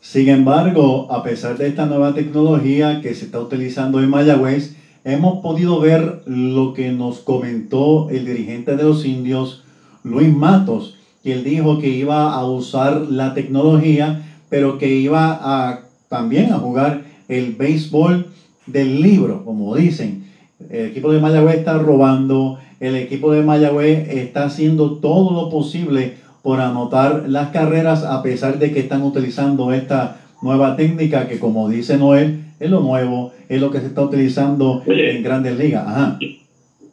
Sin 0.00 0.28
embargo, 0.28 1.06
a 1.10 1.22
pesar 1.22 1.58
de 1.58 1.66
esta 1.66 1.84
nueva 1.84 2.14
tecnología 2.14 3.00
que 3.02 3.14
se 3.14 3.26
está 3.26 3.40
utilizando 3.40 4.00
en 4.00 4.08
Mayagüez, 4.08 4.74
hemos 5.04 5.42
podido 5.42 5.80
ver 5.80 6.22
lo 6.24 6.72
que 6.72 6.92
nos 6.92 7.18
comentó 7.18 8.08
el 8.08 8.24
dirigente 8.24 8.74
de 8.76 8.84
los 8.84 9.04
indios, 9.04 9.64
Luis 10.02 10.34
Matos, 10.34 10.98
que 11.22 11.34
él 11.34 11.44
dijo 11.44 11.78
que 11.78 11.88
iba 11.88 12.32
a 12.32 12.46
usar 12.46 13.02
la 13.10 13.34
tecnología, 13.34 14.22
pero 14.48 14.78
que 14.78 14.88
iba 14.88 15.38
a 15.42 15.80
también 16.08 16.52
a 16.52 16.58
jugar 16.58 17.02
el 17.28 17.52
béisbol 17.52 18.26
del 18.66 19.02
libro, 19.02 19.44
como 19.44 19.74
dicen. 19.74 20.24
El 20.70 20.86
equipo 20.86 21.12
de 21.12 21.20
Mayagüez 21.20 21.56
está 21.56 21.78
robando, 21.78 22.58
el 22.84 22.96
equipo 22.96 23.32
de 23.32 23.42
Mayagüez 23.42 24.08
está 24.08 24.44
haciendo 24.44 24.98
todo 24.98 25.32
lo 25.32 25.50
posible 25.50 26.14
por 26.42 26.60
anotar 26.60 27.24
las 27.28 27.50
carreras 27.50 28.04
a 28.04 28.22
pesar 28.22 28.58
de 28.58 28.72
que 28.72 28.80
están 28.80 29.02
utilizando 29.02 29.72
esta 29.72 30.20
nueva 30.42 30.76
técnica 30.76 31.26
que 31.26 31.38
como 31.38 31.68
dice 31.68 31.96
Noel, 31.96 32.44
es 32.60 32.70
lo 32.70 32.80
nuevo, 32.80 33.32
es 33.48 33.60
lo 33.60 33.70
que 33.70 33.80
se 33.80 33.86
está 33.86 34.02
utilizando 34.02 34.82
en 34.86 35.22
grandes 35.22 35.58
ligas. 35.58 35.86
Ajá. 35.86 36.18
Y, 36.20 36.40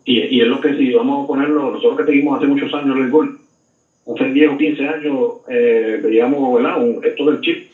y, 0.05 0.41
es 0.41 0.47
lo 0.47 0.59
que 0.61 0.75
si 0.77 0.93
vamos 0.93 1.25
a 1.25 1.27
ponerlo, 1.27 1.71
nosotros 1.71 1.97
que 1.97 2.05
seguimos 2.05 2.37
hace 2.37 2.47
muchos 2.47 2.73
años 2.73 2.97
el 2.97 3.11
gol, 3.11 3.39
hace 4.07 4.31
10 4.31 4.51
o 4.51 4.57
15 4.57 4.87
años 4.87 5.15
eh, 5.49 5.99
veíamos 6.01 6.55
¿verdad? 6.55 6.77
esto 7.03 7.25
del 7.29 7.41
chip, 7.41 7.69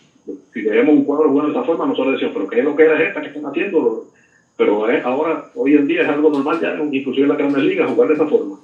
si 0.54 0.62
veíamos 0.62 0.96
un 0.96 1.06
cuadro 1.06 1.30
jugando 1.30 1.54
de 1.54 1.58
esa 1.58 1.66
forma, 1.66 1.86
nosotros 1.86 2.14
decíamos, 2.14 2.36
pero 2.36 2.50
¿qué 2.50 2.60
es 2.60 2.66
lo 2.66 2.76
que 2.76 2.84
era 2.84 3.02
esta 3.02 3.22
que 3.22 3.28
están 3.28 3.46
haciendo? 3.46 4.08
Pero 4.58 4.90
eh, 4.90 5.02
ahora, 5.06 5.52
hoy 5.56 5.76
en 5.76 5.88
día 5.88 6.02
es 6.02 6.10
algo 6.10 6.32
normal 6.32 6.60
ya, 6.60 6.76
inclusive 6.92 7.24
en 7.24 7.30
la 7.30 7.36
grandes 7.36 7.64
ligas, 7.64 7.92
jugar 7.92 8.10
de 8.10 8.16
esa 8.16 8.28
forma. 8.28 8.56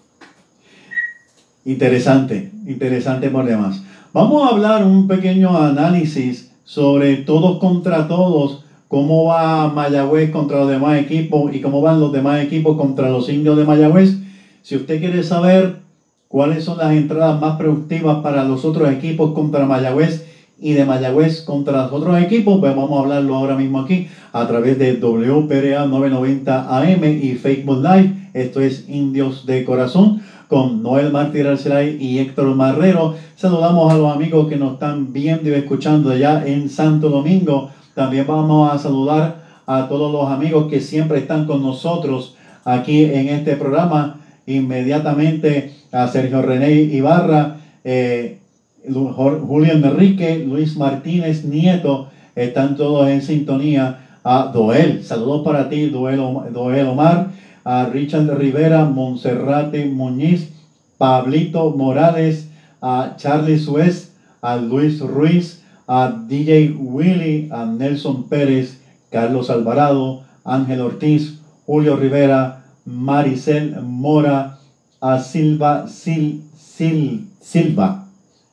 Interesante, 1.65 2.51
interesante 2.65 3.29
por 3.29 3.45
demás. 3.45 3.83
Vamos 4.11 4.43
a 4.43 4.53
hablar 4.53 4.83
un 4.83 5.07
pequeño 5.07 5.55
análisis 5.55 6.51
sobre 6.63 7.17
todos 7.17 7.59
contra 7.59 8.07
todos, 8.07 8.65
cómo 8.87 9.25
va 9.25 9.69
Mayagüez 9.69 10.31
contra 10.31 10.59
los 10.59 10.69
demás 10.69 10.99
equipos 10.99 11.53
y 11.53 11.61
cómo 11.61 11.81
van 11.81 11.99
los 11.99 12.11
demás 12.11 12.43
equipos 12.43 12.75
contra 12.75 13.09
los 13.09 13.29
indios 13.29 13.55
de 13.55 13.65
Mayagüez. 13.65 14.17
Si 14.63 14.75
usted 14.75 14.99
quiere 14.99 15.23
saber 15.23 15.77
cuáles 16.27 16.63
son 16.63 16.79
las 16.79 16.91
entradas 16.93 17.39
más 17.39 17.57
productivas 17.57 18.23
para 18.23 18.43
los 18.43 18.65
otros 18.65 18.91
equipos 18.91 19.33
contra 19.33 19.65
Mayagüez 19.65 20.32
y 20.63 20.71
de 20.71 20.85
Mayagüez 20.85 21.41
contra 21.41 21.83
los 21.83 21.91
otros 21.91 22.17
equipos, 22.21 22.57
pues 22.61 22.73
vamos 22.73 22.97
a 22.97 23.01
hablarlo 23.01 23.35
ahora 23.35 23.57
mismo 23.57 23.81
aquí 23.81 24.07
a 24.31 24.47
través 24.47 24.79
de 24.79 24.93
WPRA 24.93 25.85
990 25.85 26.77
AM 26.79 27.03
y 27.03 27.33
Facebook 27.33 27.83
Live. 27.83 28.29
Esto 28.33 28.61
es 28.61 28.87
Indios 28.87 29.45
de 29.45 29.65
Corazón 29.65 30.21
con 30.47 30.81
Noel 30.81 31.11
Martí 31.11 31.41
Arcelay 31.41 31.97
y 31.99 32.19
Héctor 32.19 32.55
Marrero. 32.55 33.15
Saludamos 33.35 33.91
a 33.91 33.97
los 33.97 34.15
amigos 34.15 34.47
que 34.47 34.55
nos 34.55 34.75
están 34.75 35.11
viendo 35.11 35.49
y 35.49 35.53
escuchando 35.53 36.11
allá 36.11 36.47
en 36.47 36.69
Santo 36.69 37.09
Domingo. 37.09 37.69
También 37.93 38.25
vamos 38.25 38.71
a 38.71 38.77
saludar 38.77 39.43
a 39.65 39.89
todos 39.89 40.13
los 40.13 40.31
amigos 40.31 40.69
que 40.69 40.79
siempre 40.79 41.17
están 41.17 41.45
con 41.45 41.61
nosotros 41.61 42.37
aquí 42.63 43.03
en 43.03 43.27
este 43.27 43.57
programa. 43.57 44.21
Inmediatamente 44.45 45.73
a 45.91 46.07
Sergio 46.07 46.41
René 46.41 46.71
Ibarra, 46.71 47.57
eh, 47.83 48.39
Julián 48.91 49.83
Enrique, 49.83 50.43
Luis 50.45 50.75
Martínez 50.75 51.45
Nieto, 51.45 52.09
están 52.35 52.75
todos 52.75 53.07
en 53.09 53.21
sintonía. 53.21 53.99
A 54.25 54.51
Doel, 54.53 55.03
saludos 55.03 55.43
para 55.43 55.67
ti, 55.67 55.89
Doel, 55.89 56.19
Omar 56.87 57.31
a 57.63 57.85
Richard 57.85 58.37
Rivera, 58.37 58.85
Monserrate 58.85 59.85
Muñiz, 59.85 60.49
Pablito 60.97 61.71
Morales, 61.71 62.49
a 62.81 63.15
Charlie 63.17 63.59
Suez, 63.59 64.13
a 64.41 64.57
Luis 64.57 64.99
Ruiz, 64.99 65.61
a 65.87 66.11
DJ 66.27 66.75
Willy, 66.77 67.49
a 67.51 67.65
Nelson 67.65 68.27
Pérez, 68.27 68.81
Carlos 69.09 69.49
Alvarado, 69.49 70.23
Ángel 70.43 70.81
Ortiz, 70.81 71.39
Julio 71.65 71.95
Rivera, 71.95 72.65
Maricel 72.85 73.81
Mora, 73.81 74.59
a 74.99 75.19
Silva 75.19 75.87
Sil, 75.87 76.43
Sil, 76.59 77.31
Silva, 77.39 78.02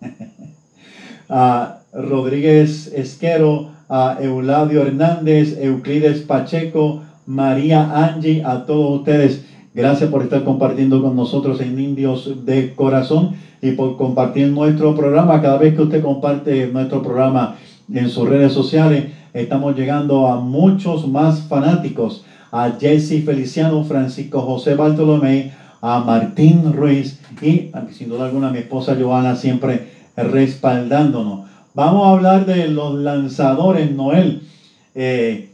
a 1.28 1.80
Rodríguez 1.92 2.92
Esquero, 2.94 3.70
a 3.88 4.18
Euladio 4.20 4.82
Hernández, 4.82 5.58
Euclides 5.60 6.20
Pacheco, 6.20 7.02
María 7.26 8.06
Angie, 8.06 8.42
a 8.44 8.64
todos 8.64 9.00
ustedes. 9.00 9.44
Gracias 9.74 10.10
por 10.10 10.22
estar 10.22 10.42
compartiendo 10.44 11.00
con 11.02 11.14
nosotros 11.14 11.60
en 11.60 11.78
Indios 11.78 12.44
de 12.44 12.74
Corazón 12.74 13.36
y 13.62 13.72
por 13.72 13.96
compartir 13.96 14.48
nuestro 14.48 14.94
programa. 14.94 15.40
Cada 15.40 15.58
vez 15.58 15.74
que 15.74 15.82
usted 15.82 16.02
comparte 16.02 16.66
nuestro 16.68 17.02
programa 17.02 17.56
en 17.92 18.08
sus 18.08 18.28
redes 18.28 18.52
sociales, 18.52 19.06
estamos 19.32 19.76
llegando 19.76 20.26
a 20.26 20.40
muchos 20.40 21.06
más 21.06 21.42
fanáticos. 21.42 22.24
A 22.52 22.72
Jesse 22.80 23.24
Feliciano, 23.24 23.84
Francisco 23.84 24.40
José 24.40 24.74
Bartolomé, 24.74 25.52
a 25.80 26.00
Martín 26.00 26.72
Ruiz 26.72 27.20
y 27.40 27.70
sin 27.92 28.08
duda 28.08 28.26
alguna 28.26 28.50
mi 28.50 28.58
esposa 28.58 28.96
Joana 29.00 29.36
siempre 29.36 29.89
respaldándonos. 30.24 31.48
Vamos 31.74 32.06
a 32.06 32.10
hablar 32.12 32.46
de 32.46 32.68
los 32.68 32.94
lanzadores, 32.94 33.90
Noel. 33.92 34.42
Eh, 34.94 35.50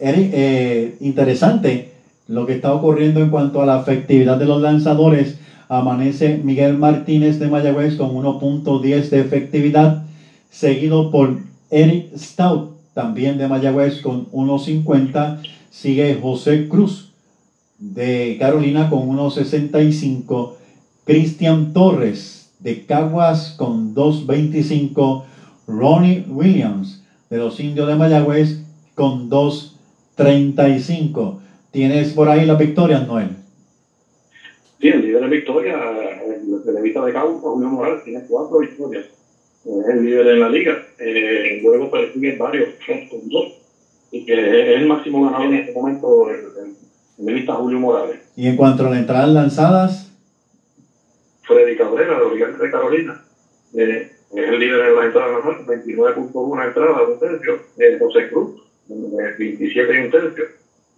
eh, 0.00 0.96
interesante 1.00 1.92
lo 2.28 2.46
que 2.46 2.54
está 2.54 2.72
ocurriendo 2.72 3.20
en 3.20 3.30
cuanto 3.30 3.60
a 3.62 3.66
la 3.66 3.80
efectividad 3.80 4.38
de 4.38 4.46
los 4.46 4.60
lanzadores. 4.60 5.38
Amanece 5.68 6.40
Miguel 6.42 6.76
Martínez 6.78 7.38
de 7.38 7.48
Mayagüez 7.48 7.96
con 7.96 8.14
1.10 8.14 9.08
de 9.08 9.20
efectividad, 9.20 10.04
seguido 10.50 11.10
por 11.10 11.38
Eric 11.70 12.16
Stout, 12.16 12.72
también 12.94 13.38
de 13.38 13.48
Mayagüez 13.48 14.00
con 14.00 14.30
1.50. 14.30 15.40
Sigue 15.70 16.18
José 16.20 16.68
Cruz 16.68 17.12
de 17.78 18.36
Carolina 18.38 18.88
con 18.88 19.08
1.65. 19.08 20.52
Cristian 21.04 21.72
Torres 21.74 22.43
de 22.64 22.84
Caguas 22.84 23.54
con 23.56 23.94
2.25. 23.94 25.24
Ronnie 25.66 26.26
Williams 26.28 27.04
de 27.30 27.38
los 27.38 27.60
Indios 27.60 27.86
de 27.86 27.94
Mayagüez 27.94 28.64
con 28.94 29.28
2 29.30 29.74
35. 30.14 31.40
¿Tienes 31.70 32.12
por 32.12 32.28
ahí 32.28 32.46
las 32.46 32.58
victorias, 32.58 33.06
Noel? 33.06 33.30
Sí, 34.80 34.88
el 34.88 35.02
líder 35.02 35.22
de 35.22 35.28
victoria, 35.28 35.76
el 36.26 36.62
televista 36.64 37.04
de 37.04 37.12
Cabo, 37.12 37.38
Julio 37.38 37.68
Morales, 37.68 38.04
tiene 38.04 38.24
cuatro 38.28 38.58
victorias. 38.58 39.06
Es 39.64 39.88
el 39.88 40.04
líder 40.04 40.26
en 40.28 40.40
la 40.40 40.48
liga. 40.48 40.76
Eh, 40.98 41.60
luego 41.62 41.90
persigue 41.90 42.36
varios 42.36 42.68
con 43.10 43.28
dos. 43.28 43.54
Y 44.12 44.24
que 44.24 44.34
es 44.34 44.80
el 44.80 44.86
máximo 44.86 45.24
ganador 45.24 45.46
en 45.46 45.54
este 45.54 45.72
momento 45.72 46.28
el, 46.30 47.28
el, 47.28 47.46
Julio 47.46 47.80
Morales. 47.80 48.20
Y 48.36 48.46
en 48.46 48.56
cuanto 48.56 48.86
a 48.86 48.90
las 48.90 48.98
entradas 48.98 49.30
lanzadas, 49.30 50.13
Freddy 51.46 51.76
Cabrera, 51.76 52.18
de 52.18 52.38
los 52.38 52.58
de 52.58 52.70
Carolina. 52.70 53.24
Eh, 53.74 54.10
es 54.34 54.48
el 54.48 54.58
líder 54.58 54.88
en 54.88 54.96
las 54.96 55.04
entradas 55.06 55.44
lanzadas, 55.44 55.66
29.1 55.66 56.66
entradas, 56.66 57.08
un 57.08 57.18
tercio. 57.18 57.58
Eh, 57.78 57.98
José 58.00 58.28
Cruz, 58.28 58.62
27 58.88 59.94
y 59.94 60.04
un 60.04 60.10
tercio. 60.10 60.44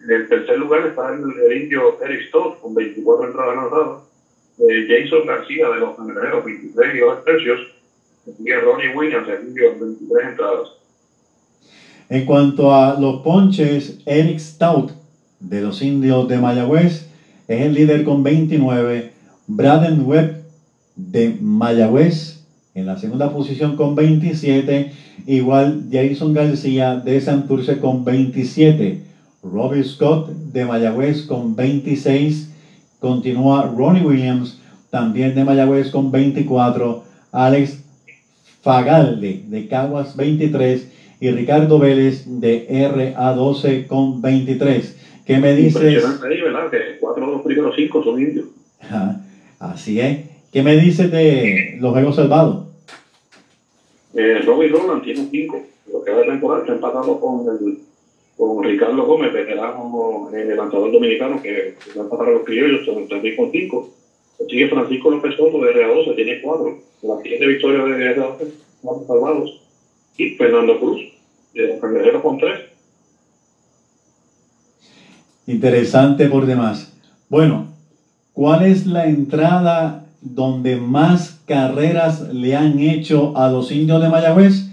En 0.02 0.10
el 0.10 0.28
tercer 0.28 0.58
lugar 0.58 0.86
está 0.86 1.14
el, 1.14 1.62
indio 1.62 2.00
Eric 2.02 2.28
Stott 2.28 2.60
con 2.60 2.74
24 2.74 3.26
entradas 3.26 3.56
lanzadas. 3.56 4.02
Eh, 4.58 4.86
Jason 4.88 5.26
García 5.26 5.68
de 5.68 5.80
los 5.80 5.96
Cangrejeros, 5.96 6.44
23 6.44 6.94
y 6.94 6.98
2 6.98 7.24
tercios. 7.24 7.60
Y 8.38 8.52
Ronnie 8.52 8.96
Williams, 8.96 9.28
el 9.28 9.48
indio, 9.48 9.70
23 9.78 10.28
entradas. 10.28 10.68
En 12.08 12.24
cuanto 12.24 12.74
a 12.74 12.98
los 12.98 13.22
ponches, 13.22 14.00
Eric 14.06 14.38
Stout 14.38 14.92
de 15.40 15.60
los 15.60 15.82
indios 15.82 16.28
de 16.28 16.38
Mayagüez 16.38 17.08
es 17.48 17.60
el 17.60 17.74
líder 17.74 18.04
con 18.04 18.22
29. 18.22 19.12
Braden 19.46 20.06
Webb 20.06 20.35
de 20.96 21.36
Mayagüez 21.40 22.44
en 22.74 22.86
la 22.86 22.98
segunda 22.98 23.32
posición 23.32 23.76
con 23.76 23.94
27, 23.94 24.92
igual 25.26 25.84
Jason 25.90 26.34
García 26.34 26.96
de 26.96 27.20
Santurce 27.20 27.78
con 27.78 28.04
27. 28.04 29.02
Robbie 29.42 29.84
Scott 29.84 30.28
de 30.28 30.64
Mayagüez 30.64 31.22
con 31.22 31.56
26. 31.56 32.50
Continúa 32.98 33.72
Ronnie 33.76 34.04
Williams 34.04 34.60
también 34.90 35.34
de 35.34 35.44
Mayagüez 35.44 35.90
con 35.90 36.10
24. 36.10 37.04
Alex 37.32 37.82
Fagalde 38.62 39.44
de 39.46 39.68
Caguas 39.68 40.16
23 40.16 40.88
y 41.20 41.30
Ricardo 41.30 41.78
Vélez 41.78 42.24
de 42.26 42.66
RA12 42.68 43.86
con 43.86 44.20
23. 44.20 44.96
¿Qué 45.24 45.38
me 45.38 45.54
dices? 45.54 45.94
Impresionante 45.94 46.44
¿verdad? 46.44 46.70
Que 46.70 46.98
cuatro 47.00 47.26
de 47.26 47.32
los 47.32 47.42
primeros 47.42 47.74
cinco 47.74 48.02
son 48.02 48.20
indios. 48.20 48.46
Así 49.58 50.00
es. 50.00 50.25
¿Qué 50.56 50.62
me 50.62 50.74
dices 50.74 51.10
de 51.10 51.76
los 51.80 51.92
juegos 51.92 52.16
salvados? 52.16 52.64
Eh, 54.14 54.38
Robbie 54.38 54.68
Roland 54.68 55.02
tiene 55.02 55.28
cinco. 55.30 55.62
Lo 55.92 56.02
que 56.02 56.10
va 56.10 56.22
a 56.22 56.24
temporada 56.24 56.60
está 56.62 56.72
empatado 56.72 57.20
con, 57.20 57.46
el, 57.46 57.80
con 58.38 58.64
Ricardo 58.64 59.04
Gómez, 59.04 59.34
veterano 59.34 60.30
eh, 60.32 60.54
lanzador 60.56 60.90
dominicano, 60.90 61.42
que 61.42 61.74
va 61.94 62.00
a 62.00 62.04
empatar 62.04 62.28
a 62.28 62.30
los 62.30 62.44
criollos, 62.44 62.86
también 63.06 63.36
con 63.36 63.52
cinco. 63.52 63.90
Sigue 64.48 64.68
Francisco 64.68 65.10
López 65.10 65.36
Soto 65.36 65.60
de 65.60 65.74
RA12, 65.74 66.16
tiene 66.16 66.40
cuatro. 66.40 66.78
La 67.02 67.20
siguiente 67.20 67.46
victoria 67.48 67.84
de 67.84 68.16
RA12, 68.16 68.48
cuatro 68.80 69.06
salvados. 69.06 69.62
Y 70.16 70.30
Fernando 70.36 70.80
Cruz, 70.80 71.02
de 71.52 71.76
Fernández 71.78 72.22
con 72.22 72.38
tres. 72.38 72.60
Interesante 75.46 76.30
por 76.30 76.46
demás. 76.46 76.98
Bueno, 77.28 77.66
¿cuál 78.32 78.64
es 78.64 78.86
la 78.86 79.04
entrada 79.06 80.04
donde 80.34 80.76
más 80.76 81.40
carreras 81.46 82.20
le 82.32 82.56
han 82.56 82.78
hecho 82.80 83.36
a 83.36 83.48
los 83.48 83.70
indios 83.70 84.02
de 84.02 84.08
Mayagüez? 84.08 84.70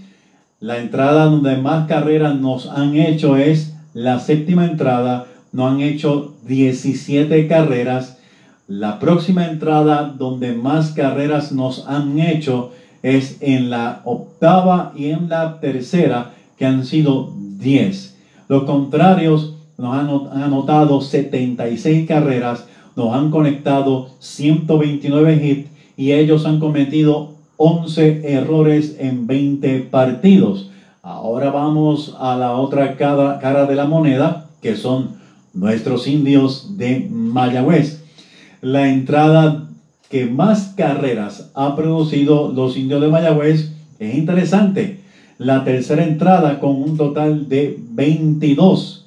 La 0.59 0.77
entrada 0.77 1.25
donde 1.25 1.57
más 1.57 1.87
carreras 1.87 2.39
nos 2.39 2.69
han 2.69 2.95
hecho 2.95 3.37
es 3.37 3.75
la 3.93 4.19
séptima 4.19 4.65
entrada. 4.65 5.27
Nos 5.51 5.73
han 5.73 5.81
hecho 5.81 6.33
17 6.47 7.47
carreras. 7.47 8.17
La 8.67 8.99
próxima 8.99 9.45
entrada 9.45 10.13
donde 10.17 10.53
más 10.53 10.91
carreras 10.91 11.51
nos 11.51 11.87
han 11.87 12.17
hecho 12.19 12.71
es 13.03 13.37
en 13.41 13.69
la 13.69 14.01
octava 14.05 14.93
y 14.95 15.09
en 15.09 15.27
la 15.27 15.59
tercera, 15.59 16.31
que 16.57 16.65
han 16.65 16.85
sido 16.85 17.33
10. 17.37 18.17
Los 18.47 18.63
contrarios 18.63 19.55
nos 19.77 19.95
han 19.95 20.43
anotado 20.43 21.01
76 21.01 22.07
carreras, 22.07 22.65
nos 22.95 23.13
han 23.13 23.31
conectado 23.31 24.09
129 24.19 25.41
hits 25.45 25.69
y 25.97 26.11
ellos 26.11 26.45
han 26.45 26.59
cometido 26.59 27.33
11 27.57 28.33
errores 28.33 28.97
en 28.99 29.27
20 29.27 29.79
partidos. 29.81 30.69
Ahora 31.01 31.51
vamos 31.51 32.15
a 32.19 32.35
la 32.37 32.53
otra 32.53 32.95
cara, 32.95 33.65
de 33.65 33.75
la 33.75 33.85
moneda, 33.85 34.49
que 34.61 34.75
son 34.75 35.17
nuestros 35.53 36.07
indios 36.07 36.77
de 36.77 37.07
Mayagüez. 37.09 38.03
La 38.61 38.89
entrada 38.89 39.67
que 40.09 40.25
más 40.25 40.73
carreras 40.77 41.51
ha 41.55 41.75
producido 41.75 42.51
los 42.51 42.77
indios 42.77 43.01
de 43.01 43.09
Mayagüez 43.09 43.73
es 43.99 44.15
interesante. 44.15 45.01
La 45.37 45.63
tercera 45.63 46.03
entrada 46.03 46.59
con 46.59 46.81
un 46.81 46.97
total 46.97 47.49
de 47.49 47.77
22. 47.91 49.02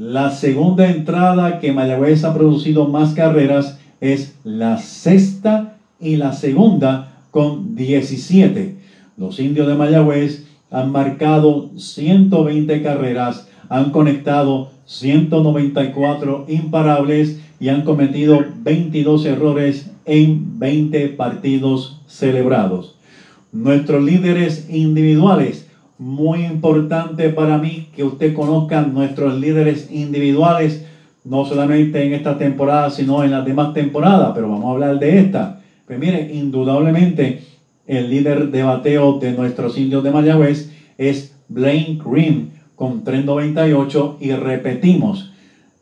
La 0.00 0.30
segunda 0.30 0.90
entrada 0.90 1.60
que 1.60 1.74
Mayagüez 1.74 2.24
ha 2.24 2.32
producido 2.32 2.88
más 2.88 3.12
carreras 3.12 3.78
es 4.00 4.34
la 4.44 4.78
sexta 4.78 5.76
y 6.00 6.16
la 6.16 6.32
segunda 6.32 7.18
con 7.30 7.76
17. 7.76 8.76
Los 9.18 9.38
indios 9.38 9.68
de 9.68 9.74
Mayagüez 9.74 10.46
han 10.70 10.90
marcado 10.90 11.68
120 11.76 12.82
carreras, 12.82 13.46
han 13.68 13.90
conectado 13.90 14.70
194 14.86 16.46
imparables 16.48 17.38
y 17.60 17.68
han 17.68 17.82
cometido 17.82 18.42
22 18.62 19.26
errores 19.26 19.90
en 20.06 20.58
20 20.58 21.08
partidos 21.08 22.00
celebrados. 22.06 22.96
Nuestros 23.52 24.02
líderes 24.02 24.66
individuales, 24.70 25.68
muy 26.00 26.46
importante 26.46 27.28
para 27.28 27.58
mí 27.58 27.88
que 27.94 28.02
usted 28.04 28.32
conozca 28.32 28.80
nuestros 28.80 29.38
líderes 29.38 29.90
individuales, 29.92 30.86
no 31.24 31.44
solamente 31.44 32.02
en 32.02 32.14
esta 32.14 32.38
temporada, 32.38 32.88
sino 32.88 33.22
en 33.22 33.32
las 33.32 33.44
demás 33.44 33.74
temporadas, 33.74 34.32
pero 34.34 34.48
vamos 34.48 34.64
a 34.64 34.70
hablar 34.70 34.98
de 34.98 35.18
esta. 35.18 35.60
Pues 35.86 35.98
mire, 35.98 36.30
indudablemente 36.32 37.42
el 37.86 38.08
líder 38.08 38.50
de 38.50 38.62
bateo 38.62 39.18
de 39.18 39.32
nuestros 39.32 39.76
indios 39.76 40.02
de 40.02 40.10
Mayagüez 40.10 40.72
es 40.96 41.36
Blaine 41.48 42.00
Green 42.02 42.52
con 42.76 43.04
398 43.04 44.16
y 44.20 44.32
repetimos, 44.32 45.32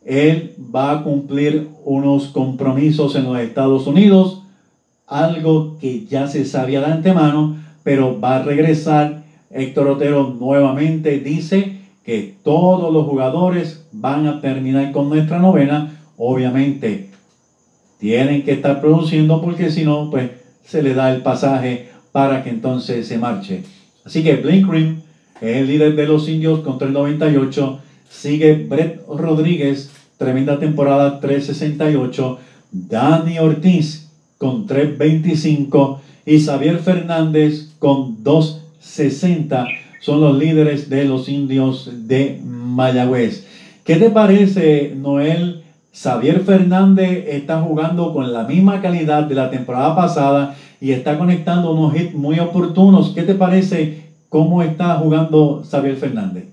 él 0.03 0.53
va 0.75 0.91
a 0.91 1.03
cumplir 1.03 1.69
unos 1.85 2.27
compromisos 2.27 3.15
en 3.15 3.23
los 3.23 3.39
Estados 3.39 3.87
Unidos, 3.87 4.43
algo 5.07 5.77
que 5.79 6.05
ya 6.07 6.27
se 6.27 6.43
sabía 6.43 6.81
de 6.81 6.87
antemano, 6.87 7.55
pero 7.83 8.19
va 8.19 8.35
a 8.35 8.43
regresar. 8.43 9.28
Héctor 9.51 9.87
Otero 9.87 10.35
nuevamente 10.39 11.19
dice 11.19 11.79
que 12.03 12.35
todos 12.43 12.93
los 12.93 13.05
jugadores 13.05 13.85
van 13.91 14.27
a 14.27 14.41
terminar 14.41 14.91
con 14.91 15.09
nuestra 15.09 15.39
novena. 15.39 15.99
Obviamente 16.17 17.09
tienen 17.99 18.43
que 18.43 18.53
estar 18.53 18.81
produciendo 18.81 19.41
porque 19.41 19.71
si 19.71 19.85
no, 19.85 20.09
pues 20.09 20.31
se 20.65 20.81
le 20.81 20.93
da 20.93 21.13
el 21.13 21.21
pasaje 21.21 21.89
para 22.11 22.43
que 22.43 22.49
entonces 22.49 23.07
se 23.07 23.17
marche. 23.17 23.63
Así 24.05 24.23
que 24.23 24.37
Green 24.37 25.03
es 25.41 25.57
el 25.57 25.67
líder 25.67 25.95
de 25.95 26.05
los 26.05 26.27
indios 26.29 26.61
con 26.61 26.77
398 26.77 27.79
Sigue 28.09 28.65
Brett 28.67 29.01
Rodríguez, 29.07 29.91
tremenda 30.17 30.59
temporada 30.59 31.19
368. 31.19 32.39
Dani 32.71 33.39
Ortiz 33.39 34.09
con 34.37 34.67
325 34.67 36.01
y 36.25 36.39
Xavier 36.39 36.79
Fernández 36.79 37.69
con 37.79 38.23
260 38.79 39.67
son 39.99 40.21
los 40.21 40.37
líderes 40.37 40.89
de 40.89 41.05
los 41.05 41.27
indios 41.27 41.91
de 42.07 42.39
Mayagüez. 42.43 43.45
¿Qué 43.83 43.95
te 43.95 44.09
parece, 44.09 44.93
Noel? 44.95 45.63
Xavier 45.91 46.39
Fernández 46.41 47.25
está 47.27 47.61
jugando 47.61 48.13
con 48.13 48.31
la 48.31 48.43
misma 48.43 48.81
calidad 48.81 49.23
de 49.23 49.35
la 49.35 49.49
temporada 49.49 49.95
pasada 49.95 50.55
y 50.79 50.91
está 50.91 51.17
conectando 51.17 51.73
unos 51.73 51.95
hits 51.95 52.13
muy 52.13 52.39
oportunos. 52.39 53.11
¿Qué 53.13 53.23
te 53.23 53.35
parece 53.35 54.05
cómo 54.29 54.61
está 54.63 54.95
jugando 54.95 55.63
Xavier 55.69 55.97
Fernández? 55.97 56.45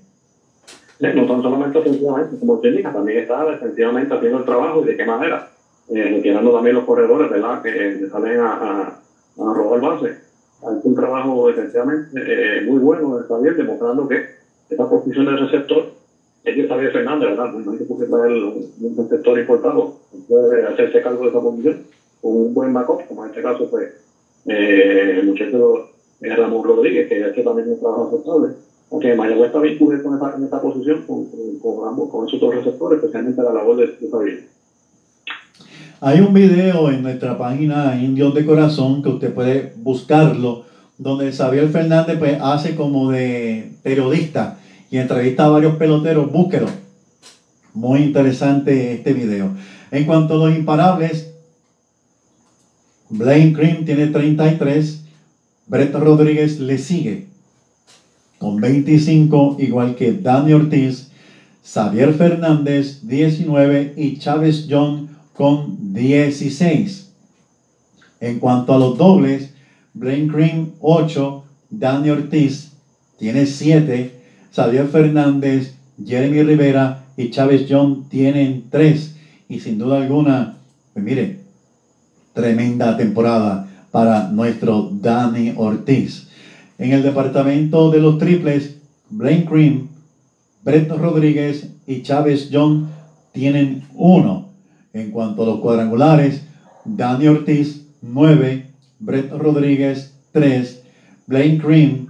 no 0.98 1.26
tan 1.26 1.42
solamente 1.42 1.78
ofensivamente 1.78 2.38
como 2.38 2.58
técnica, 2.58 2.90
también 2.90 3.18
está 3.18 3.44
defensivamente 3.44 4.14
haciendo 4.14 4.38
el 4.38 4.44
trabajo 4.46 4.82
y 4.82 4.86
de 4.86 4.96
qué 4.96 5.04
manera, 5.04 5.50
eh, 5.94 6.22
también 6.24 6.74
los 6.74 6.84
corredores, 6.84 7.30
¿verdad? 7.30 7.60
Que 7.62 8.08
salen 8.10 8.40
a, 8.40 8.52
a, 8.54 8.80
a 8.88 9.54
robar. 9.54 10.00
Un 10.82 10.94
trabajo 10.94 11.46
defensivamente 11.48 12.58
eh, 12.58 12.60
muy 12.62 12.78
bueno 12.80 13.20
está 13.20 13.38
bien 13.38 13.56
demostrando 13.56 14.08
que 14.08 14.20
esta 14.68 14.88
posición 14.88 15.26
de 15.26 15.36
receptor 15.36 15.92
es 16.44 16.56
de 16.56 16.68
Xavier 16.68 16.92
Fernández, 16.92 17.30
¿verdad? 17.30 17.52
No 17.52 17.72
hay 17.72 17.78
que 17.78 17.84
traer 17.84 18.32
un 18.32 18.96
receptor 18.96 19.38
importado, 19.38 19.94
puede 20.28 20.64
hacerse 20.64 21.02
cargo 21.02 21.22
de 21.22 21.30
esa 21.30 21.40
posición 21.40 21.82
con 22.20 22.36
un 22.36 22.54
buen 22.54 22.72
backup, 22.72 23.06
como 23.06 23.24
en 23.24 23.30
este 23.30 23.42
caso, 23.42 23.68
pues, 23.70 23.90
eh, 24.46 25.18
el 25.18 25.26
muchacho 25.26 25.88
eh, 26.20 26.34
Ramón 26.34 26.64
Rodríguez, 26.64 27.08
que 27.08 27.22
ha 27.22 27.28
hecho 27.28 27.42
también 27.42 27.70
un 27.70 27.78
trabajo 27.78 28.08
aceptable 28.08 28.54
aunque 28.90 29.14
Mayagüez 29.14 29.48
está 29.48 29.60
cubierto 29.78 30.08
en 30.08 30.14
esta, 30.14 30.36
en 30.36 30.44
esta 30.44 30.60
posición 30.60 31.02
con, 31.02 31.24
con, 31.60 31.88
ambos, 31.88 32.08
con 32.08 32.26
esos 32.26 32.38
dos 32.38 32.54
receptores, 32.54 32.98
especialmente 32.98 33.42
la 33.42 33.52
labor 33.52 33.76
de, 33.76 33.86
de 33.86 34.46
Hay 35.98 36.20
un 36.20 36.34
video 36.34 36.90
en 36.90 37.02
nuestra 37.02 37.38
página 37.38 37.98
Indios 37.98 38.34
de 38.34 38.44
Corazón 38.44 39.02
que 39.02 39.08
usted 39.08 39.32
puede 39.32 39.72
buscarlo, 39.78 40.66
donde 40.98 41.32
Xavier 41.32 41.70
Fernández 41.70 42.18
pues, 42.18 42.38
hace 42.38 42.74
como 42.74 43.10
de 43.10 43.72
periodista 43.82 44.58
y 44.90 44.98
entrevista 44.98 45.46
a 45.46 45.48
varios 45.48 45.76
peloteros. 45.76 46.30
Búsquelo. 46.30 46.66
Muy 47.72 48.02
interesante 48.02 48.92
este 48.92 49.14
video. 49.14 49.52
En 49.90 50.04
cuanto 50.04 50.34
a 50.34 50.46
los 50.46 50.54
imparables, 50.54 51.32
Blaine 53.08 53.54
Cream 53.54 53.86
tiene 53.86 54.08
33, 54.08 55.02
Brett 55.66 55.94
Rodríguez 55.94 56.60
le 56.60 56.76
sigue 56.76 57.28
con 58.36 58.60
25, 58.60 59.56
igual 59.60 59.94
que 59.94 60.12
Dani 60.12 60.52
Ortiz, 60.52 61.10
Xavier 61.64 62.12
Fernández 62.12 63.00
19 63.08 63.94
y 63.96 64.18
Chávez 64.18 64.66
John 64.68 65.15
con 65.36 65.92
16. 65.92 67.12
En 68.20 68.38
cuanto 68.38 68.74
a 68.74 68.78
los 68.78 68.96
dobles, 68.96 69.52
Blaine 69.92 70.32
Green 70.32 70.74
8, 70.80 71.44
Dani 71.70 72.10
Ortiz 72.10 72.72
tiene 73.18 73.46
7, 73.46 74.20
Xavier 74.54 74.86
Fernández, 74.88 75.74
Jeremy 76.04 76.42
Rivera 76.42 77.04
y 77.16 77.30
Chávez 77.30 77.66
John 77.68 78.08
tienen 78.08 78.64
3. 78.70 79.16
Y 79.48 79.60
sin 79.60 79.78
duda 79.78 80.02
alguna, 80.02 80.56
pues 80.92 81.04
mire, 81.04 81.40
tremenda 82.32 82.96
temporada 82.96 83.68
para 83.90 84.28
nuestro 84.28 84.90
Dani 84.92 85.54
Ortiz. 85.56 86.28
En 86.78 86.92
el 86.92 87.02
departamento 87.02 87.90
de 87.90 88.00
los 88.00 88.18
triples, 88.18 88.76
Blaine 89.08 89.44
Cream, 89.44 89.88
Brett 90.62 90.90
Rodríguez 90.90 91.68
y 91.86 92.02
Chávez 92.02 92.50
John 92.52 92.88
tienen 93.32 93.84
uno. 93.94 94.45
En 94.96 95.10
cuanto 95.10 95.42
a 95.42 95.46
los 95.46 95.60
cuadrangulares, 95.60 96.42
Dani 96.86 97.26
Ortiz, 97.26 97.86
9, 98.00 98.70
Brett 98.98 99.30
Rodríguez, 99.30 100.18
3, 100.32 100.84
Blaine 101.26 101.58
Cream 101.58 102.06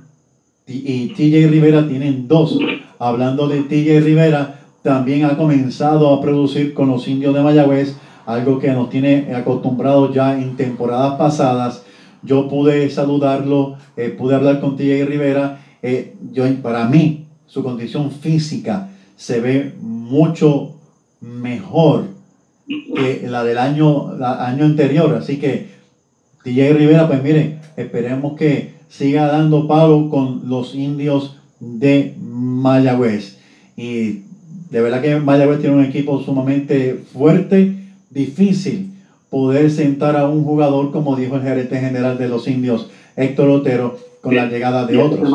y 0.69 1.09
TJ 1.09 1.49
Rivera 1.51 1.89
tienen 1.89 2.29
dos. 2.29 2.57
Hablando 3.01 3.49
de 3.49 3.63
TJ 3.63 4.05
Rivera, 4.05 4.61
también 4.83 5.25
ha 5.25 5.37
comenzado 5.37 6.15
a 6.15 6.21
producir 6.21 6.75
con 6.75 6.89
los 6.89 7.09
indios 7.09 7.35
de 7.35 7.43
Mayagüez. 7.43 7.97
algo 8.25 8.61
que 8.61 8.71
nos 8.71 8.89
tiene 8.89 9.35
acostumbrados 9.35 10.15
ya 10.15 10.39
en 10.41 10.57
temporadas 10.57 11.19
pasadas. 11.19 11.83
Yo 12.23 12.49
pude 12.49 12.89
saludarlo, 12.91 13.79
eh, 13.97 14.11
pude 14.11 14.37
hablar 14.37 14.61
con 14.61 14.77
TJ 14.77 15.07
Rivera. 15.07 15.61
Eh, 15.83 16.15
para 16.63 16.89
mí, 16.89 17.27
su 17.47 17.65
condición 17.65 18.13
física 18.13 18.91
se 19.17 19.41
ve 19.41 19.75
mucho 19.81 20.77
mejor 21.21 22.16
que 22.67 23.27
la 23.29 23.45
del 23.45 23.59
año, 23.59 24.13
año 24.23 24.65
anterior. 24.65 25.15
Así 25.15 25.39
que 25.39 25.69
TJ 26.45 26.73
Rivera, 26.75 27.07
pues 27.07 27.23
mire, 27.23 27.59
esperemos 27.77 28.37
que 28.37 28.75
siga 28.89 29.27
dando 29.27 29.67
palo 29.67 30.11
con 30.11 30.49
los 30.49 30.75
indios 30.75 31.37
de 31.61 32.15
Mayagüez. 32.21 33.39
Y 33.77 34.23
de 34.71 34.81
verdad 34.81 35.03
que 35.03 35.17
Mayagüez 35.17 35.61
tiene 35.61 35.77
un 35.77 35.85
equipo 35.85 36.23
sumamente 36.23 37.03
fuerte, 37.13 37.77
difícil 38.11 38.93
poder 39.31 39.71
sentar 39.71 40.17
a 40.17 40.29
un 40.29 40.45
jugador, 40.45 40.93
como 40.93 41.17
dijo 41.17 41.37
el 41.37 41.43
gerente 41.43 41.79
general 41.79 42.17
de 42.17 42.29
los 42.29 42.47
indios, 42.49 42.91
Héctor 43.17 43.51
Otero, 43.51 43.99
con 44.21 44.35
la 44.35 44.47
llegada 44.47 44.87
de 44.87 44.99
otros. 44.99 45.31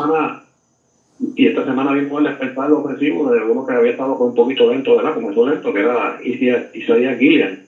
Y 1.36 1.47
esta 1.47 1.63
semana 1.63 1.93
vimos 1.93 2.19
el 2.19 2.30
despertar 2.30 2.72
ofensivo 2.72 3.32
de 3.32 3.43
uno 3.43 3.65
que 3.65 3.74
había 3.74 3.91
estado 3.91 4.15
un 4.17 4.34
poquito 4.34 4.72
lento, 4.72 4.95
¿verdad? 4.95 5.13
Comenzó 5.13 5.47
lento, 5.47 5.72
que 5.72 5.80
era 5.80 6.19
Isaías 6.24 7.19
Gillian. 7.19 7.63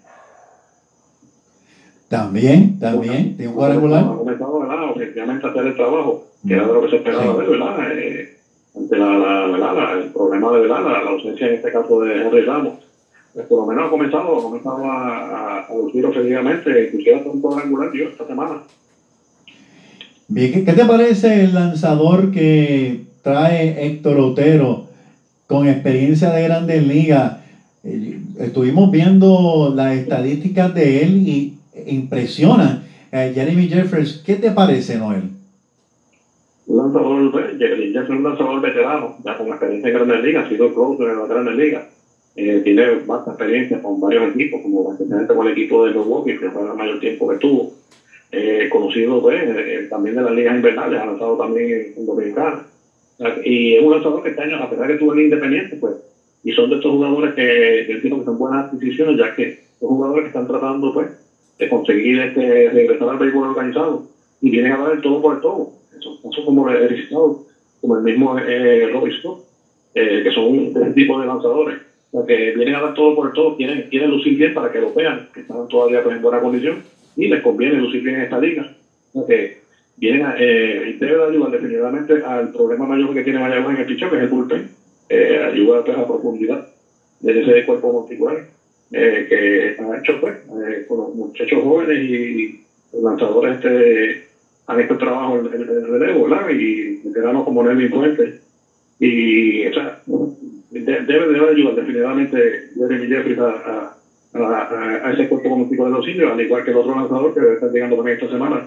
También, 2.09 2.79
también, 2.79 3.35
tiene 3.37 3.49
un 3.49 3.55
cuadrangular. 3.55 4.03
Ha 4.03 4.17
comenzado, 4.17 4.59
¿verdad? 4.59 4.89
Objetivamente 4.89 5.47
a 5.47 5.49
hacer 5.49 5.67
el 5.67 5.75
trabajo, 5.75 6.27
que 6.47 6.53
era 6.53 6.67
de 6.67 6.73
lo 6.73 6.81
que 6.81 6.89
se 6.89 6.95
esperaba 6.97 7.35
ver, 7.35 7.49
¿verdad? 7.49 7.91
Eh, 7.91 8.37
ante 8.75 8.97
la, 8.97 9.47
la, 9.47 9.93
el 9.93 10.11
problema 10.11 10.51
de 10.51 10.59
¿verdad? 10.59 10.83
La, 10.83 11.09
ausencia 11.09 11.47
en 11.47 11.53
este 11.55 11.71
caso 11.71 12.01
de 12.01 12.21
Henry 12.21 12.41
Ramos. 12.41 12.73
Pues 13.33 13.47
por 13.47 13.61
lo 13.61 13.65
menos 13.65 13.87
ha 13.87 13.89
comenzado, 13.89 14.37
ha 14.37 14.43
comenzado 14.43 14.85
a, 14.85 15.65
a, 15.65 15.75
lucir 15.75 16.05
ofensivamente, 16.05 16.85
inclusive 16.85 17.15
hasta 17.15 17.29
un 17.29 17.41
cuadrangular, 17.41 17.89
esta 17.95 18.27
semana. 18.27 18.63
Bien, 20.27 20.65
¿qué 20.65 20.73
te 20.73 20.85
parece 20.85 21.45
el 21.45 21.53
lanzador 21.53 22.31
que 22.31 23.12
trae 23.23 23.87
Héctor 23.87 24.19
Otero 24.19 24.87
con 25.47 25.67
experiencia 25.67 26.29
de 26.31 26.43
grandes 26.43 26.85
ligas? 26.85 27.37
Eh, 27.83 28.19
estuvimos 28.39 28.91
viendo 28.91 29.73
las 29.75 29.95
estadísticas 29.95 30.75
de 30.75 31.03
él 31.03 31.27
y 31.27 31.57
impresionan. 31.87 32.83
Eh, 33.11 33.31
Jeremy 33.33 33.67
Jeffers, 33.67 34.21
¿qué 34.25 34.35
te 34.35 34.51
parece, 34.51 34.97
Noel? 34.97 35.23
Un 36.67 36.77
lanzador, 36.77 37.57
Jeremy 37.57 37.87
Jeffers 37.87 38.09
es 38.09 38.09
un 38.09 38.23
lanzador 38.23 38.61
veterano, 38.61 39.17
ya 39.23 39.37
con 39.37 39.47
experiencia 39.47 39.89
en 39.89 39.95
grandes 39.95 40.23
ligas, 40.23 40.45
ha 40.45 40.49
sido 40.49 40.73
closer 40.73 41.09
en 41.09 41.19
las 41.19 41.29
grandes 41.29 41.55
ligas. 41.55 41.83
Eh, 42.35 42.61
tiene 42.63 42.95
bastante 43.05 43.43
experiencia 43.43 43.81
con 43.81 44.01
varios 44.01 44.35
equipos, 44.35 44.61
como 44.61 44.83
básicamente 44.85 45.33
con 45.33 45.47
el 45.47 45.53
equipo 45.53 45.85
de 45.85 45.91
Milwaukee, 45.91 46.39
que 46.39 46.49
fue 46.49 46.63
el 46.63 46.73
mayor 46.75 46.99
tiempo 46.99 47.29
que 47.29 47.37
tuvo. 47.37 47.73
Conocido 48.71 49.21
pues, 49.21 49.89
también 49.89 50.15
de 50.15 50.21
las 50.23 50.31
ligas 50.31 50.55
invernales, 50.55 50.99
ha 50.99 51.05
lanzado 51.05 51.37
también 51.37 51.93
en 51.95 52.05
Dominicana. 52.05 52.65
Y 53.43 53.75
es 53.75 53.81
un 53.81 53.91
lanzador 53.91 54.21
que 54.21 54.29
este 54.29 54.41
año, 54.41 54.57
a 54.57 54.69
pesar 54.69 54.87
de 54.87 54.93
que 54.93 54.99
tuvo 54.99 55.13
el 55.13 55.21
Independiente, 55.21 55.77
pues, 55.77 55.95
y 56.43 56.51
son 56.51 56.69
de 56.69 56.75
estos 56.75 56.91
jugadores 56.91 57.33
que 57.33 57.85
yo 57.87 57.93
entiendo 57.95 58.19
que 58.19 58.25
son 58.25 58.37
buenas 58.37 58.65
adquisiciones, 58.65 59.17
ya 59.17 59.33
que 59.33 59.57
son 59.79 59.89
jugadores 59.89 60.23
que 60.23 60.27
están 60.27 60.47
tratando 60.47 60.91
pues, 60.93 61.09
de 61.57 61.69
conseguir 61.69 62.19
este, 62.19 62.69
regresar 62.69 63.09
al 63.09 63.17
béisbol 63.17 63.49
organizado 63.49 64.03
y 64.41 64.49
vienen 64.49 64.73
a 64.73 64.77
dar 64.77 64.91
el 64.93 65.01
todo 65.01 65.21
por 65.21 65.35
el 65.35 65.41
todo. 65.41 65.69
Eso, 65.97 66.19
eso 66.29 66.45
como 66.45 66.65
registrado, 66.65 67.39
como 67.79 67.95
el 67.95 68.03
mismo 68.03 68.37
eh, 68.37 68.87
Robbie 68.91 69.13
Scott, 69.13 69.39
eh, 69.95 70.21
que 70.23 70.31
son 70.31 70.55
este 70.65 70.91
tipo 70.91 71.19
de 71.19 71.25
lanzadores, 71.25 71.77
que 72.27 72.51
vienen 72.51 72.75
a 72.75 72.81
dar 72.81 72.93
todo 72.93 73.15
por 73.15 73.27
el 73.27 73.33
todo, 73.33 73.55
quieren, 73.55 73.87
quieren 73.89 74.09
lucir 74.09 74.35
bien 74.35 74.53
para 74.53 74.69
que 74.69 74.79
lo 74.79 74.93
vean, 74.93 75.27
que 75.33 75.39
están 75.39 75.67
todavía 75.67 76.03
pues, 76.03 76.15
en 76.15 76.21
buena 76.21 76.39
condición 76.39 76.77
y 77.15 77.27
les 77.27 77.41
conviene 77.41 77.77
lucir 77.77 78.01
bien 78.01 78.17
en 78.17 78.21
esta 78.23 78.37
liga. 78.37 78.69
que 79.27 79.62
vienen 79.97 80.23
a, 80.23 80.35
eh, 80.37 80.95
debe 80.99 81.23
ayudar 81.23 81.51
definitivamente 81.51 82.13
al 82.23 82.49
problema 82.49 82.85
mayor 82.85 83.13
que 83.13 83.23
tiene 83.23 83.39
Mayagüez 83.39 83.73
en 83.73 83.79
el 83.79 83.85
pichón, 83.85 84.09
que 84.09 84.15
es 84.15 84.21
el 84.21 84.27
bullpen, 84.27 84.67
eh, 85.09 85.39
ayuda 85.43 85.83
pues, 85.83 85.97
a 85.97 86.07
profundidad 86.07 86.61
de 87.19 87.39
ese 87.39 87.63
cuerpo 87.65 87.91
muscular 87.91 88.43
eh, 88.91 89.25
que 89.27 89.81
ha 89.81 89.97
hecho 89.97 90.19
pues, 90.19 90.35
eh, 90.35 90.83
con 90.87 90.97
los 90.97 91.13
muchachos 91.13 91.61
jóvenes 91.61 91.99
y 91.99 92.59
los 92.91 93.01
lanzadores 93.01 93.53
este, 93.53 94.19
han 94.67 94.79
hecho 94.79 94.93
el 94.93 94.99
trabajo 94.99 95.37
en, 95.37 95.45
el 95.53 95.87
relevo, 95.87 96.23
¿verdad? 96.23 96.49
Y 96.49 96.95
veteranos 97.03 97.43
como 97.43 97.63
Nelly 97.63 97.87
Fuentes. 97.87 98.33
Y, 98.99 99.65
o 99.65 99.73
sea, 99.73 99.97
debe, 100.69 101.01
debe 101.05 101.49
ayudar 101.49 101.75
definitivamente 101.75 102.61
Jeremy 102.75 103.07
Jeffries 103.07 103.39
a, 103.39 103.91
a, 104.33 105.11
ese 105.11 105.27
cuerpo 105.27 105.49
cognitivo 105.49 105.85
de 105.85 105.91
los 105.91 106.07
indios, 106.07 106.31
al 106.31 106.39
igual 106.39 106.63
que 106.63 106.69
el 106.69 106.77
otro 106.77 106.95
lanzador 106.95 107.33
que 107.33 107.53
está 107.53 107.67
llegando 107.67 107.95
también 107.95 108.17
esta 108.17 108.29
semana. 108.29 108.63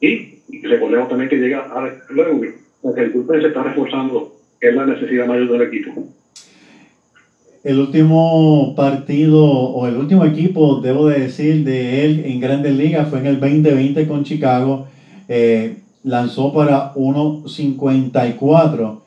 Y, 0.00 0.36
recordemos 0.62 1.08
también 1.08 1.28
que 1.28 1.36
llega 1.36 1.68
Alex 1.74 1.96
luego 2.10 2.40
o 2.82 2.94
que 2.94 3.00
el 3.00 3.10
bullpen 3.10 3.40
se 3.40 3.48
está 3.48 3.62
reforzando, 3.62 4.36
es 4.60 4.74
la 4.74 4.86
necesidad 4.86 5.26
mayor 5.26 5.50
del 5.50 5.62
equipo. 5.62 6.04
El 7.64 7.80
último 7.80 8.74
partido 8.76 9.44
o 9.44 9.88
el 9.88 9.96
último 9.96 10.24
equipo, 10.24 10.80
debo 10.80 11.08
de 11.08 11.20
decir, 11.20 11.64
de 11.64 12.04
él 12.04 12.22
en 12.24 12.38
Grandes 12.38 12.76
Ligas 12.76 13.08
fue 13.08 13.18
en 13.18 13.26
el 13.26 13.40
2020 13.40 14.06
con 14.06 14.22
Chicago. 14.22 14.86
Eh, 15.28 15.78
lanzó 16.04 16.52
para 16.52 16.94
1.54 16.94 19.00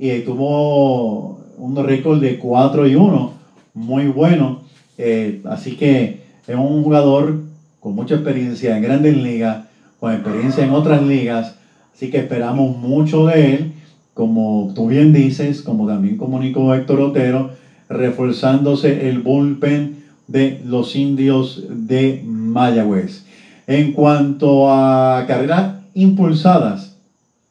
y 0.00 0.18
tuvo 0.20 1.38
un 1.56 1.76
récord 1.86 2.20
de 2.20 2.38
4 2.38 2.88
y 2.88 2.96
1, 2.96 3.32
muy 3.74 4.08
bueno. 4.08 4.62
Eh, 4.98 5.40
así 5.44 5.76
que 5.76 6.22
es 6.48 6.56
un 6.56 6.82
jugador 6.82 7.38
con 7.78 7.94
mucha 7.94 8.16
experiencia 8.16 8.76
en 8.76 8.82
grandes 8.82 9.16
ligas, 9.16 9.66
con 10.00 10.12
experiencia 10.12 10.64
en 10.64 10.70
otras 10.70 11.02
ligas, 11.02 11.54
así 11.94 12.10
que 12.10 12.18
esperamos 12.18 12.76
mucho 12.76 13.26
de 13.26 13.54
él, 13.54 13.72
como 14.14 14.72
tú 14.74 14.88
bien 14.88 15.12
dices, 15.12 15.62
como 15.62 15.86
también 15.86 16.16
comunicó 16.16 16.74
Héctor 16.74 17.00
Otero, 17.00 17.50
reforzándose 17.88 19.08
el 19.08 19.20
bullpen 19.20 20.04
de 20.26 20.60
los 20.64 20.96
indios 20.96 21.64
de 21.68 22.22
Mayagüez. 22.24 23.24
En 23.66 23.92
cuanto 23.92 24.72
a 24.72 25.24
carreras 25.28 25.74
impulsadas, 25.94 26.96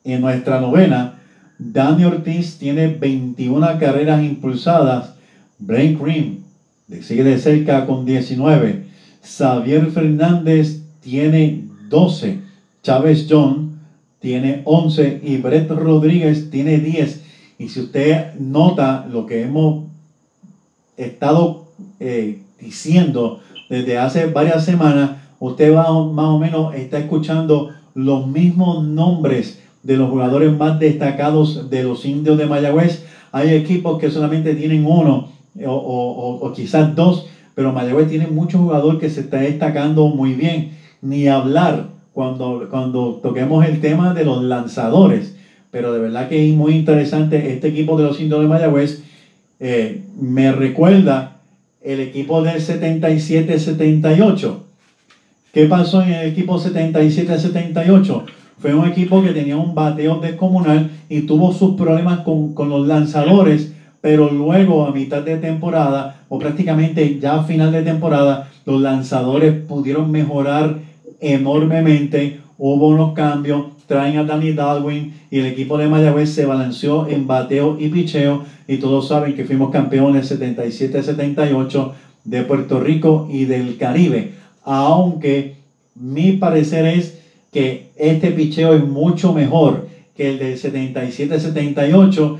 en 0.03 0.21
nuestra 0.21 0.59
novena, 0.59 1.19
Dani 1.59 2.05
Ortiz 2.05 2.57
tiene 2.57 2.87
21 2.87 3.79
carreras 3.79 4.23
impulsadas, 4.23 5.13
Brain 5.59 5.97
Cream 5.97 6.39
sigue 7.01 7.23
de 7.23 7.37
cerca 7.37 7.85
con 7.85 8.05
19. 8.05 8.85
Xavier 9.23 9.91
Fernández 9.91 10.81
tiene 11.01 11.68
12. 11.89 12.39
Chávez 12.83 13.27
John 13.29 13.79
tiene 14.19 14.61
11 14.65 15.21
y 15.23 15.37
Brett 15.37 15.69
Rodríguez 15.69 16.49
tiene 16.49 16.77
10. 16.77 17.23
Y 17.57 17.69
si 17.69 17.81
usted 17.81 18.35
nota 18.39 19.07
lo 19.11 19.25
que 19.25 19.43
hemos 19.43 19.85
estado 20.95 21.65
eh, 21.99 22.39
diciendo 22.59 23.41
desde 23.69 23.97
hace 23.97 24.27
varias 24.27 24.65
semanas, 24.65 25.11
usted 25.39 25.73
va 25.73 25.91
más 26.03 26.25
o 26.25 26.39
menos 26.39 26.75
está 26.75 26.99
escuchando 26.99 27.69
los 27.93 28.27
mismos 28.27 28.83
nombres 28.83 29.59
de 29.83 29.97
los 29.97 30.09
jugadores 30.09 30.55
más 30.57 30.79
destacados 30.79 31.69
de 31.69 31.83
los 31.83 32.05
indios 32.05 32.37
de 32.37 32.45
Mayagüez. 32.45 33.05
Hay 33.31 33.53
equipos 33.53 33.99
que 33.99 34.11
solamente 34.11 34.55
tienen 34.55 34.85
uno 34.85 35.29
o, 35.65 36.51
quizás 36.55 36.95
dos, 36.95 37.27
pero 37.55 37.73
Mayagüez 37.73 38.09
tiene 38.09 38.27
muchos 38.27 38.61
jugadores 38.61 38.99
que 38.99 39.09
se 39.09 39.21
está 39.21 39.37
destacando 39.37 40.07
muy 40.07 40.33
bien. 40.33 40.78
Ni 41.01 41.27
hablar 41.27 41.87
cuando, 42.13 42.67
cuando 42.69 43.19
toquemos 43.21 43.65
el 43.65 43.81
tema 43.81 44.13
de 44.13 44.25
los 44.25 44.43
lanzadores. 44.43 45.35
Pero 45.71 45.93
de 45.93 45.99
verdad 45.99 46.29
que 46.29 46.49
es 46.49 46.55
muy 46.55 46.73
interesante 46.75 47.53
este 47.53 47.67
equipo 47.69 47.97
de 47.97 48.03
los 48.05 48.19
indios 48.19 48.41
de 48.41 48.47
Mayagüez. 48.47 49.03
Eh, 49.59 50.03
me 50.19 50.51
recuerda 50.51 51.37
el 51.81 51.99
equipo 51.99 52.41
del 52.41 52.61
77-78. 52.61 54.55
¿Qué 55.53 55.65
pasó 55.65 56.01
en 56.01 56.13
el 56.13 56.27
equipo 56.27 56.59
77-78? 56.59 58.23
Fue 58.59 58.73
un 58.73 58.87
equipo 58.87 59.23
que 59.23 59.31
tenía 59.31 59.57
un 59.57 59.73
bateo 59.73 60.19
descomunal 60.19 60.91
y 61.07 61.21
tuvo 61.21 61.53
sus 61.53 61.75
problemas 61.75 62.19
con, 62.21 62.53
con 62.53 62.69
los 62.69 62.85
lanzadores 62.85 63.71
pero 64.01 64.31
luego 64.31 64.85
a 64.85 64.91
mitad 64.91 65.21
de 65.21 65.37
temporada 65.37 66.21
o 66.29 66.39
prácticamente 66.39 67.19
ya 67.19 67.35
a 67.35 67.43
final 67.43 67.71
de 67.71 67.81
temporada 67.81 68.49
los 68.65 68.81
lanzadores 68.81 69.53
pudieron 69.53 70.11
mejorar 70.11 70.79
enormemente, 71.19 72.39
hubo 72.57 72.89
unos 72.89 73.13
cambios, 73.13 73.67
traen 73.87 74.17
a 74.17 74.23
Danny 74.23 74.53
Darwin 74.53 75.13
y 75.31 75.39
el 75.39 75.47
equipo 75.47 75.77
de 75.77 75.87
Mayagüez 75.87 76.29
se 76.29 76.45
balanceó 76.45 77.07
en 77.07 77.27
bateo 77.27 77.77
y 77.79 77.89
picheo 77.89 78.43
y 78.67 78.77
todos 78.77 79.07
saben 79.07 79.35
que 79.35 79.45
fuimos 79.45 79.71
campeones 79.71 80.31
77-78 80.31 81.91
de 82.25 82.43
Puerto 82.43 82.79
Rico 82.79 83.27
y 83.31 83.45
del 83.45 83.77
Caribe, 83.77 84.33
aunque 84.63 85.55
mi 85.95 86.33
parecer 86.33 86.85
es 86.85 87.19
que 87.51 87.89
este 87.95 88.31
picheo 88.31 88.75
es 88.75 88.85
mucho 88.85 89.33
mejor 89.33 89.87
que 90.15 90.29
el 90.29 90.39
del 90.39 90.59
77-78 90.59 92.37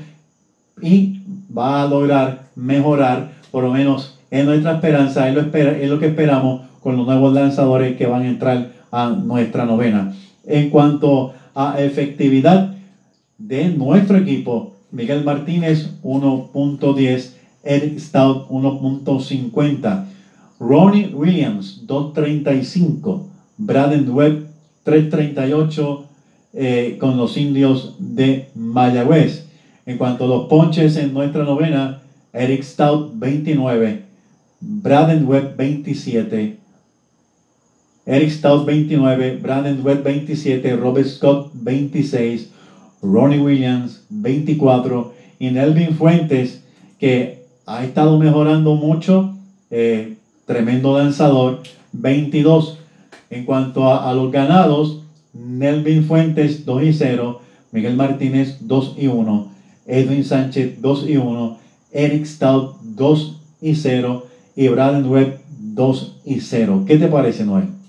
y 0.82 1.20
va 1.56 1.82
a 1.82 1.88
lograr 1.88 2.50
mejorar 2.54 3.32
por 3.50 3.64
lo 3.64 3.72
menos 3.72 4.18
es 4.30 4.44
nuestra 4.44 4.74
esperanza, 4.74 5.28
es 5.28 5.34
lo, 5.34 5.40
es 5.40 5.90
lo 5.90 5.98
que 5.98 6.06
esperamos 6.06 6.62
con 6.82 6.96
los 6.96 7.06
nuevos 7.06 7.32
lanzadores 7.32 7.96
que 7.96 8.06
van 8.06 8.22
a 8.22 8.28
entrar 8.28 8.72
a 8.90 9.10
nuestra 9.10 9.64
novena. 9.64 10.14
En 10.46 10.70
cuanto 10.70 11.34
a 11.54 11.80
efectividad 11.80 12.74
de 13.38 13.68
nuestro 13.68 14.16
equipo, 14.18 14.74
Miguel 14.90 15.24
Martínez 15.24 15.90
1.10, 16.02 17.32
Eric 17.62 17.98
Stout 17.98 18.48
1.50, 18.48 20.04
Ronnie 20.58 21.08
Williams 21.14 21.86
2.35, 21.86 23.22
Braden 23.56 24.10
Webb 24.10 24.46
3.38 24.84 26.04
eh, 26.52 26.96
con 26.98 27.16
los 27.16 27.36
indios 27.36 27.94
de 27.98 28.48
Mayagüez. 28.54 29.46
En 29.86 29.98
cuanto 29.98 30.24
a 30.24 30.28
los 30.28 30.48
ponches 30.48 30.96
en 30.96 31.14
nuestra 31.14 31.44
novena, 31.44 32.02
Eric 32.32 32.62
Stout 32.62 33.12
29, 33.14 34.02
Braden 34.60 35.26
Webb 35.26 35.56
27, 35.56 36.59
Eric 38.10 38.32
Stout 38.32 38.66
29, 38.66 39.38
Braden 39.40 39.82
Webb 39.84 40.02
27, 40.02 40.74
Robert 40.74 41.06
Scott 41.06 41.52
26, 41.54 42.50
Ronnie 43.02 43.38
Williams 43.38 44.04
24 44.08 45.14
y 45.38 45.50
Nelvin 45.52 45.94
Fuentes 45.94 46.64
que 46.98 47.44
ha 47.66 47.84
estado 47.84 48.18
mejorando 48.18 48.74
mucho, 48.74 49.36
eh, 49.70 50.16
tremendo 50.44 50.98
lanzador 50.98 51.62
22. 51.92 52.78
En 53.30 53.44
cuanto 53.44 53.86
a, 53.86 54.10
a, 54.10 54.12
los 54.12 54.32
ganados, 54.32 55.04
Nelvin 55.32 56.02
Fuentes 56.02 56.66
2 56.66 56.82
y 56.82 56.92
0, 56.92 57.40
Miguel 57.70 57.94
Martínez 57.94 58.56
2 58.62 58.96
y 58.98 59.06
1, 59.06 59.52
Edwin 59.86 60.24
Sánchez 60.24 60.82
2 60.82 61.08
y 61.08 61.16
1, 61.16 61.58
Eric 61.92 62.26
Stout 62.26 62.74
2 62.82 63.36
y 63.62 63.76
0 63.76 64.26
y 64.56 64.66
Braden 64.66 65.06
Webb 65.06 65.38
2 65.60 66.16
y 66.24 66.40
0. 66.40 66.84
¿Qué 66.88 66.98
te 66.98 67.06
parece, 67.06 67.44
Noel? 67.44 67.79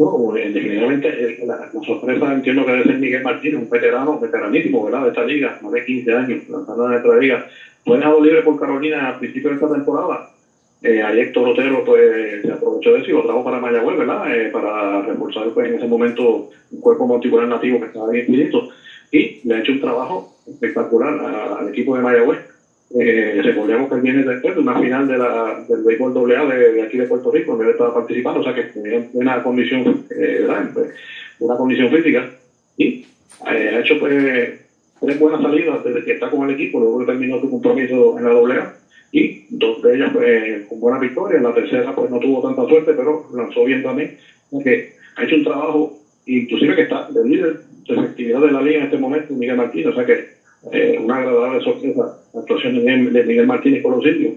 No, 0.00 0.32
definitivamente 0.32 1.36
la, 1.44 1.68
sorpresa 1.84 2.32
entiendo 2.32 2.64
que 2.64 2.72
debe 2.72 2.84
ser 2.84 2.98
Miguel 2.98 3.22
Martínez, 3.22 3.60
un 3.60 3.68
veterano, 3.68 4.18
veteranísimo, 4.18 4.82
¿verdad? 4.82 5.02
De 5.02 5.08
esta 5.08 5.24
liga, 5.24 5.58
más 5.60 5.72
de 5.72 5.84
15 5.84 6.12
años 6.14 6.38
lanzando 6.48 6.88
en 6.88 6.94
esta 6.94 7.18
liga. 7.18 7.44
Fue 7.84 7.98
dejado 7.98 8.18
libre 8.18 8.40
por 8.40 8.58
Carolina 8.58 9.08
al 9.08 9.18
principio 9.18 9.50
de 9.50 9.56
esta 9.56 9.68
temporada. 9.68 10.24
Eh, 10.80 11.02
ahí 11.02 11.20
Héctor 11.20 11.48
Otero 11.48 11.84
pues, 11.84 12.40
se 12.40 12.50
aprovechó 12.50 12.94
de 12.94 13.00
eso 13.00 13.10
y 13.10 13.12
lo 13.12 13.22
trajo 13.22 13.44
para 13.44 13.58
Mayagüez, 13.58 13.98
¿verdad? 13.98 14.34
Eh, 14.34 14.48
para 14.48 15.02
reforzar 15.02 15.50
pues, 15.50 15.68
en 15.68 15.74
ese 15.74 15.86
momento 15.86 16.46
un 16.70 16.80
cuerpo 16.80 17.04
monticular 17.04 17.46
nativo 17.46 17.78
que 17.78 17.84
estaba 17.84 18.08
bien 18.08 18.24
listo. 18.28 18.68
Y 19.12 19.36
le 19.44 19.54
ha 19.54 19.58
hecho 19.58 19.72
un 19.72 19.80
trabajo 19.80 20.30
espectacular 20.46 21.12
al 21.58 21.68
equipo 21.68 21.94
de 21.94 22.00
Mayagüez 22.00 22.40
eh, 22.92 23.40
recordemos 23.44 23.88
que 23.88 23.94
él 23.94 24.00
viene 24.00 24.22
después 24.24 24.54
de 24.56 24.60
una 24.62 24.80
final 24.80 25.06
de 25.06 25.16
la, 25.16 25.64
del 25.68 25.84
béisbol 25.84 26.32
AA 26.32 26.46
de, 26.46 26.72
de 26.72 26.82
aquí 26.82 26.98
de 26.98 27.06
Puerto 27.06 27.30
Rico, 27.30 27.52
donde 27.52 27.66
él 27.66 27.70
estaba 27.70 27.94
participando, 27.94 28.40
o 28.40 28.42
sea 28.42 28.54
que 28.54 28.64
tenía 28.64 29.08
una 29.12 29.42
condición, 29.44 30.06
eh, 30.10 30.44
una 31.38 31.56
condición 31.56 31.90
física, 31.90 32.28
y 32.76 33.06
eh, 33.48 33.72
ha 33.76 33.80
hecho 33.80 33.96
pues 34.00 34.60
tres 35.00 35.20
buenas 35.20 35.40
salidas 35.40 35.84
desde 35.84 36.04
que 36.04 36.12
está 36.12 36.30
con 36.30 36.48
el 36.48 36.56
equipo, 36.56 36.80
luego 36.80 37.06
terminó 37.06 37.40
su 37.40 37.48
compromiso 37.48 38.18
en 38.18 38.24
la 38.24 38.30
AA, 38.30 38.74
y 39.12 39.46
dos 39.50 39.82
de 39.82 39.94
ellas 39.94 40.10
pues, 40.12 40.66
con 40.66 40.80
buena 40.80 40.98
victoria, 40.98 41.40
la 41.40 41.54
tercera 41.54 41.94
pues 41.94 42.10
no 42.10 42.18
tuvo 42.18 42.42
tanta 42.42 42.68
suerte, 42.68 42.92
pero 42.94 43.28
lanzó 43.36 43.64
bien 43.64 43.84
también, 43.84 44.16
que 44.64 44.94
ha 45.14 45.24
hecho 45.24 45.36
un 45.36 45.44
trabajo, 45.44 45.98
inclusive 46.26 46.74
que 46.74 46.82
está 46.82 47.08
de 47.08 47.24
líder 47.24 47.60
de 47.86 47.94
efectividad 47.94 48.40
de 48.40 48.50
la 48.50 48.62
liga 48.62 48.78
en 48.78 48.84
este 48.86 48.98
momento, 48.98 49.32
Miguel 49.32 49.56
Martínez, 49.56 49.86
o 49.86 49.94
sea 49.94 50.04
que 50.04 50.39
eh, 50.72 50.98
una 50.98 51.16
agradable 51.16 51.60
sorpresa 51.60 52.16
la 52.32 52.40
actuación 52.40 52.84
de 52.84 53.22
Miguel 53.22 53.46
Martínez 53.46 53.82
por 53.82 53.92
los 53.92 54.02
sitios. 54.02 54.34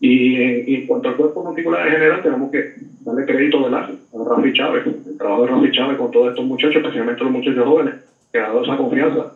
Y 0.00 0.36
en, 0.74 0.84
cuanto 0.84 1.08
al 1.08 1.16
cuerpo 1.16 1.44
particular 1.44 1.86
en 1.86 1.92
general, 1.92 2.20
tenemos 2.22 2.50
que 2.50 2.72
darle 3.02 3.24
crédito 3.24 3.62
¿verdad? 3.62 3.88
a 3.88 4.36
Rafi 4.36 4.52
Chávez, 4.52 4.84
el 4.84 5.16
trabajo 5.16 5.42
de 5.42 5.48
Rafi 5.48 5.70
Chávez 5.70 5.96
con 5.96 6.10
todos 6.10 6.30
estos 6.30 6.44
muchachos, 6.44 6.76
especialmente 6.76 7.22
los 7.22 7.32
muchachos 7.32 7.64
jóvenes, 7.64 7.94
que 8.32 8.38
ha 8.38 8.42
dado 8.42 8.62
esa 8.62 8.76
confianza 8.76 9.32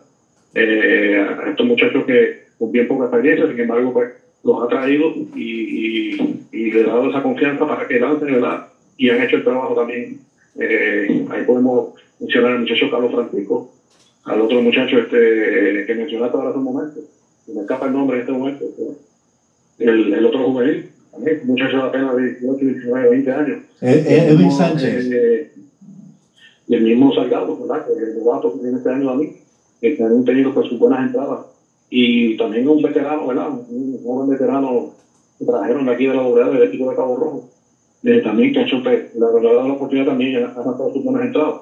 eh, 0.53 1.15
a 1.17 1.49
estos 1.49 1.65
muchachos 1.65 2.03
que 2.03 2.47
con 2.57 2.69
bien 2.69 2.85
poca 2.85 3.05
experiencia, 3.05 3.47
sin 3.47 3.59
embargo, 3.59 3.93
pues 3.93 4.09
los 4.43 4.61
ha 4.61 4.67
traído 4.67 5.13
y, 5.35 6.17
y, 6.51 6.71
le 6.71 6.81
ha 6.81 6.87
dado 6.87 7.07
esa 7.07 7.21
confianza 7.21 7.65
para 7.65 7.87
que 7.87 7.99
lancen, 7.99 8.31
¿verdad? 8.31 8.67
Y 8.97 9.09
han 9.09 9.21
hecho 9.21 9.37
el 9.37 9.43
trabajo 9.43 9.73
también. 9.73 10.19
Eh, 10.59 11.25
ahí 11.29 11.43
podemos 11.43 11.93
mencionar 12.19 12.53
al 12.53 12.59
muchacho 12.59 12.89
Carlos 12.89 13.11
Francisco, 13.11 13.69
al 14.27 14.41
otro 14.41 14.61
muchacho 14.61 14.99
este 14.99 15.85
que 15.85 15.95
mencionaste 15.95 16.37
ahora 16.37 16.49
hace 16.49 16.59
un 16.59 16.65
momento, 16.65 16.99
me 17.47 17.61
escapa 17.61 17.87
el 17.87 17.93
nombre 17.93 18.17
en 18.17 18.21
este 18.21 18.33
momento, 18.33 18.65
el, 19.79 20.13
el 20.13 20.25
otro 20.25 20.51
juvenil, 20.51 20.89
también, 21.11 21.41
muchacho 21.45 21.77
de 21.77 21.83
apenas 21.83 22.15
de 22.15 22.21
18, 22.33 22.65
19, 22.65 23.09
20 23.09 23.31
años. 23.31 23.59
Edwin 23.81 24.51
Sánchez. 24.51 25.11
Eh, 25.11 25.51
y 26.67 26.75
el 26.75 26.83
mismo 26.83 27.13
Salgado, 27.13 27.57
¿verdad? 27.57 27.85
Que 27.87 27.93
el 27.93 28.19
novato 28.19 28.53
que 28.53 28.59
tiene 28.59 28.77
este 28.77 28.89
año 28.89 29.09
a 29.09 29.15
mí, 29.15 29.31
que 29.79 30.03
han 30.03 30.25
tenido 30.25 30.53
pues 30.53 30.67
sus 30.67 30.79
buenas 30.79 31.07
entradas. 31.07 31.45
Y 31.89 32.35
también 32.35 32.67
un 32.67 32.81
veterano, 32.81 33.27
¿verdad? 33.27 33.49
Un, 33.49 33.99
joven 34.03 34.29
veterano 34.29 34.93
que 35.39 35.45
trajeron 35.45 35.85
de 35.85 35.91
aquí 35.93 36.07
de 36.07 36.13
la 36.13 36.23
doblada 36.23 36.51
del 36.51 36.63
equipo 36.63 36.89
de 36.89 36.95
Cabo 36.95 37.15
Rojo. 37.15 37.49
Eh, 38.03 38.21
también 38.21 38.51
que 38.51 38.59
ha 38.59 38.63
hecho, 38.63 38.83
pues, 38.83 39.15
la 39.15 39.31
verdad, 39.31 39.65
la 39.65 39.73
oportunidad 39.73 40.07
también 40.07 40.43
ha 40.43 40.53
dado 40.53 40.93
sus 40.93 41.03
buenas 41.03 41.25
entradas. 41.25 41.61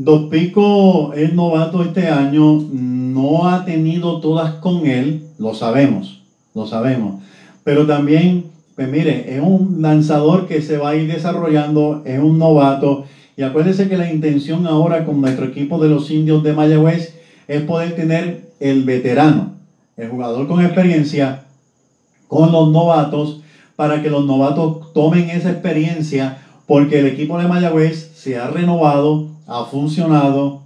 Dos 0.00 0.30
Pico 0.30 1.12
es 1.12 1.32
novato 1.32 1.82
este 1.82 2.06
año, 2.06 2.62
no 2.70 3.48
ha 3.48 3.64
tenido 3.64 4.20
todas 4.20 4.52
con 4.54 4.86
él, 4.86 5.24
lo 5.38 5.54
sabemos, 5.54 6.22
lo 6.54 6.68
sabemos. 6.68 7.20
Pero 7.64 7.84
también, 7.84 8.44
pues 8.76 8.88
mire, 8.88 9.34
es 9.34 9.42
un 9.42 9.82
lanzador 9.82 10.46
que 10.46 10.62
se 10.62 10.78
va 10.78 10.90
a 10.90 10.94
ir 10.94 11.12
desarrollando, 11.12 12.02
es 12.04 12.20
un 12.20 12.38
novato. 12.38 13.06
Y 13.36 13.42
acuérdense 13.42 13.88
que 13.88 13.98
la 13.98 14.08
intención 14.08 14.68
ahora 14.68 15.04
con 15.04 15.20
nuestro 15.20 15.46
equipo 15.46 15.82
de 15.82 15.88
los 15.88 16.08
indios 16.12 16.44
de 16.44 16.52
Mayagüez 16.52 17.16
es 17.48 17.62
poder 17.62 17.96
tener 17.96 18.52
el 18.60 18.84
veterano, 18.84 19.54
el 19.96 20.10
jugador 20.10 20.46
con 20.46 20.64
experiencia, 20.64 21.42
con 22.28 22.52
los 22.52 22.70
novatos, 22.70 23.40
para 23.74 24.00
que 24.00 24.10
los 24.10 24.24
novatos 24.26 24.92
tomen 24.92 25.28
esa 25.30 25.50
experiencia, 25.50 26.38
porque 26.68 27.00
el 27.00 27.06
equipo 27.06 27.36
de 27.36 27.48
Mayagüez 27.48 28.12
se 28.14 28.38
ha 28.38 28.46
renovado, 28.46 29.37
ha 29.48 29.64
funcionado. 29.64 30.62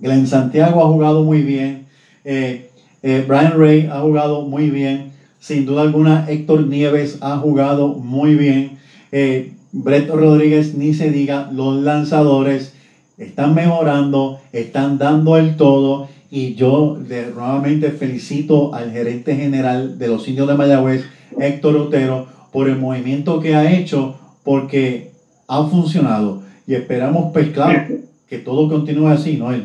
Glenn 0.00 0.26
Santiago 0.26 0.84
ha 0.84 0.88
jugado 0.88 1.22
muy 1.22 1.42
bien. 1.42 1.86
Eh, 2.24 2.70
eh, 3.02 3.24
Brian 3.26 3.58
Ray 3.58 3.88
ha 3.90 4.00
jugado 4.00 4.42
muy 4.42 4.68
bien. 4.68 5.12
Sin 5.38 5.64
duda 5.64 5.82
alguna, 5.82 6.26
Héctor 6.28 6.66
Nieves 6.66 7.18
ha 7.22 7.38
jugado 7.38 7.88
muy 7.88 8.34
bien. 8.34 8.78
Eh, 9.12 9.54
Brett 9.72 10.10
Rodríguez, 10.10 10.74
ni 10.74 10.92
se 10.92 11.10
diga, 11.10 11.50
los 11.52 11.80
lanzadores 11.80 12.74
están 13.16 13.54
mejorando, 13.54 14.40
están 14.52 14.98
dando 14.98 15.36
el 15.36 15.56
todo. 15.56 16.08
Y 16.30 16.54
yo 16.54 16.96
de, 16.96 17.30
nuevamente 17.30 17.90
felicito 17.90 18.74
al 18.74 18.92
gerente 18.92 19.36
general 19.36 19.98
de 19.98 20.08
los 20.08 20.26
indios 20.28 20.48
de 20.48 20.54
Mayagüez, 20.54 21.04
Héctor 21.38 21.76
Otero, 21.76 22.26
por 22.52 22.68
el 22.68 22.78
movimiento 22.78 23.40
que 23.40 23.54
ha 23.54 23.72
hecho, 23.72 24.16
porque 24.42 25.12
ha 25.46 25.64
funcionado. 25.64 26.49
Y 26.70 26.76
esperamos, 26.76 27.32
pues 27.32 27.48
claro, 27.48 27.82
que 28.28 28.38
todo 28.38 28.68
continúe 28.68 29.08
así, 29.08 29.36
¿no? 29.36 29.52
En 29.52 29.64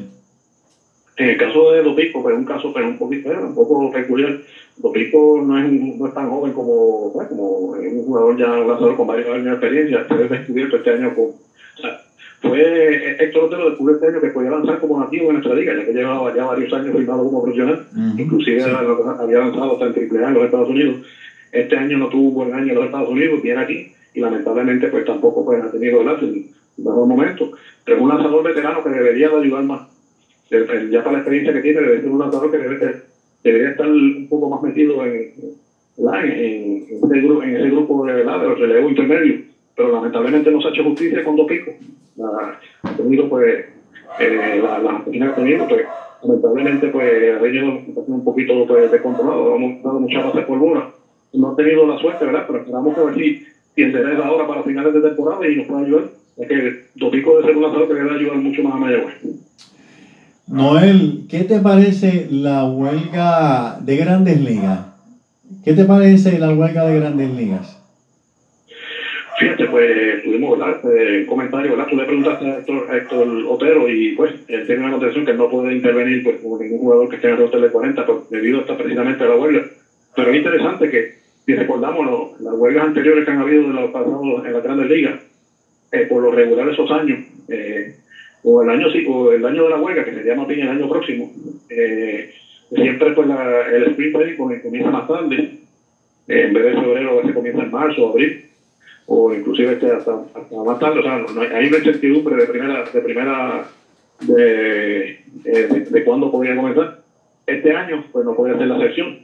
el 1.17 1.37
caso 1.37 1.71
de 1.71 1.83
Dopico, 1.83 2.23
pues 2.23 2.33
es 2.33 2.39
un 2.39 2.47
caso 2.47 2.73
pero 2.73 2.87
un 2.87 2.97
poquito, 2.97 3.29
un 3.29 3.53
poco 3.53 3.91
peculiar. 3.91 4.39
Dopico 4.77 5.39
no 5.45 5.59
es, 5.59 5.71
no 5.71 6.07
es 6.07 6.13
tan 6.15 6.31
joven 6.31 6.53
como, 6.53 7.13
pues, 7.13 7.27
como 7.27 7.75
es 7.75 7.93
un 7.93 8.05
jugador 8.05 8.35
ya 8.39 8.51
un 8.53 8.67
lanzador 8.67 8.97
con 8.97 9.05
varios 9.05 9.29
años 9.29 9.45
de 9.45 9.51
experiencia. 9.51 10.07
Se 10.07 10.15
ve 10.15 10.27
descubierto 10.27 10.77
este 10.77 10.89
año 10.89 11.13
con. 11.13 11.25
O 11.25 11.79
sea, 11.79 12.01
fue 12.41 13.23
Héctor 13.23 13.43
Otero 13.43 13.69
descubrió 13.69 13.97
este 13.97 14.07
año 14.07 14.21
que 14.21 14.29
podía 14.29 14.49
lanzar 14.49 14.79
como 14.79 14.99
nativo 14.99 15.27
en 15.27 15.33
nuestra 15.33 15.53
liga, 15.53 15.75
ya 15.77 15.85
que 15.85 15.93
llevaba 15.93 16.35
ya 16.35 16.45
varios 16.45 16.73
años 16.73 16.95
firmado 16.95 17.23
como 17.23 17.43
profesional. 17.43 17.85
Inclusive 18.17 18.63
había 18.63 19.39
lanzado 19.41 19.73
hasta 19.73 19.85
en 19.85 20.09
AAA 20.11 20.29
en 20.29 20.33
los 20.33 20.45
Estados 20.45 20.69
Unidos. 20.69 21.05
Este 21.51 21.77
año 21.77 21.99
no 21.99 22.09
tuvo 22.09 22.29
un 22.29 22.33
buen 22.33 22.53
año 22.55 22.69
en 22.69 22.75
los 22.75 22.85
Estados 22.85 23.09
Unidos, 23.09 23.43
viene 23.43 23.61
aquí 23.61 23.91
y 24.15 24.21
lamentablemente 24.21 24.87
pues 24.87 25.05
tampoco 25.05 25.45
pues, 25.45 25.61
ha 25.61 25.69
tenido 25.69 26.01
el 26.01 26.07
mejor 26.77 27.07
momento. 27.07 27.51
Pero 27.85 28.01
un 28.01 28.09
lanzador 28.09 28.43
veterano 28.43 28.83
que 28.83 28.89
debería 28.89 29.29
de 29.29 29.37
ayudar 29.37 29.63
más. 29.63 29.87
Ya 30.49 31.03
para 31.03 31.13
la 31.13 31.17
experiencia 31.19 31.53
que 31.53 31.61
tiene, 31.61 31.81
debe 31.81 32.01
ser 32.01 32.09
un 32.09 32.19
lanzador 32.19 32.51
que 32.51 32.57
debe, 32.57 33.01
debería 33.43 33.69
estar 33.69 33.87
un 33.87 34.27
poco 34.29 34.49
más 34.49 34.61
metido 34.61 35.03
en, 35.05 35.33
en, 35.97 36.07
en, 36.07 36.99
ese, 37.03 37.21
grupo, 37.21 37.43
en 37.43 37.55
ese 37.55 37.69
grupo 37.69 38.05
de, 38.05 38.13
¿verdad? 38.13 38.41
de 38.41 38.49
los 38.49 38.59
relevos. 38.59 38.93
Pero 39.75 39.91
lamentablemente 39.91 40.51
no 40.51 40.61
se 40.61 40.67
ha 40.67 40.71
hecho 40.71 40.83
justicia 40.83 41.23
con 41.23 41.35
dos 41.35 41.47
picos. 41.47 41.73
ha 42.83 42.91
tenido 42.95 43.27
pues 43.27 43.65
eh, 44.19 44.61
la, 44.63 44.79
la 44.79 45.03
que 45.11 45.23
ha 45.23 45.35
tenido, 45.35 45.67
pues 45.67 45.85
lamentablemente 46.23 46.87
pues 46.87 47.35
ha 47.35 47.41
venido 47.41 47.79
un 48.07 48.23
poquito 48.23 48.65
pues, 48.67 48.91
descontrolado, 48.91 49.55
hemos 49.55 49.83
dado 49.83 49.99
muchas 49.99 50.25
bases 50.25 50.45
por 50.45 50.59
bola. 50.59 50.91
No 51.33 51.51
ha 51.51 51.55
tenido 51.55 51.85
la 51.85 51.97
suerte, 51.97 52.23
¿verdad? 52.23 52.45
Pero 52.47 52.59
esperamos 52.59 52.95
que 52.95 53.01
ver 53.01 53.15
si, 53.15 53.45
si 53.75 53.85
la 53.91 54.31
hora 54.31 54.47
para 54.47 54.63
finales 54.63 54.93
de 54.93 55.01
temporada 55.01 55.47
y 55.47 55.57
nos 55.57 55.67
pueda 55.67 55.81
ayudar 55.81 56.03
es 56.37 56.47
que 56.47 56.85
Dopico 56.95 57.37
de 57.37 57.43
ser 57.45 57.55
un 57.55 57.63
lanzador 57.63 57.87
que 57.87 57.93
debe 57.93 58.15
ayudar 58.15 58.37
mucho 58.37 58.63
más 58.63 58.73
a 58.73 58.77
Mayagüez. 58.77 59.15
Noel, 60.47 61.25
¿qué 61.29 61.43
te 61.43 61.59
parece 61.59 62.27
la 62.29 62.65
huelga 62.65 63.79
de 63.81 63.97
Grandes 63.97 64.39
Ligas? 64.41 64.95
¿Qué 65.63 65.73
te 65.73 65.85
parece 65.85 66.37
la 66.37 66.53
huelga 66.53 66.85
de 66.85 66.99
grandes 66.99 67.29
ligas? 67.31 67.81
Fíjate, 69.39 69.65
pues 69.65 70.23
tuvimos 70.23 70.59
un 70.59 71.25
comentario, 71.25 71.71
¿verdad? 71.71 71.87
Tú 71.89 71.97
le 71.97 72.05
preguntaste 72.05 72.45
a 72.45 72.97
Héctor, 72.97 73.27
Otero 73.49 73.89
y 73.89 74.11
pues 74.15 74.33
él 74.47 74.65
tiene 74.65 74.81
una 74.81 74.91
notación 74.91 75.25
que 75.25 75.33
no 75.33 75.49
puede 75.49 75.73
intervenir 75.73 76.23
pues, 76.23 76.37
como 76.41 76.57
ningún 76.59 76.79
jugador 76.79 77.09
que 77.09 77.15
esté 77.15 77.27
en 77.27 77.33
el 77.33 77.39
roster 77.39 77.61
de 77.61 77.69
40 77.69 78.05
pues, 78.05 78.29
debido 78.29 78.59
a 78.59 78.77
precisamente 78.77 79.23
a 79.23 79.27
la 79.27 79.35
huelga. 79.35 79.65
Pero 80.15 80.31
es 80.31 80.37
interesante 80.37 80.89
que 80.89 81.15
si 81.45 81.55
recordamos 81.55 82.39
las 82.39 82.53
huelgas 82.53 82.85
anteriores 82.85 83.25
que 83.25 83.31
han 83.31 83.41
habido 83.41 83.63
de 83.63 83.73
los 83.73 83.91
pasados 83.91 84.45
en 84.45 84.53
las 84.53 84.63
grandes 84.63 84.89
ligas, 84.89 85.19
eh, 85.91 86.05
por 86.09 86.21
lo 86.21 86.31
regular 86.31 86.67
esos 86.69 86.89
años, 86.91 87.19
eh, 87.47 87.95
o 88.43 88.63
el 88.63 88.69
año 88.69 88.87
o 89.07 89.31
el 89.31 89.45
año 89.45 89.63
de 89.63 89.69
la 89.69 89.77
huelga, 89.77 90.03
que 90.05 90.13
sería 90.13 90.35
más 90.35 90.47
bien 90.47 90.61
el 90.61 90.69
año 90.69 90.89
próximo, 90.89 91.31
eh, 91.69 92.33
siempre 92.73 93.11
pues 93.11 93.27
la, 93.27 93.67
el 93.69 93.83
sprint 93.91 94.15
training 94.15 94.61
comienza 94.61 94.89
más 94.89 95.07
tarde, 95.07 95.59
en 96.27 96.53
vez 96.53 96.63
de 96.63 96.81
febrero 96.81 97.21
se 97.25 97.33
comienza 97.33 97.63
en 97.63 97.71
marzo 97.71 98.09
abril, 98.09 98.45
o 99.07 99.33
inclusive 99.33 99.73
este 99.73 99.91
hasta, 99.91 100.25
hasta, 100.33 100.63
más 100.63 100.79
tarde, 100.79 100.99
o 100.99 101.03
sea, 101.03 101.17
no, 101.17 101.41
hay, 101.41 101.67
una 101.67 101.77
incertidumbre 101.77 102.35
de 102.35 102.47
primera, 102.47 102.83
de 102.91 103.01
primera 103.01 103.67
de, 104.21 105.19
de, 105.43 106.03
cuándo 106.03 106.31
podría 106.31 106.55
comenzar. 106.55 107.03
Este 107.45 107.71
año 107.71 108.03
pues 108.11 108.25
no 108.25 108.35
podría 108.35 108.57
ser 108.57 108.67
la 108.67 108.79
sección, 108.79 109.19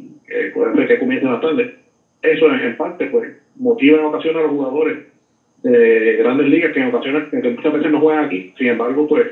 puede 0.53 0.76
ser 0.76 0.88
que 0.88 0.99
comience 0.99 1.26
más 1.26 1.41
tarde. 1.41 1.76
Eso 2.22 2.53
en, 2.53 2.78
parte 2.78 3.07
pues 3.07 3.32
motiva 3.55 3.97
en 3.97 4.05
ocasiones 4.05 4.38
a 4.38 4.43
los 4.43 4.51
jugadores 4.51 5.11
de 5.64 6.16
grandes 6.18 6.47
ligas 6.47 6.72
que 6.72 6.80
en 6.80 6.88
ocasiones, 6.88 7.30
que 7.30 7.49
muchas 7.49 7.74
veces 7.74 7.91
no 7.91 7.99
juegan 7.99 8.26
aquí, 8.26 8.53
sin 8.57 8.68
embargo 8.68 9.07
pues 9.07 9.28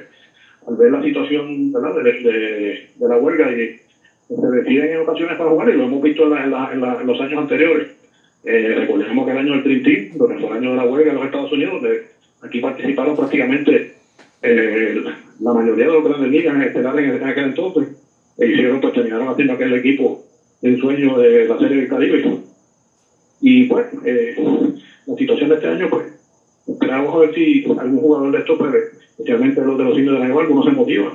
al 0.67 0.75
ver 0.75 0.91
la 0.91 1.01
situación. 1.01 1.71
De, 1.71 2.89
la 2.99 3.17
huelga 3.17 3.51
y 3.51 3.79
se 4.27 4.47
deciden 4.47 4.91
en 4.91 4.99
ocasiones 4.99 5.37
para 5.37 5.49
jugar 5.49 5.69
y 5.69 5.73
lo 5.73 5.85
hemos 5.85 6.01
visto 6.01 6.23
en, 6.25 6.81
los 7.07 7.21
años 7.21 7.39
anteriores. 7.39 7.87
Eh, 8.43 8.75
recordemos 8.77 9.25
que 9.25 9.31
el 9.31 9.37
año 9.37 9.51
del 9.53 9.63
Dream 9.63 9.83
Team, 9.83 10.17
donde 10.17 10.37
fue 10.37 10.49
el 10.49 10.57
año 10.57 10.71
de 10.71 10.77
la 10.77 10.85
huelga 10.85 11.09
en 11.09 11.15
los 11.15 11.25
Estados 11.25 11.51
Unidos, 11.51 11.83
aquí 12.41 12.59
participaron 12.59 13.15
prácticamente 13.15 13.93
eh, 14.41 15.01
la 15.41 15.53
mayoría 15.53 15.87
de 15.87 15.93
los 15.93 16.03
grandes 16.03 16.29
ligas 16.29 16.65
estelares 16.65 17.09
en, 17.09 17.15
en 17.15 17.27
aquel 17.27 17.45
entonces 17.45 17.89
e 18.37 18.47
hicieron, 18.47 18.79
pues 18.79 18.93
terminaron 18.93 19.27
haciendo 19.27 19.53
aquel 19.53 19.73
equipo 19.73 20.23
el 20.61 20.79
sueño 20.79 21.17
de 21.17 21.45
la 21.45 21.57
Serie 21.57 21.77
del 21.77 21.87
Caribe. 21.87 22.39
Y 23.41 23.63
pues, 23.65 23.85
eh, 24.05 24.35
la 25.05 25.15
situación 25.15 25.49
de 25.49 25.55
este 25.55 25.67
año, 25.67 25.89
pues, 25.89 26.05
esperamos 26.67 27.13
a 27.13 27.17
ver 27.17 27.33
si 27.33 27.65
algún 27.65 28.01
jugador 28.01 28.31
de 28.31 28.39
estos, 28.39 28.57
pues, 28.57 28.73
especialmente 29.11 29.61
los 29.61 29.77
de 29.77 29.83
los 29.83 29.97
indios 29.97 30.19
de 30.19 30.27
la 30.27 30.39
algunos 30.39 30.65
se 30.65 30.71
motivan. 30.71 31.11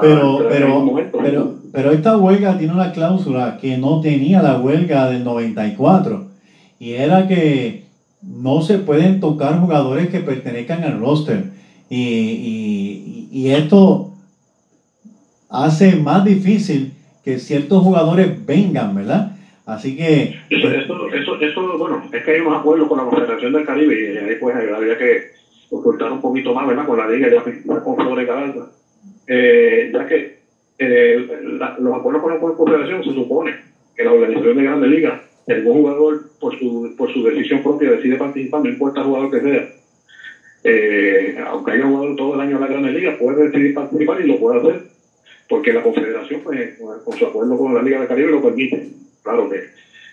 Pero, 0.00 0.46
pero, 0.48 1.02
pero, 1.12 1.54
pero 1.70 1.92
esta 1.92 2.16
huelga 2.16 2.56
tiene 2.56 2.72
una 2.72 2.92
cláusula 2.92 3.58
que 3.60 3.76
no 3.76 4.00
tenía 4.00 4.40
la 4.40 4.58
huelga 4.58 5.10
del 5.10 5.24
94 5.24 6.24
y 6.78 6.92
era 6.92 7.28
que 7.28 7.84
no 8.22 8.62
se 8.62 8.78
pueden 8.78 9.20
tocar 9.20 9.60
jugadores 9.60 10.08
que 10.08 10.20
pertenezcan 10.20 10.84
al 10.84 11.00
roster 11.00 11.50
y, 11.90 11.98
y, 12.00 13.28
y 13.30 13.50
esto 13.50 14.12
hace 15.50 15.96
más 15.96 16.24
difícil 16.24 16.94
que 17.22 17.38
ciertos 17.38 17.82
jugadores 17.82 18.44
vengan, 18.46 18.94
¿verdad? 18.94 19.33
Así 19.66 19.96
que... 19.96 20.38
Eso, 20.50 20.70
eso, 20.70 21.40
eso, 21.40 21.78
bueno, 21.78 22.02
es 22.12 22.22
que 22.22 22.30
hay 22.30 22.40
unos 22.40 22.58
acuerdos 22.58 22.86
con 22.86 22.98
la 22.98 23.04
Confederación 23.04 23.52
del 23.52 23.64
Caribe 23.64 24.12
y 24.12 24.16
ahí 24.18 24.36
pues 24.36 24.54
había 24.54 24.98
que 24.98 25.30
ocultar 25.70 26.12
un 26.12 26.20
poquito 26.20 26.54
más, 26.54 26.66
¿verdad? 26.66 26.86
Con 26.86 26.98
la 26.98 27.08
liga 27.08 27.28
ya 27.30 27.42
con 27.82 27.96
Flores 27.96 28.26
Galarza. 28.26 28.68
Eh, 29.26 29.90
ya 29.92 30.06
que 30.06 30.38
eh, 30.78 31.26
los 31.78 31.98
acuerdos 31.98 32.22
con 32.22 32.32
la 32.32 32.38
Confederación 32.38 33.04
se 33.04 33.14
supone 33.14 33.54
que 33.96 34.04
la 34.04 34.12
organización 34.12 34.56
de 34.56 34.62
Grandes 34.64 34.90
Ligas, 34.90 35.22
algún 35.48 35.78
jugador 35.78 36.30
por 36.38 36.58
su, 36.58 36.94
por 36.96 37.10
su 37.12 37.22
decisión 37.22 37.62
propia 37.62 37.90
decide 37.90 38.16
participar, 38.16 38.62
no 38.62 38.68
importa 38.68 39.00
el 39.00 39.06
jugador 39.06 39.30
que 39.30 39.40
sea, 39.40 39.68
eh, 40.64 41.36
aunque 41.46 41.72
haya 41.72 41.84
jugado 41.84 42.16
todo 42.16 42.34
el 42.34 42.40
año 42.40 42.56
en 42.56 42.60
la 42.60 42.66
Grandes 42.66 42.94
Ligas, 42.94 43.16
puede 43.16 43.44
decidir 43.44 43.72
participar 43.72 44.20
y 44.20 44.26
lo 44.26 44.38
puede 44.38 44.60
hacer, 44.60 44.82
porque 45.48 45.72
la 45.72 45.82
Confederación, 45.82 46.40
pues, 46.42 46.78
con 47.04 47.16
su 47.16 47.26
acuerdo 47.26 47.56
con 47.56 47.74
la 47.74 47.82
Liga 47.82 47.98
del 47.98 48.08
Caribe, 48.08 48.30
lo 48.30 48.42
permite 48.42 48.88
claro 49.24 49.48
que 49.48 49.60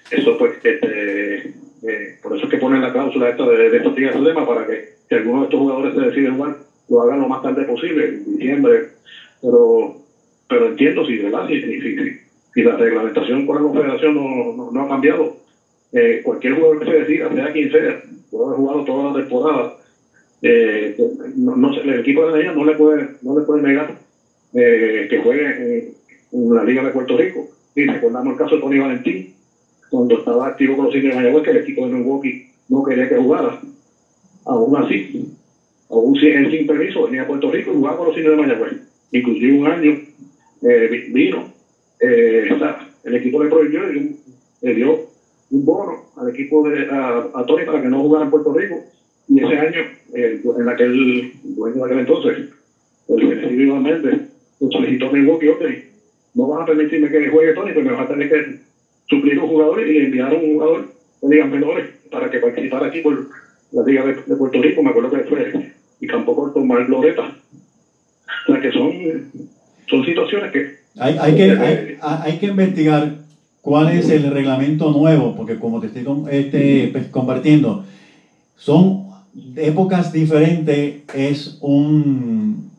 eso 0.09 0.37
pues 0.37 0.53
este, 0.63 1.35
eh, 1.83 2.17
por 2.21 2.35
eso 2.35 2.45
es 2.45 2.51
que 2.51 2.57
ponen 2.57 2.81
la 2.81 2.91
cláusula 2.91 3.29
esta 3.29 3.47
de, 3.47 3.69
de 3.69 3.89
días 3.91 4.15
tema 4.15 4.45
para 4.45 4.65
que 4.65 4.89
si 5.07 5.15
alguno 5.15 5.39
de 5.39 5.43
estos 5.45 5.59
jugadores 5.59 5.93
se 5.93 6.01
decide 6.01 6.29
jugar 6.29 6.55
lo 6.89 7.01
hagan 7.01 7.19
lo 7.19 7.27
más 7.27 7.41
tarde 7.41 7.63
posible 7.65 8.05
en 8.05 8.37
diciembre. 8.37 8.83
Pero 9.41 9.95
pero 10.47 10.67
entiendo 10.67 11.05
si 11.05 11.17
verdad 11.17 11.47
si, 11.47 11.59
si, 11.61 12.15
si, 12.53 12.61
la 12.61 12.75
reglamentación 12.75 13.45
con 13.45 13.55
la 13.55 13.61
confederación 13.61 14.13
no, 14.13 14.71
no, 14.71 14.81
ha 14.81 14.87
cambiado 14.87 15.37
eh, 15.93 16.19
cualquier 16.23 16.53
jugador 16.53 16.79
que 16.79 16.85
se 16.85 16.99
decida 16.99 17.29
sea 17.29 17.51
quien 17.51 17.71
sea 17.71 18.01
puede 18.29 18.45
haber 18.45 18.57
jugado 18.57 18.83
toda 18.83 19.11
la 19.11 19.19
temporada 19.19 19.73
eh, 20.41 20.93
no, 21.37 21.55
no, 21.55 21.71
el 21.71 21.99
equipo 21.99 22.25
de 22.25 22.43
la 22.43 22.51
no 22.51 22.65
le 22.65 22.75
puede 22.75 23.07
no 23.21 23.37
le 23.37 23.45
puede 23.45 23.61
negar 23.61 23.95
que 24.53 25.19
juegue 25.23 25.93
en 26.33 26.53
la 26.53 26.65
liga 26.65 26.83
de 26.83 26.91
Puerto 26.91 27.15
Rico 27.15 27.47
y 27.75 27.85
recordamos 27.85 28.33
el 28.33 28.37
caso 28.37 28.55
de 28.55 28.61
Tony 28.61 28.79
Valentín, 28.79 29.33
cuando 29.89 30.17
estaba 30.17 30.47
activo 30.47 30.75
con 30.75 30.85
los 30.85 30.95
indios 30.95 31.15
de 31.15 31.21
Mayagüez, 31.21 31.43
que 31.43 31.51
el 31.51 31.57
equipo 31.57 31.85
de 31.85 31.93
Milwaukee 31.93 32.47
no 32.69 32.83
quería 32.83 33.09
que 33.09 33.15
jugara. 33.15 33.59
Aún 34.45 34.75
así, 34.77 35.29
aún 35.89 36.17
él 36.17 36.51
sin 36.51 36.65
permiso, 36.65 37.03
venía 37.03 37.23
a 37.23 37.27
Puerto 37.27 37.51
Rico 37.51 37.71
y 37.71 37.75
jugaba 37.75 37.97
con 37.97 38.07
los 38.07 38.17
indios 38.17 38.35
de 38.35 38.41
Mayagüez. 38.41 38.73
Inclusive 39.11 39.59
un 39.59 39.67
año 39.67 39.99
eh, 40.61 41.07
vino, 41.09 41.45
eh, 41.99 42.49
el 43.03 43.15
equipo 43.15 43.43
le 43.43 43.49
prohibió 43.49 43.91
y 43.91 44.15
le 44.61 44.73
dio 44.73 44.97
un 45.51 45.65
bono 45.65 46.05
al 46.15 46.29
equipo 46.29 46.67
de 46.67 46.87
a, 46.89 47.43
Tony 47.45 47.65
para 47.65 47.81
que 47.81 47.89
no 47.89 48.01
jugara 48.01 48.25
en 48.25 48.31
Puerto 48.31 48.53
Rico. 48.53 48.81
Y 49.27 49.43
ese 49.43 49.57
año, 49.57 49.81
eh, 50.13 50.41
en 50.57 50.69
aquel 50.69 51.31
dueño 51.43 51.77
de 51.77 51.85
aquel 51.85 51.99
entonces, 51.99 52.49
el 53.07 53.61
Iván 53.61 53.83
Méndez, 53.83 54.19
solicitó 54.69 55.07
a 55.07 55.11
Milwaukee, 55.11 55.47
ok, 55.47 55.63
no 56.33 56.47
vas 56.47 56.61
a 56.61 56.65
permitirme 56.65 57.09
que 57.09 57.29
juegue 57.29 57.53
Tony, 57.53 57.71
pero 57.73 57.85
me 57.85 57.91
vas 57.91 58.05
a 58.05 58.07
tener 58.07 58.29
que 58.29 58.59
suplir 59.09 59.39
un 59.39 59.47
jugador 59.47 59.85
y 59.85 59.97
enviar 59.97 60.33
un 60.33 60.53
jugador 60.53 60.93
de 61.21 61.29
ligas 61.29 61.49
menores 61.49 61.89
para 62.11 62.29
que 62.29 62.39
participara 62.39 62.87
aquí 62.87 63.01
por 63.01 63.29
la 63.71 63.83
Liga 63.83 64.03
de, 64.05 64.35
Puerto 64.35 64.61
Rico, 64.61 64.83
me 64.83 64.89
acuerdo 64.89 65.11
que 65.11 65.23
fue 65.23 65.71
y 65.99 66.07
Campo 66.07 66.35
Corto, 66.35 66.63
Mar 66.63 66.87
Loreta. 66.89 67.35
O 68.47 68.51
sea 68.51 68.61
que 68.61 68.71
son, 68.71 68.91
son 69.87 70.03
situaciones 70.03 70.51
que... 70.51 70.81
Hay, 70.97 71.17
hay 71.19 71.35
que, 71.35 71.51
hay, 71.51 71.97
hay 72.01 72.37
que 72.37 72.47
investigar 72.47 73.17
cuál 73.61 73.89
es 73.89 74.09
el 74.09 74.29
reglamento 74.31 74.91
nuevo, 74.91 75.35
porque 75.35 75.57
como 75.57 75.79
te 75.79 75.87
estoy 75.87 76.05
este, 76.31 76.89
pues, 76.91 77.07
compartiendo, 77.07 77.85
son 78.55 79.05
épocas 79.55 80.11
diferentes, 80.11 81.03
es 81.13 81.57
un 81.61 82.71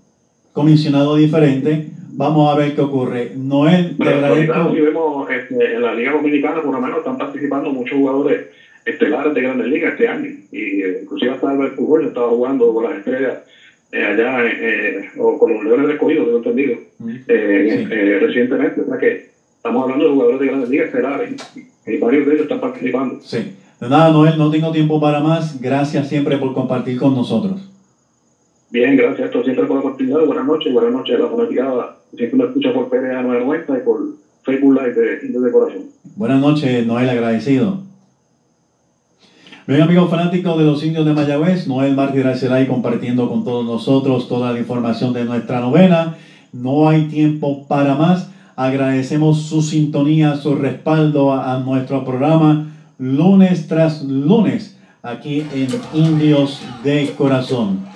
comisionado 0.52 1.16
diferente, 1.16 1.90
Vamos 2.14 2.52
a 2.52 2.58
ver 2.58 2.74
qué 2.74 2.80
ocurre. 2.82 3.32
Noel, 3.36 3.96
te 3.96 4.08
agradezco. 4.08 4.74
Si 4.74 4.80
vemos 4.80 5.30
este, 5.30 5.74
en 5.74 5.82
la 5.82 5.94
Liga 5.94 6.12
Dominicana, 6.12 6.62
por 6.62 6.74
lo 6.74 6.80
menos, 6.80 6.98
están 6.98 7.16
participando 7.16 7.70
muchos 7.70 7.96
jugadores 7.96 8.48
estelares 8.84 9.32
de 9.32 9.40
grandes 9.40 9.66
ligas 9.68 9.92
este 9.92 10.08
año. 10.08 10.30
Y 10.50 10.82
eh, 10.82 11.00
inclusive 11.02 11.32
hasta 11.32 11.50
Albert 11.50 11.74
Pujol 11.74 12.06
estaba 12.06 12.28
jugando 12.28 12.74
con 12.74 12.84
las 12.84 12.98
estrellas 12.98 13.38
eh, 13.92 14.04
allá, 14.04 14.44
eh, 14.44 15.10
o 15.18 15.38
con 15.38 15.54
los 15.54 15.64
Leones 15.64 15.86
Recogidos, 15.86 16.26
tengo 16.26 16.38
entendido, 16.38 16.76
mm. 16.98 18.20
recientemente. 18.20 18.80
O 18.82 18.86
sea 18.86 18.98
que 18.98 19.30
estamos 19.56 19.82
hablando 19.82 20.04
de 20.04 20.10
jugadores 20.10 20.40
de 20.40 20.46
grandes 20.46 20.68
ligas 20.68 20.86
estelares. 20.88 21.30
Y 21.86 21.96
varios 21.96 22.26
de 22.26 22.32
ellos 22.34 22.42
están 22.42 22.60
participando. 22.60 23.20
Sí. 23.22 23.54
De 23.80 23.88
nada, 23.88 24.12
Noel, 24.12 24.36
no 24.36 24.50
tengo 24.50 24.70
tiempo 24.70 25.00
para 25.00 25.20
más. 25.20 25.60
Gracias 25.60 26.08
siempre 26.08 26.36
por 26.36 26.52
compartir 26.52 26.98
con 26.98 27.14
nosotros. 27.14 27.71
Bien, 28.72 28.96
gracias 28.96 29.28
a 29.28 29.30
todos 29.30 29.44
siempre 29.44 29.66
por 29.66 29.76
la 29.76 29.80
oportunidad. 29.82 30.24
Buenas 30.24 30.46
noches, 30.46 30.72
buenas 30.72 30.92
noches 30.94 31.16
a 31.16 31.18
la 31.18 31.28
fanaticada. 31.28 31.96
Siempre 32.16 32.38
me 32.38 32.44
escucha 32.46 32.72
por 32.72 32.88
PDA 32.88 33.20
990 33.20 33.76
y 33.76 33.80
por 33.82 33.98
Facebook 34.42 34.80
Live 34.80 34.94
de 34.94 35.26
Indios 35.26 35.44
de 35.44 35.52
Corazón. 35.52 35.82
Buenas 36.16 36.40
noches, 36.40 36.86
Noel, 36.86 37.10
agradecido. 37.10 37.82
Bien, 39.66 39.82
amigos 39.82 40.08
fanáticos 40.08 40.56
de 40.56 40.64
los 40.64 40.82
indios 40.82 41.04
de 41.04 41.12
Mayagüez, 41.12 41.68
Noel 41.68 41.94
Mártir 41.94 42.26
Arcelay 42.26 42.66
compartiendo 42.66 43.28
con 43.28 43.44
todos 43.44 43.66
nosotros 43.66 44.26
toda 44.26 44.54
la 44.54 44.58
información 44.58 45.12
de 45.12 45.26
nuestra 45.26 45.60
novena. 45.60 46.16
No 46.54 46.88
hay 46.88 47.08
tiempo 47.08 47.68
para 47.68 47.94
más. 47.94 48.30
Agradecemos 48.56 49.42
su 49.42 49.60
sintonía, 49.60 50.36
su 50.36 50.54
respaldo 50.54 51.34
a 51.34 51.58
nuestro 51.58 52.06
programa 52.06 52.72
lunes 52.98 53.68
tras 53.68 54.02
lunes 54.02 54.78
aquí 55.02 55.44
en 55.52 55.68
Indios 55.92 56.62
de 56.82 57.12
Corazón. 57.18 57.91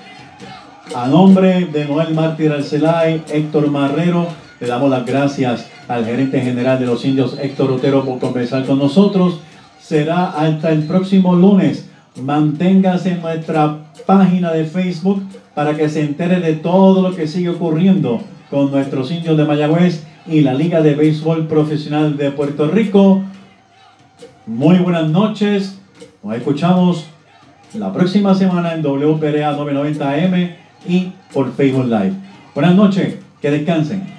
A 0.94 1.08
nombre 1.08 1.66
de 1.66 1.84
Noel 1.84 2.14
Mártir 2.14 2.52
Arcelay, 2.52 3.22
Héctor 3.28 3.70
Marrero, 3.70 4.28
le 4.60 4.66
damos 4.66 4.88
las 4.88 5.04
gracias 5.04 5.68
al 5.88 6.04
gerente 6.04 6.40
general 6.40 6.78
de 6.78 6.86
los 6.86 7.04
indios, 7.04 7.36
Héctor 7.40 7.72
Otero, 7.72 8.04
por 8.04 8.20
conversar 8.20 8.64
con 8.64 8.78
nosotros. 8.78 9.40
Será 9.80 10.30
hasta 10.30 10.70
el 10.70 10.84
próximo 10.84 11.34
lunes. 11.34 11.90
Manténgase 12.22 13.10
en 13.10 13.20
nuestra 13.20 13.78
página 14.06 14.52
de 14.52 14.64
Facebook 14.64 15.22
para 15.54 15.76
que 15.76 15.88
se 15.88 16.02
entere 16.02 16.40
de 16.40 16.54
todo 16.54 17.02
lo 17.02 17.14
que 17.16 17.26
sigue 17.26 17.50
ocurriendo 17.50 18.20
con 18.48 18.70
nuestros 18.70 19.10
indios 19.10 19.36
de 19.36 19.44
Mayagüez 19.44 20.04
y 20.26 20.40
la 20.40 20.54
Liga 20.54 20.82
de 20.82 20.94
Béisbol 20.94 21.48
Profesional 21.48 22.16
de 22.16 22.30
Puerto 22.30 22.68
Rico. 22.68 23.22
Muy 24.46 24.78
buenas 24.78 25.10
noches. 25.10 25.78
Nos 26.22 26.36
escuchamos 26.36 27.06
la 27.74 27.92
próxima 27.92 28.34
semana 28.34 28.72
en 28.72 28.82
WPRA 28.82 29.56
990M 29.58 30.65
y 30.88 31.12
por 31.32 31.54
Facebook 31.54 31.86
Live. 31.86 32.14
Buenas 32.54 32.74
noches. 32.74 33.16
Que 33.40 33.50
descansen. 33.50 34.16